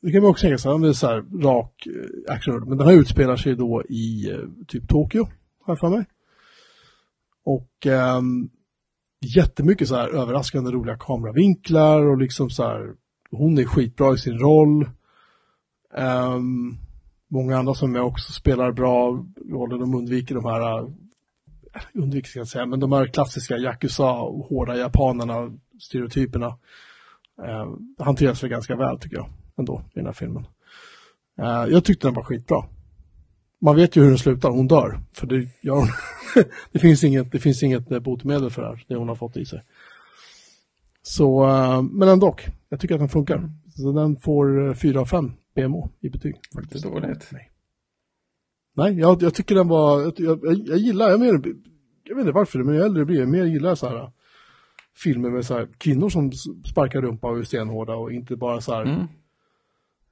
[0.00, 1.86] det kan man också tänka sig, den är så här rak
[2.28, 4.32] action, men den här utspelar sig då i
[4.68, 5.24] typ Tokyo,
[5.60, 6.04] har jag för mig.
[7.44, 8.20] Och eh,
[9.24, 12.94] jättemycket så här överraskande roliga kameravinklar och liksom så här,
[13.30, 14.90] hon är skitbra i sin roll.
[15.96, 16.78] Um,
[17.28, 20.88] många andra som jag också spelar bra roller, de undviker de här, eh,
[21.94, 26.58] undviker ska jag säga, men de här klassiska Yakuza och hårda japanerna, stereotyperna,
[27.36, 29.28] Um, hanteras väl ganska väl tycker jag
[29.58, 30.46] ändå i den här filmen.
[31.40, 32.64] Uh, jag tyckte den var skitbra.
[33.64, 35.00] Man vet ju hur den slutar, hon dör.
[35.12, 35.88] För det, ja,
[36.72, 39.44] det, finns inget, det finns inget botemedel för det här, det hon har fått i
[39.44, 39.62] sig.
[41.02, 42.36] Så, uh, men ändå,
[42.68, 43.50] jag tycker att den funkar.
[43.76, 46.36] Så den får 4 av 5 BMO i betyg.
[46.54, 46.84] Faktiskt.
[46.84, 47.28] Dåligt.
[47.32, 47.50] Nej,
[48.74, 51.42] Nej jag, jag tycker den var, jag, jag, jag gillar, jag, menar,
[52.04, 54.10] jag vet inte varför, men ju äldre jag blir, mer gillar så här
[54.96, 56.32] filmer med så här, kvinnor som
[56.70, 59.06] sparkar rumpa och är stenhårda och inte bara så här, mm.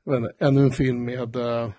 [0.05, 1.70] jag vet inte, ännu en film med, eh,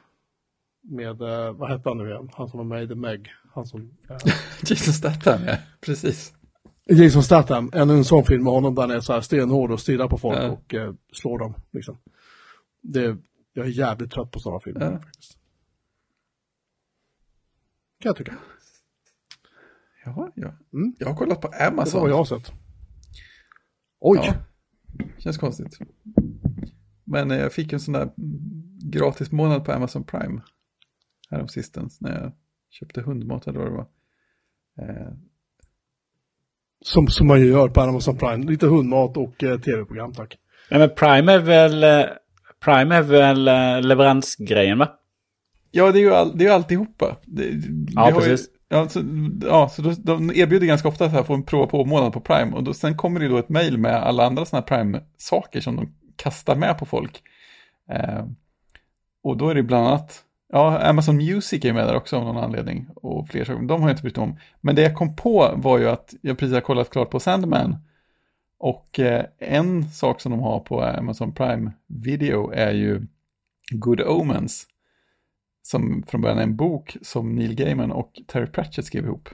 [0.84, 3.66] med, eh, vad hette han nu igen, han som var med i The Meg, han
[3.66, 3.82] som...
[4.10, 4.18] Äh...
[4.70, 6.34] Jason Statham, ja, precis.
[6.86, 9.80] Jason Statham, ännu en sån film med honom där han är så här stenhård och
[9.80, 10.50] stirrar på folk ja.
[10.50, 11.98] och eh, slår dem, liksom.
[12.82, 13.18] Det,
[13.54, 15.00] jag är jävligt trött på sådana filmer ja.
[15.00, 15.38] faktiskt.
[18.00, 18.38] Kan jag tycka.
[20.06, 20.54] Ja, ja.
[20.74, 20.96] Mm.
[21.00, 22.00] Jag har kollat på Amazon.
[22.00, 22.52] Det var jag har sett.
[24.00, 24.20] Oj!
[24.24, 24.34] Ja.
[25.18, 25.80] Känns konstigt.
[27.04, 28.10] Men eh, jag fick en sån där
[28.84, 30.42] gratis månad på Amazon Prime.
[31.34, 32.32] Häromsistens när jag
[32.70, 33.88] köpte hundmat eller vad det var.
[34.82, 35.14] Eh.
[36.82, 38.46] Som, som man ju gör på Amazon Prime.
[38.46, 40.38] Lite hundmat och eh, tv-program, tack.
[40.72, 42.06] Nej, men Prime är väl eh,
[42.64, 44.92] Prime är väl eh, leveransgrejen va?
[45.72, 47.18] Ja, det är ju, all, det är ju alltihopa.
[47.26, 47.52] Det,
[47.96, 48.48] ja, precis.
[48.48, 49.00] Ju, ja, så,
[49.42, 52.56] ja, så då, de erbjuder ganska ofta att få en prova på månad på Prime.
[52.56, 55.76] Och då, sen kommer det då ett mail med alla andra sådana här Prime-saker som
[55.76, 57.22] de kastar med på folk.
[57.90, 58.26] Eh,
[59.24, 60.24] och då är det bland annat,
[60.54, 62.88] ja, Amazon Music är med där också av någon anledning.
[62.96, 64.40] Och fler saker, de har jag inte brytt om.
[64.62, 67.76] Men det jag kom på var ju att jag precis har kollat klart på Sandman.
[68.58, 73.08] Och eh, en sak som de har på Amazon Prime Video är ju
[73.72, 74.68] Good Omens.
[75.62, 79.30] Som från början är en bok som Neil Gaiman och Terry Pratchett skrev ihop.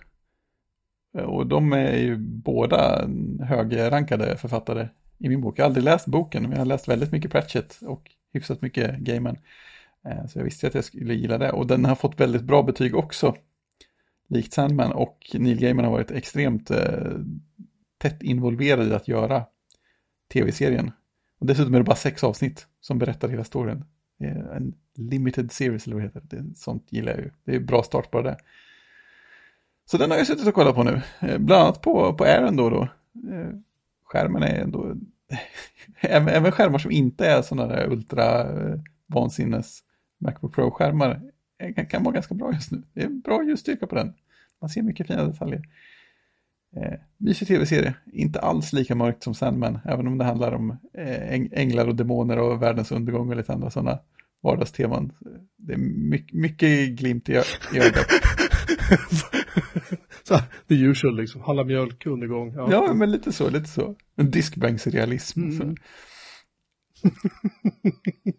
[1.17, 3.09] Eh, och de är ju båda
[3.43, 4.87] högrankade författare
[5.17, 5.59] i min bok.
[5.59, 8.97] Jag har aldrig läst boken, men jag har läst väldigt mycket Pratchett och hyfsat mycket
[8.97, 9.37] Gaiman.
[10.07, 11.51] Eh, så jag visste att jag skulle gilla det.
[11.51, 13.35] Och den har fått väldigt bra betyg också.
[14.29, 17.17] Likt Sandman och Neil Gaiman har varit extremt eh,
[17.97, 19.45] tätt involverad i att göra
[20.33, 20.91] tv-serien.
[21.39, 23.85] Och dessutom är det bara sex avsnitt som berättar hela storyn.
[24.55, 26.37] En limited series eller vad det heter.
[26.37, 27.31] Det, sånt gillar jag ju.
[27.43, 28.37] Det är bra start bara det.
[29.85, 31.01] Så den har jag suttit och kollat på nu.
[31.19, 32.87] Eh, bland annat på, på då och då.
[34.03, 34.95] Skärmen är ändå...
[36.01, 39.83] även, skärmar som inte är sådana där ultra eh, vansinnes
[40.19, 41.21] Macbook Pro-skärmar
[41.75, 42.83] kan, kan vara ganska bra just nu.
[42.93, 44.13] Det är bra ljusstyrka på den.
[44.61, 45.61] Man ser mycket fina detaljer.
[46.75, 51.33] Eh, mysig tv-serie, inte alls lika mörkt som Sandman, även om det handlar om eh,
[51.51, 53.99] änglar och demoner och världens undergång och lite andra sådana
[54.41, 55.11] vardagsteman.
[55.57, 57.33] Det är mycket, mycket glimt i,
[57.73, 58.07] i ögat.
[60.23, 62.53] så, the usual liksom, handla mjölk, undergång.
[62.53, 62.67] Ja.
[62.71, 63.95] ja, men lite så, lite så.
[64.15, 65.43] En diskbänksrealism.
[65.43, 65.75] Mm.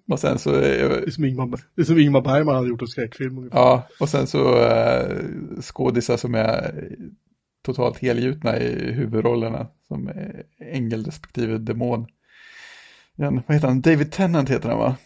[0.09, 0.53] Och sen så...
[0.53, 3.59] Det är som Ingmar, det som Ingmar Bergman hade gjort en skräckfilm ungefär.
[3.59, 5.17] Ja, och sen så äh,
[5.61, 6.89] skådisar som är
[7.63, 10.11] totalt helgjutna i huvudrollerna som
[10.59, 12.07] ängel respektive demon.
[13.17, 13.81] En, vad heter han?
[13.81, 14.97] David Tennant heter han va?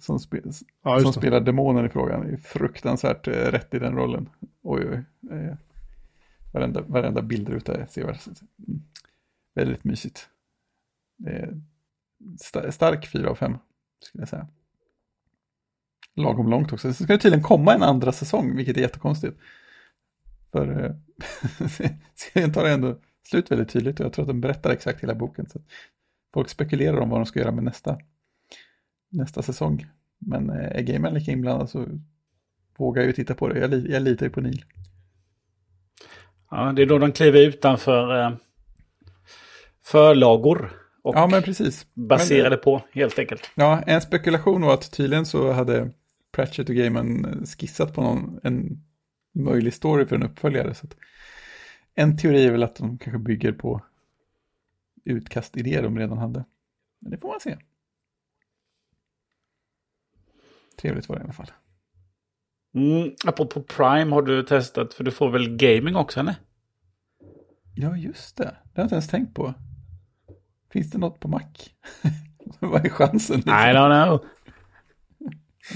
[0.00, 0.40] Som, spe,
[0.82, 2.26] ja, som spelar demonen i frågan.
[2.26, 4.28] Det är fruktansvärt eh, rätt i den rollen.
[4.62, 5.04] Oj, oj.
[5.36, 5.56] Eh,
[6.52, 8.18] varenda, varenda bildruta är sevärd.
[8.68, 8.82] Mm.
[9.54, 10.28] Väldigt mysigt.
[11.16, 11.60] Det är
[12.34, 13.58] st stark 4 av 5
[14.02, 14.48] skulle jag säga.
[16.14, 16.92] Lagom långt också.
[16.92, 19.38] Sen ska det tydligen komma en andra säsong, vilket är jättekonstigt.
[20.52, 20.94] För eh,
[22.14, 22.98] serien tar ändå
[23.28, 25.48] slut väldigt tydligt och jag tror att den berättar exakt hela boken.
[25.48, 25.60] Så
[26.34, 27.98] folk spekulerar om vad de ska göra med nästa,
[29.08, 29.86] nästa säsong.
[30.18, 31.86] Men eh, är gamen lika inblandad så
[32.76, 33.58] vågar jag ju titta på det.
[33.58, 34.64] Jag, jag litar ju på Neil.
[36.50, 38.32] Ja, det är då de kliver utanför eh,
[39.82, 40.79] förlagor.
[41.10, 41.86] Och ja, men precis.
[41.94, 43.50] Baserade men, på, helt enkelt.
[43.54, 45.90] Ja, en spekulation var att tydligen så hade
[46.32, 48.84] Pratchett och Gaiman skissat på någon, en
[49.34, 50.74] möjlig story för en uppföljare.
[50.74, 50.86] Så
[51.94, 53.82] en teori är väl att de kanske bygger på
[55.04, 56.44] utkastidéer de redan hade.
[57.00, 57.56] Men det får man se.
[60.76, 61.50] Trevligt var det i alla fall.
[62.74, 66.34] Mm, apropå Prime har du testat, för du får väl gaming också, eller?
[67.74, 68.44] Ja, just det.
[68.44, 69.54] Det har jag inte ens tänkt på.
[70.72, 71.42] Finns det något på Mac?
[72.58, 73.36] Vad är chansen?
[73.36, 73.52] Liksom?
[73.52, 74.24] I don't know.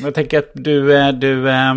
[0.03, 1.75] Jag tänker att du, eh, du, eh,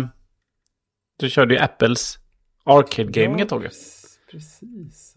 [1.16, 2.18] du körde ju Apples
[2.64, 3.62] Arcade Gaming ja, ett tag.
[4.30, 5.14] Precis.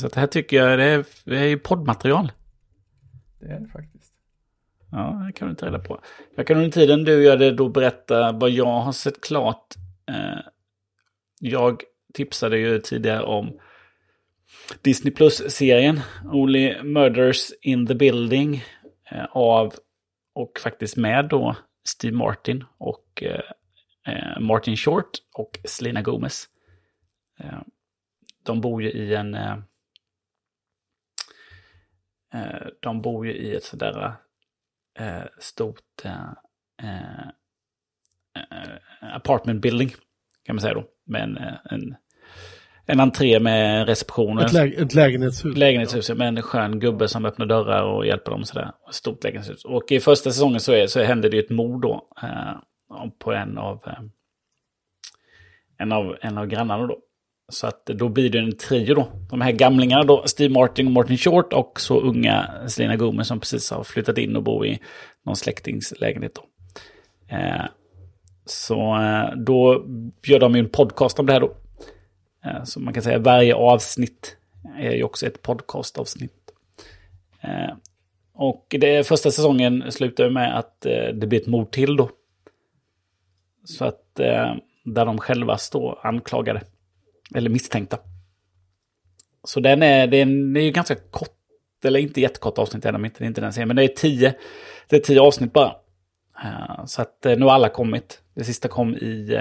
[0.00, 2.32] Så det här tycker jag det är, det är ju poddmaterial.
[3.40, 4.12] Det är det faktiskt.
[4.90, 6.00] Ja, det kan du inte reda på.
[6.36, 9.74] Jag kan under tiden du gör det då berätta vad jag har sett klart.
[10.08, 10.40] Eh,
[11.40, 11.82] jag
[12.14, 13.58] tipsade ju tidigare om
[14.82, 18.64] Disney Plus-serien Only Murders in the Building
[19.10, 19.74] eh, av
[20.34, 23.40] och faktiskt med då Steve Martin och eh,
[24.06, 26.48] eh Martin Short och Selena Gomez.
[27.40, 27.60] Eh,
[28.42, 29.58] de bor ju i en eh,
[32.80, 34.14] de bor ju i ett sådär
[34.98, 36.32] eh, stort eh,
[36.82, 37.28] eh,
[39.00, 39.90] apartment building.
[40.42, 40.88] Kan man säga då.
[41.04, 41.96] Med en, en,
[42.86, 44.38] en entré med reception.
[44.38, 45.56] Ett, lä ett lägenhetshus.
[45.56, 48.72] Lägenhetshus med en skön gubbe som öppnar dörrar och hjälper dem sådär.
[48.88, 49.64] Ett stort lägenhetshus.
[49.64, 52.08] Och i första säsongen så, är, så händer det ju ett mord då.
[52.22, 54.02] Eh, på en av, eh,
[55.78, 56.98] en av, en av grannarna då.
[57.48, 59.08] Så att då blir det en trio då.
[59.30, 63.40] De här gamlingarna då, Steve Martin och Martin Short och så unga Selena Gomez som
[63.40, 64.80] precis har flyttat in och bor i
[65.26, 66.42] någon släktings lägenhet då.
[67.36, 67.64] Eh,
[68.44, 69.84] så eh, då
[70.26, 71.56] gör de ju en podcast om det här då.
[72.44, 74.36] Eh, så man kan säga varje avsnitt
[74.78, 76.52] är ju också ett podcastavsnitt.
[77.40, 77.74] Eh,
[78.34, 82.10] och det första säsongen slutar med att eh, det blir ett mord till då.
[83.64, 84.14] Så att
[84.84, 86.62] där de själva står anklagade.
[87.34, 87.98] Eller misstänkta.
[89.44, 91.36] Så den är, den är, ju ganska kort,
[91.84, 94.34] eller inte jättekort avsnitt, är inte, inte den serien, men det är tio,
[94.88, 95.76] det är tio avsnitt bara.
[96.86, 98.22] Så att nu har alla kommit.
[98.34, 99.38] Det sista kom i,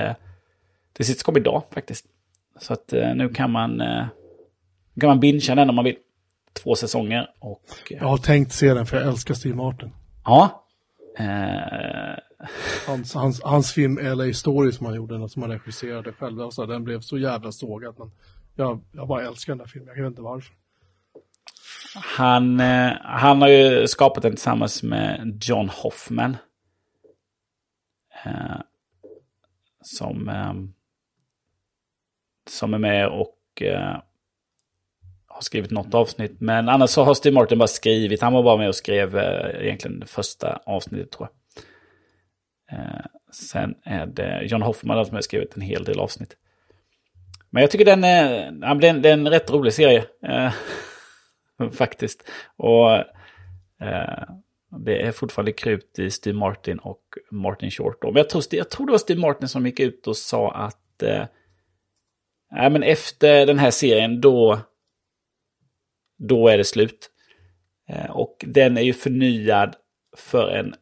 [0.93, 2.05] det sista kom idag faktiskt.
[2.59, 3.77] Så att nu kan man,
[4.99, 5.97] kan man bingea den om man vill.
[6.63, 7.63] Två säsonger och...
[7.89, 9.91] Jag har tänkt se den för jag älskar Steve Martin.
[10.25, 10.65] Ja.
[12.87, 16.83] Hans, hans, hans film LA Story som han gjorde, som han regisserade själv, alltså, den
[16.83, 17.95] blev så jävla sågad.
[17.97, 18.11] Men
[18.55, 20.53] jag, jag bara älskar den där filmen, jag vet inte varför.
[21.95, 26.37] Han, eh, han har ju skapat den tillsammans med John Hoffman.
[28.25, 28.61] Eh,
[29.81, 30.53] som, eh,
[32.51, 33.97] som är med och eh,
[35.27, 36.35] har skrivit något avsnitt.
[36.39, 39.65] Men annars så har Steve Martin bara skrivit, han var bara med och skrev eh,
[39.65, 42.79] egentligen det första avsnittet tror jag.
[42.79, 46.37] Eh, sen är det John Hoffman som har skrivit en hel del avsnitt.
[47.49, 50.05] Men jag tycker den är, ja, det är, en, rätt rolig serie.
[50.23, 50.51] Eh,
[51.71, 52.29] faktiskt.
[52.55, 52.93] Och
[53.81, 54.23] eh,
[54.77, 57.01] det är fortfarande krut i Steve Martin och
[57.31, 58.03] Martin Short.
[58.03, 61.03] Men jag tror, jag tror det var Steve Martin som gick ut och sa att
[61.03, 61.25] eh,
[62.51, 64.59] Nej, men efter den här serien då,
[66.17, 67.09] då är det slut.
[67.89, 69.75] Eh, och den är ju förnyad
[70.17, 70.75] för en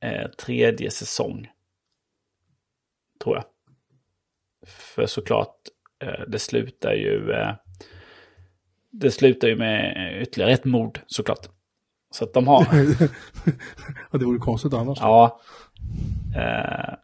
[0.00, 1.50] eh, tredje säsong.
[3.22, 3.44] Tror jag.
[4.66, 5.56] För såklart,
[6.02, 7.32] eh, det slutar ju...
[7.32, 7.54] Eh,
[8.90, 11.48] det slutar ju med ytterligare ett mord såklart.
[12.10, 12.66] Så att de har...
[14.10, 14.98] ja, det vore konstigt annars.
[15.00, 15.40] Ja.
[16.36, 16.94] Eh,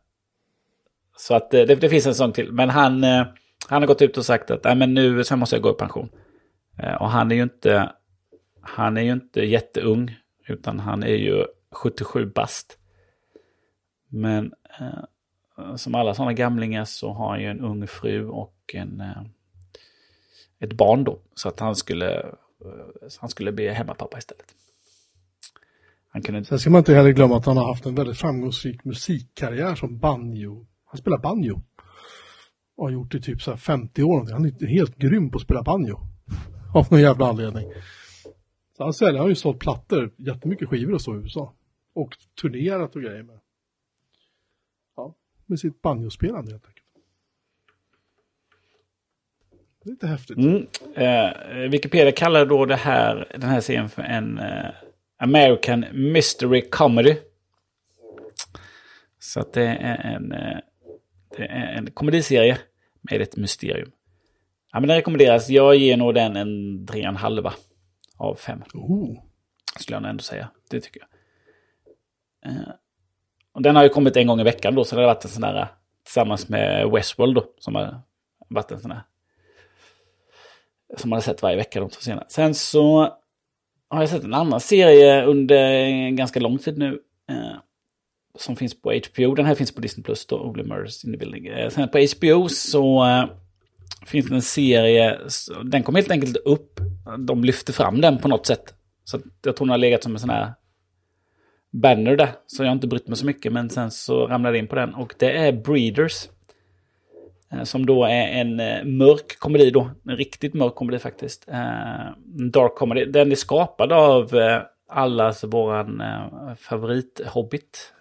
[1.16, 2.52] så att det, det, finns en sån till.
[2.52, 3.26] Men han, eh,
[3.68, 5.74] han har gått ut och sagt att Nej, men nu sen måste jag gå i
[5.74, 6.08] pension.
[6.78, 7.92] Eh, och han är ju inte,
[8.60, 10.16] han är ju inte jätteung.
[10.46, 12.78] Utan han är ju 77 bast.
[14.08, 19.00] Men eh, som alla sådana gamlingar så har han ju en ung fru och en,
[19.00, 19.22] eh,
[20.60, 21.20] ett barn då.
[21.34, 22.30] Så att han skulle, eh,
[23.20, 24.54] han skulle bli hemmapappa istället.
[26.08, 26.44] Han kunde...
[26.44, 29.98] Sen ska man inte heller glömma att han har haft en väldigt framgångsrik musikkarriär som
[29.98, 30.66] banjo.
[30.84, 31.62] Han spelar banjo.
[32.80, 34.28] Och har gjort det typ så 50 år.
[34.32, 36.00] Han är helt grym på att spela banjo.
[36.74, 37.72] Av någon jävla anledning.
[38.76, 41.54] Så han säljer, han har ju sålt plattor, jättemycket skivor och så i USA.
[41.94, 43.38] Och turnerat och grejer med.
[44.96, 45.14] Ja,
[45.46, 46.86] med sitt banjospelande helt enkelt.
[49.84, 50.36] Lite häftigt.
[50.36, 50.66] Mm.
[50.94, 54.70] Eh, Wikipedia kallar då det här, den här serien för en eh,
[55.18, 57.16] American Mystery Comedy.
[59.18, 60.58] Så att det är en, eh,
[61.36, 62.58] det är en komediserie
[63.00, 63.90] med ett mysterium.
[64.72, 65.48] Ja, men den rekommenderas.
[65.48, 67.54] Jag ger nog den en tre och en halva
[68.16, 68.62] av fem.
[68.74, 69.18] Oh.
[69.78, 70.48] Skulle jag ändå säga.
[70.70, 71.08] Det tycker jag.
[72.52, 72.68] Eh,
[73.52, 75.30] och den har ju kommit en gång i veckan då, så det har varit en
[75.30, 75.68] sån där
[76.04, 78.00] tillsammans med Westworld då, som har
[78.48, 79.02] varit en sån där
[80.96, 82.26] som man har sett varje vecka de två senare.
[82.28, 83.00] Sen så
[83.88, 87.00] har jag sett en annan serie under ganska lång tid nu.
[87.28, 87.56] Eh,
[88.38, 89.34] som finns på HBO.
[89.34, 91.46] Den här finns på Disney Plus då, Only Murders in the Building.
[91.46, 93.24] Eh, sen på HBO så eh,
[94.06, 95.18] finns det en serie.
[95.64, 96.80] Den kom helt enkelt upp.
[97.18, 98.74] De lyfte fram den på något sätt.
[99.04, 100.52] Så jag tror den har legat som en sån här
[101.70, 102.30] banner där.
[102.46, 103.52] Så jag har inte brytt mig så mycket.
[103.52, 104.94] Men sen så ramlade jag in på den.
[104.94, 106.28] Och det är Breeders.
[107.52, 108.56] Eh, som då är en
[108.98, 109.90] mörk komedi då.
[110.08, 111.48] En riktigt mörk komedi faktiskt.
[111.48, 113.04] En dark comedy.
[113.04, 114.30] Den är skapad av
[114.88, 116.02] allas våran
[116.58, 117.92] favorithobbit.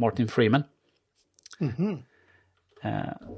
[0.00, 0.62] Martin Freeman.
[1.60, 2.02] Mm -hmm.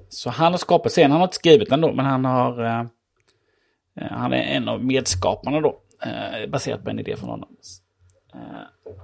[0.09, 1.11] Så han har skapat serien.
[1.11, 2.89] Han har inte skrivit den då, men han har...
[3.95, 5.81] Han är en av medskaparna då.
[6.49, 7.57] Baserat på en idé från honom.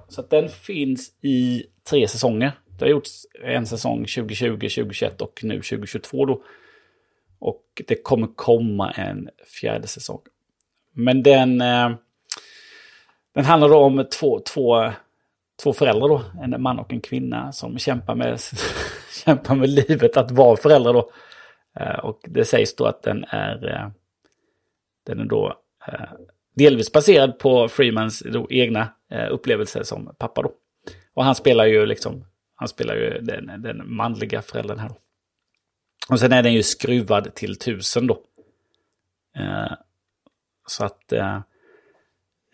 [0.07, 2.51] Så att den finns i tre säsonger.
[2.79, 6.43] Det har gjorts en säsong 2020, 2021 och nu 2022 då.
[7.39, 9.29] Och det kommer komma en
[9.61, 10.21] fjärde säsong.
[10.91, 11.91] Men den, eh,
[13.33, 14.91] den handlar om två, två,
[15.63, 16.23] två föräldrar då.
[16.41, 18.39] En man och en kvinna som kämpar med,
[19.25, 21.11] kämpar med livet att vara föräldrar då.
[21.79, 23.89] Eh, och det sägs då att den är, eh,
[25.05, 25.55] den är då
[25.87, 26.09] eh,
[26.55, 28.87] delvis baserad på Freemans egna
[29.29, 30.51] upplevelser som pappa då.
[31.13, 32.25] Och han spelar ju liksom
[32.55, 34.89] han spelar ju den, den manliga föräldern här.
[34.89, 34.95] Då.
[36.09, 38.19] Och sen är den ju skruvad till tusen då.
[40.67, 41.13] Så att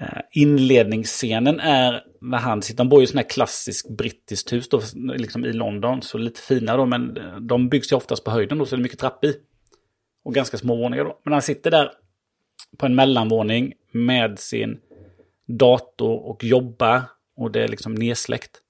[0.02, 4.70] Eh, inledningsscenen är när han sitter, de bor ju i sån här klassiskt brittiskt hus
[4.70, 6.02] då, liksom i London.
[6.02, 8.80] Så lite fina då, men eh, de byggs ju oftast på höjden då, så det
[8.80, 9.36] är mycket trapp i.
[10.24, 11.20] Och ganska små våningar då.
[11.24, 11.92] Men han sitter där
[12.78, 14.80] på en mellanvåning med sin
[15.48, 17.02] dator och jobbar.
[17.38, 18.62] Och det är liksom nedsläckt.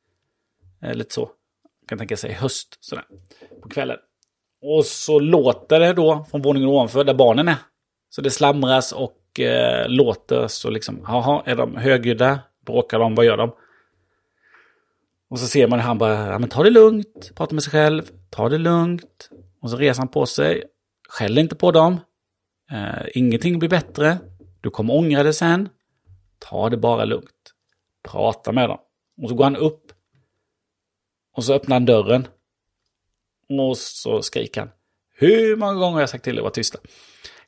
[0.81, 1.29] Eh, lite så.
[1.87, 3.05] kan tänka sig höst sådär.
[3.61, 3.97] På kvällen.
[4.61, 7.57] Och så låter det då från våningen ovanför där barnen är.
[8.09, 12.39] Så det slamras och eh, låter så liksom, jaha, är de högljudda?
[12.65, 13.15] Bråkar de?
[13.15, 13.55] Vad gör de?
[15.29, 17.71] Och så ser man hur han bara, ja men ta det lugnt, prata med sig
[17.71, 19.29] själv, ta det lugnt.
[19.61, 20.63] Och så reser han på sig,
[21.09, 21.99] skäll inte på dem.
[22.71, 24.17] Eh, ingenting blir bättre,
[24.61, 25.69] du kommer ångra det sen.
[26.39, 27.53] Ta det bara lugnt.
[28.03, 28.77] Prata med dem.
[29.21, 29.91] Och så går han upp
[31.35, 32.27] och så öppnar han dörren.
[33.49, 34.69] Och så skriker han.
[35.13, 36.79] Hur många gånger har jag sagt till dig att vara tysta?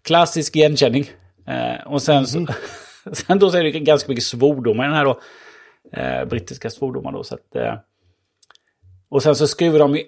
[0.02, 1.12] Klassisk igenkänning.
[1.48, 2.53] Eh, och sen, så, mm.
[3.14, 5.19] sen då så är det ganska mycket svordomar i den här då.
[5.94, 7.24] Eh, brittiska svordomar då.
[7.24, 7.76] Så att, eh,
[9.10, 10.03] och sen så skruvar de,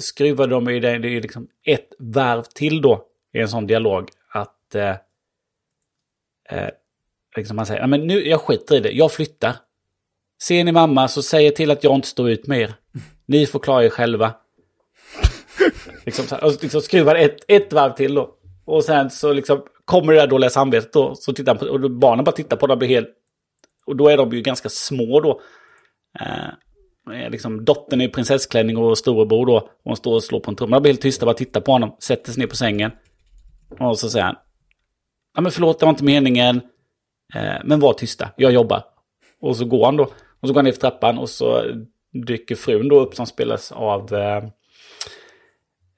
[0.00, 3.04] skruvar de i det, det är liksom ett varv till då.
[3.32, 4.10] I en sån dialog.
[4.32, 4.76] Att
[7.36, 9.52] liksom man säger, men nu, jag skiter i det, jag flyttar.
[10.42, 12.74] Ser ni mamma så säger till att jag inte står ut med er.
[13.26, 14.34] Ni får klara er själva.
[16.04, 18.34] liksom, så liksom skruvar ett, ett varv till då.
[18.64, 21.14] Och sen så liksom kommer det där dåliga samvetet då.
[21.14, 23.08] Så tittar på, och barnen bara tittar på det och blir helt...
[23.86, 25.40] Och då är de ju ganska små då.
[26.20, 26.48] Eh,
[27.14, 29.56] eh, liksom, dottern är i prinsessklänning och storebror då.
[29.56, 30.76] Och hon står och slår på en trumma.
[30.76, 31.96] De blir helt tysta, bara tittar på honom.
[32.02, 32.90] Sätter sig ner på sängen.
[33.80, 34.36] Och så säger han,
[35.34, 36.56] ja men förlåt det var inte meningen,
[37.34, 38.82] eh, men var tysta, jag jobbar.
[39.40, 40.04] Och så går han då,
[40.40, 41.62] och så går han ner för trappan och så
[42.26, 44.44] dyker frun då upp som spelas av, eh,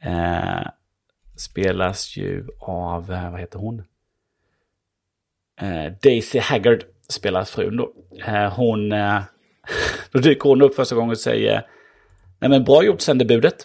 [0.03, 0.67] eh,
[1.37, 3.83] spelas ju av, eh, vad heter hon?
[5.61, 7.93] Eh, Daisy Haggard spelar frun då.
[8.27, 8.89] Eh, hon,
[10.13, 11.67] då dyker hon upp första gången och säger,
[12.41, 13.57] nej men bra gjort sändebudet.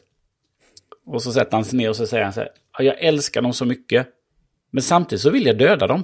[1.06, 3.41] Och så sätter han sig ner och så säger han så här, "Ja, jag älskar
[3.41, 4.07] dem så mycket.
[4.72, 6.03] Men samtidigt så vill jag döda dem.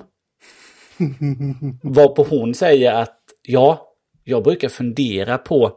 [1.83, 5.73] Varpå hon säger att ja, jag brukar fundera på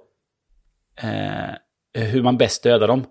[1.03, 3.05] eh, hur man bäst dödar dem.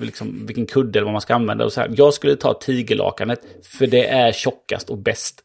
[0.00, 1.64] Liksom, vilken kudde eller vad man ska använda.
[1.64, 1.90] Och så här.
[1.96, 5.44] Jag skulle ta tigerlakanet för det är tjockast och bäst.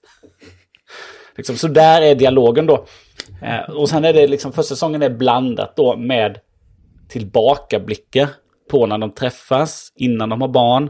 [1.38, 2.86] liksom, så där är dialogen då.
[3.42, 6.40] Eh, och sen är det liksom, första säsongen är blandat då med
[7.10, 8.30] tillbakablickar
[8.72, 10.90] på när de träffas, innan de har barn.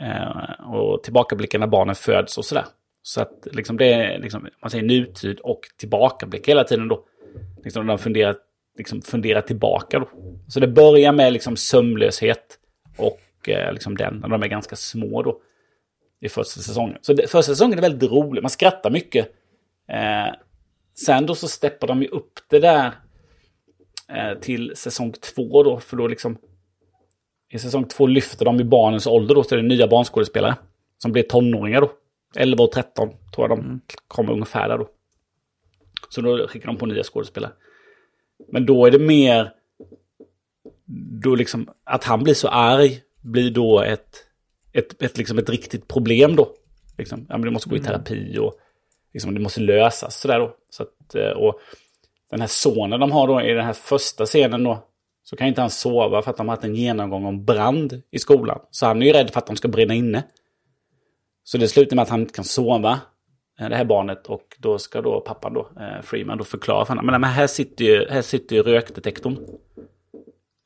[0.00, 2.64] Eh, och tillbakablickar när barnen föds och sådär.
[3.02, 7.04] Så att liksom det är liksom, man säger nutid och tillbakablick hela tiden då.
[7.64, 8.36] Liksom de funderar,
[8.78, 10.08] liksom funderar tillbaka då.
[10.48, 12.58] Så det börjar med liksom sömnlöshet
[12.96, 15.40] och eh, liksom den, när de är ganska små då.
[16.20, 16.98] I första säsongen.
[17.00, 19.28] Så det, första säsongen är väldigt rolig, man skrattar mycket.
[19.88, 20.34] Eh,
[20.94, 22.92] sen då så steppar de ju upp det där
[24.08, 26.38] eh, till säsong två då, för då liksom
[27.50, 30.56] i säsong två lyfter de i barnens ålder då, så är det nya barnskådespelare.
[30.98, 31.92] Som blir tonåringar då.
[32.36, 34.88] 11 och 13 tror jag de kommer ungefär där då.
[36.08, 37.52] Så då skickar de på nya skådespelare.
[38.52, 39.52] Men då är det mer...
[41.22, 44.24] Då liksom, att han blir så arg blir då ett,
[44.72, 46.48] ett, ett, liksom ett riktigt problem då.
[46.98, 48.54] Liksom, ja, men det måste gå i terapi och
[49.12, 50.56] liksom, det måste lösas sådär då.
[50.70, 51.60] Så att, eh, och
[52.30, 54.84] den här sonen de har då i den här första scenen då.
[55.22, 58.18] Så kan inte han sova för att de har haft en genomgång om brand i
[58.18, 58.60] skolan.
[58.70, 60.24] Så han är ju rädd för att de ska brinna inne.
[61.44, 63.00] Så det slutar med att han inte kan sova,
[63.60, 64.26] Eh, det här barnet.
[64.26, 67.06] Och då ska då pappan då, eh, Freeman, då förklara för honom.
[67.06, 69.38] Men, men här sitter ju, här sitter ju rökdetektorn.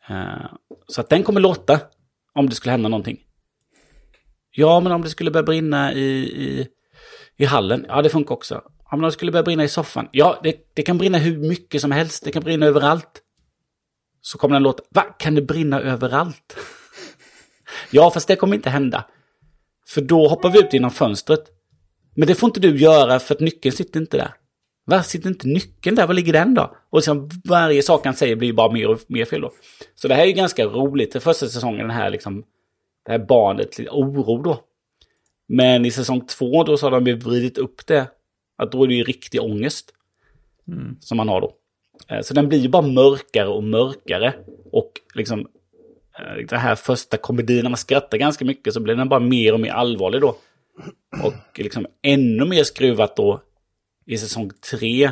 [0.09, 0.47] Eh,
[0.87, 1.81] så att den kommer låta
[2.35, 3.21] om det skulle hända någonting.
[4.51, 6.69] Ja, men om det skulle börja brinna i, i,
[7.37, 7.87] i hallen.
[7.89, 8.55] Ja, det funkar också.
[8.55, 10.09] Ja, men om det skulle börja brinna i soffan.
[10.13, 12.25] Ja, det, det kan brinna hur mycket som helst.
[12.25, 13.23] Det kan brinna överallt.
[14.21, 14.83] Så kommer den låta.
[14.91, 15.03] Va?
[15.03, 16.57] Kan det brinna överallt?
[17.91, 19.05] ja, fast det kommer inte hända.
[19.89, 21.62] För då hoppar vi ut genom fönstret.
[22.15, 24.35] Men det får inte du göra för att nyckeln sitter inte där.
[24.85, 26.07] Var sitter inte nyckeln där?
[26.07, 26.77] Var ligger den då?
[26.91, 29.53] Och liksom varje sak han säger blir bara mer och mer fel då.
[29.95, 31.13] Så det här är ju ganska roligt.
[31.13, 32.45] Den första säsongen, den här liksom,
[33.07, 34.61] det här barnet, lite oro då.
[35.49, 38.07] Men i säsong två då så har de ju vridit upp det.
[38.57, 39.93] Att då är det ju riktig ångest.
[41.01, 41.53] Som man har då.
[42.09, 44.35] Eh, Så den blir ju bara mörkare och mörkare.
[44.73, 45.41] Och liksom
[46.19, 49.53] eh, den här första komedin när man skrattar ganska mycket så blir den bara mer
[49.53, 50.37] och mer allvarlig då.
[51.23, 53.41] Och liksom ännu mer skruvat då
[54.07, 55.11] i säsong tre.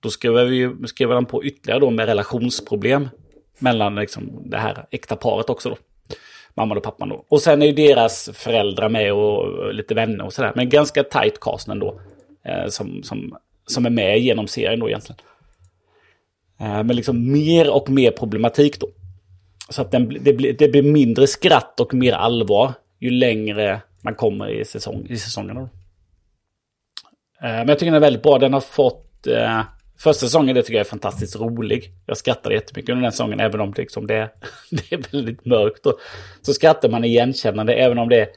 [0.00, 3.08] Då skruvar, vi, ju- skruvar på ytterligare då med relationsproblem.
[3.58, 5.76] Mellan liksom det här äkta paret också då.
[6.54, 7.24] Mamman och pappan då.
[7.28, 10.52] Och sen är ju deras föräldrar med och lite vänner och sådär.
[10.56, 12.00] Men ganska tight cast ändå.
[12.44, 13.36] Eh, som, som,
[13.66, 15.20] som är med genom serien då egentligen.
[16.60, 18.88] Eh, men liksom mer och mer problematik då.
[19.68, 24.14] Så att den, det, blir, det blir mindre skratt och mer allvar ju längre man
[24.14, 25.60] kommer i, säsong, i säsongerna.
[25.60, 25.68] Eh,
[27.40, 28.38] Men jag tycker den är väldigt bra.
[28.38, 29.26] Den har fått...
[29.26, 29.62] Eh,
[29.98, 31.92] första säsongen det tycker jag är fantastiskt rolig.
[32.06, 34.30] Jag skrattade jättemycket under den säsongen även om det, liksom det,
[34.70, 35.82] det är väldigt mörkt.
[35.82, 35.98] Då.
[36.42, 38.28] Så skrattar man igenkännande även om det är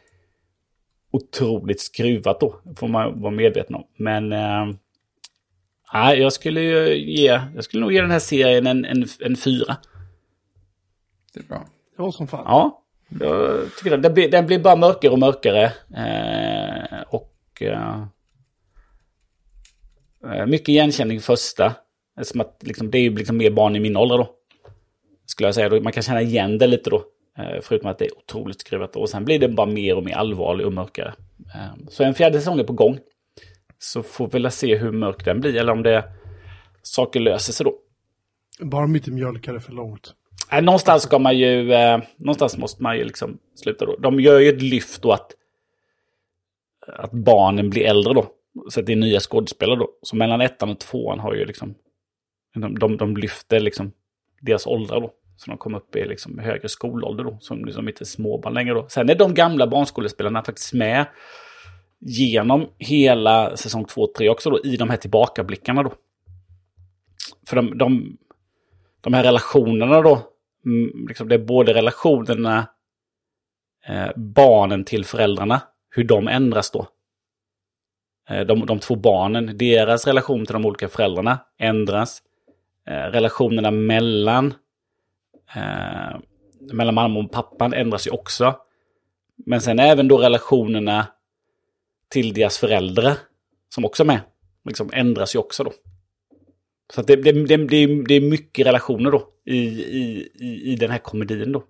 [1.12, 2.60] otroligt skruvat då.
[2.76, 3.84] får man vara medveten om.
[3.98, 4.34] Men...
[4.34, 4.66] Eh,
[5.94, 7.42] nej, jag skulle ju ge...
[7.56, 9.78] Jag skulle nog ge den här serien en, en, en fyra.
[11.34, 11.66] Det är bra.
[11.98, 12.44] Ja, som fan.
[12.48, 12.85] Ja,
[13.20, 15.64] jag tycker den, den, blir, den blir bara mörkare och mörkare.
[15.96, 18.04] Eh, och eh,
[20.34, 21.74] eh mycket igenkänning första.
[22.22, 24.30] Som att liksom, det är ju liksom mer barn i min ålder då.
[25.26, 25.70] Skulle jag säga.
[25.70, 25.82] Då.
[25.82, 27.04] Man kan känna igen det lite då.
[27.38, 28.96] Eh, förutom att det är otroligt skruvat.
[28.96, 31.14] Och sen blir det bara mer och mer allvarlig och mörkare.
[31.56, 33.00] Eh, så en fjärde säsong är på gång.
[33.78, 35.56] Så får vi väl se hur mörk den blir.
[35.56, 36.04] Eller om det
[36.82, 37.76] saker löser sig då.
[38.60, 40.14] Bara om inte mjölkar det för långt.
[40.52, 43.96] Äh, någonstans ska man ju, eh, någonstans måste man ju liksom sluta då.
[43.96, 45.32] De gör ju ett lyft då att,
[46.88, 48.28] att barnen blir äldre då.
[48.70, 49.90] Så att det är nya skådespelare då.
[50.02, 51.76] Så mellan ettan och tvåan har ju liksom,
[52.56, 53.92] de, de, de lyfter liksom
[54.42, 55.14] deras åldrar då.
[55.38, 57.38] Så de kommer upp i liksom högre skolålder då.
[57.42, 58.86] Som liksom inte är småbarn längre då.
[58.90, 61.06] Sen är de gamla barnskådespelarna faktiskt med
[62.00, 64.64] genom hela säsong två och tre också då.
[64.64, 65.94] I de här tillbakablickarna då.
[67.48, 68.18] För de, de,
[69.02, 70.35] de här relationerna då.
[70.66, 72.68] Mm, liksom det är både relationerna,
[73.88, 75.62] eh, barnen till föräldrarna.
[75.90, 76.88] hur de ändras då.
[78.30, 82.22] Eh, de, de två barnen, deras relation till de olika föräldrarna ändras.
[82.88, 84.54] Eh, relationerna mellan,
[85.56, 86.20] eh,
[86.74, 88.56] mellan mamma och pappan ändras ju också.
[89.46, 91.08] Men sen även då relationerna
[92.10, 93.18] till deras föräldrar,
[93.70, 94.20] som också är med,
[94.66, 95.72] liksom ändras ju också då.
[96.94, 100.72] Så att det, det, det, det, är, det är mycket relationer då i, i, i,
[100.72, 101.64] i den här komedin då.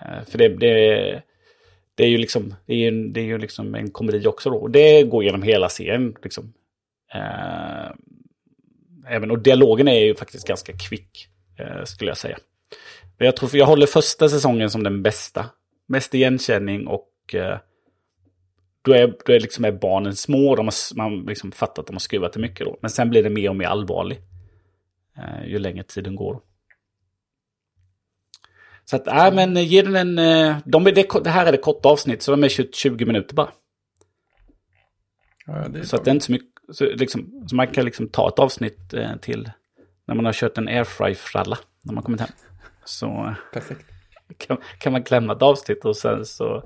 [0.00, 1.22] Eh, för det, det,
[1.94, 4.56] det är ju liksom, det är det är ju liksom en komedi också då.
[4.56, 6.52] Och det går genom hela serien liksom.
[7.14, 7.90] Eh,
[9.08, 11.28] även, och dialogen är ju faktiskt ganska kvick,
[11.58, 12.38] eh, skulle jag säga.
[13.18, 15.46] Men jag tror, jag håller första säsongen som den bästa.
[15.86, 17.34] Mest igenkänning och
[18.82, 20.56] då är, då är, liksom är barnen små.
[20.56, 22.78] De har, man liksom fattar att de har skruvat det mycket då.
[22.80, 24.20] Men sen blir det mer och mer allvarlig.
[25.16, 26.40] Eh, ju längre tiden går.
[28.84, 30.18] Så att, äh, men ge den en...
[30.18, 33.34] eh, De det, det här är det korta avsnitt, så de är 20, 20 minuter
[33.34, 33.52] bara.
[35.46, 36.48] Ja, Så att det är inte så mycket...
[36.72, 39.50] Så, liksom, så man kan liksom ta ett avsnitt eh, till
[40.06, 41.58] när man har kört en airfry-fralla.
[41.82, 42.30] När man kommit hem.
[42.84, 43.84] Så eh, perfekt.
[44.38, 46.62] kan, kan man klämma ett avsnitt och sen så eh,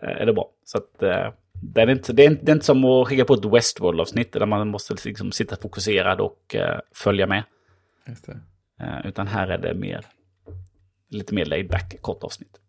[0.00, 0.50] är det bra.
[0.64, 3.24] Så att eh, det, är inte, det, är inte, det är inte som att skicka
[3.24, 7.44] på ett Westworld-avsnitt där man måste liksom sitta fokuserad och eh, följa med.
[8.06, 8.40] Just det.
[8.80, 10.06] Eh, utan här är det mer,
[11.08, 12.60] lite mer laid back, kort avsnitt.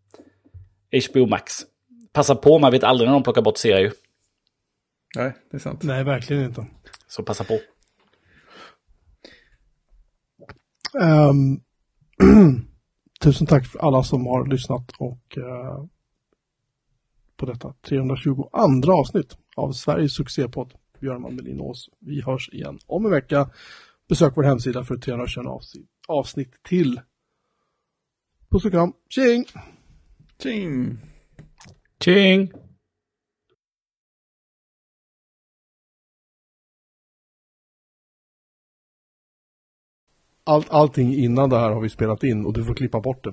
[1.10, 1.54] HBO Max.
[2.14, 3.94] Passa på, man vet aldrig när de plockar bort serier.
[5.16, 5.84] Nej, det är sant.
[5.84, 6.66] Nej, verkligen inte.
[7.08, 7.60] Så passa på.
[11.02, 11.62] Ehm,
[13.22, 15.84] tusen tack för alla som har lyssnat och eh,
[17.42, 18.50] på detta 322
[18.92, 21.90] avsnitt av Sveriges succépodd Björn Melin Ås.
[22.00, 23.50] Vi hörs igen om en vecka.
[24.10, 27.02] Besök vår hemsida för 321 avsnitt, avsnitt till.
[28.52, 28.94] Puss och kram.
[29.10, 29.46] Tjing!
[30.44, 30.98] Tjing!
[32.04, 32.52] Tjing!
[40.44, 43.30] Allt, allting innan det här har vi spelat in och du får klippa bort det.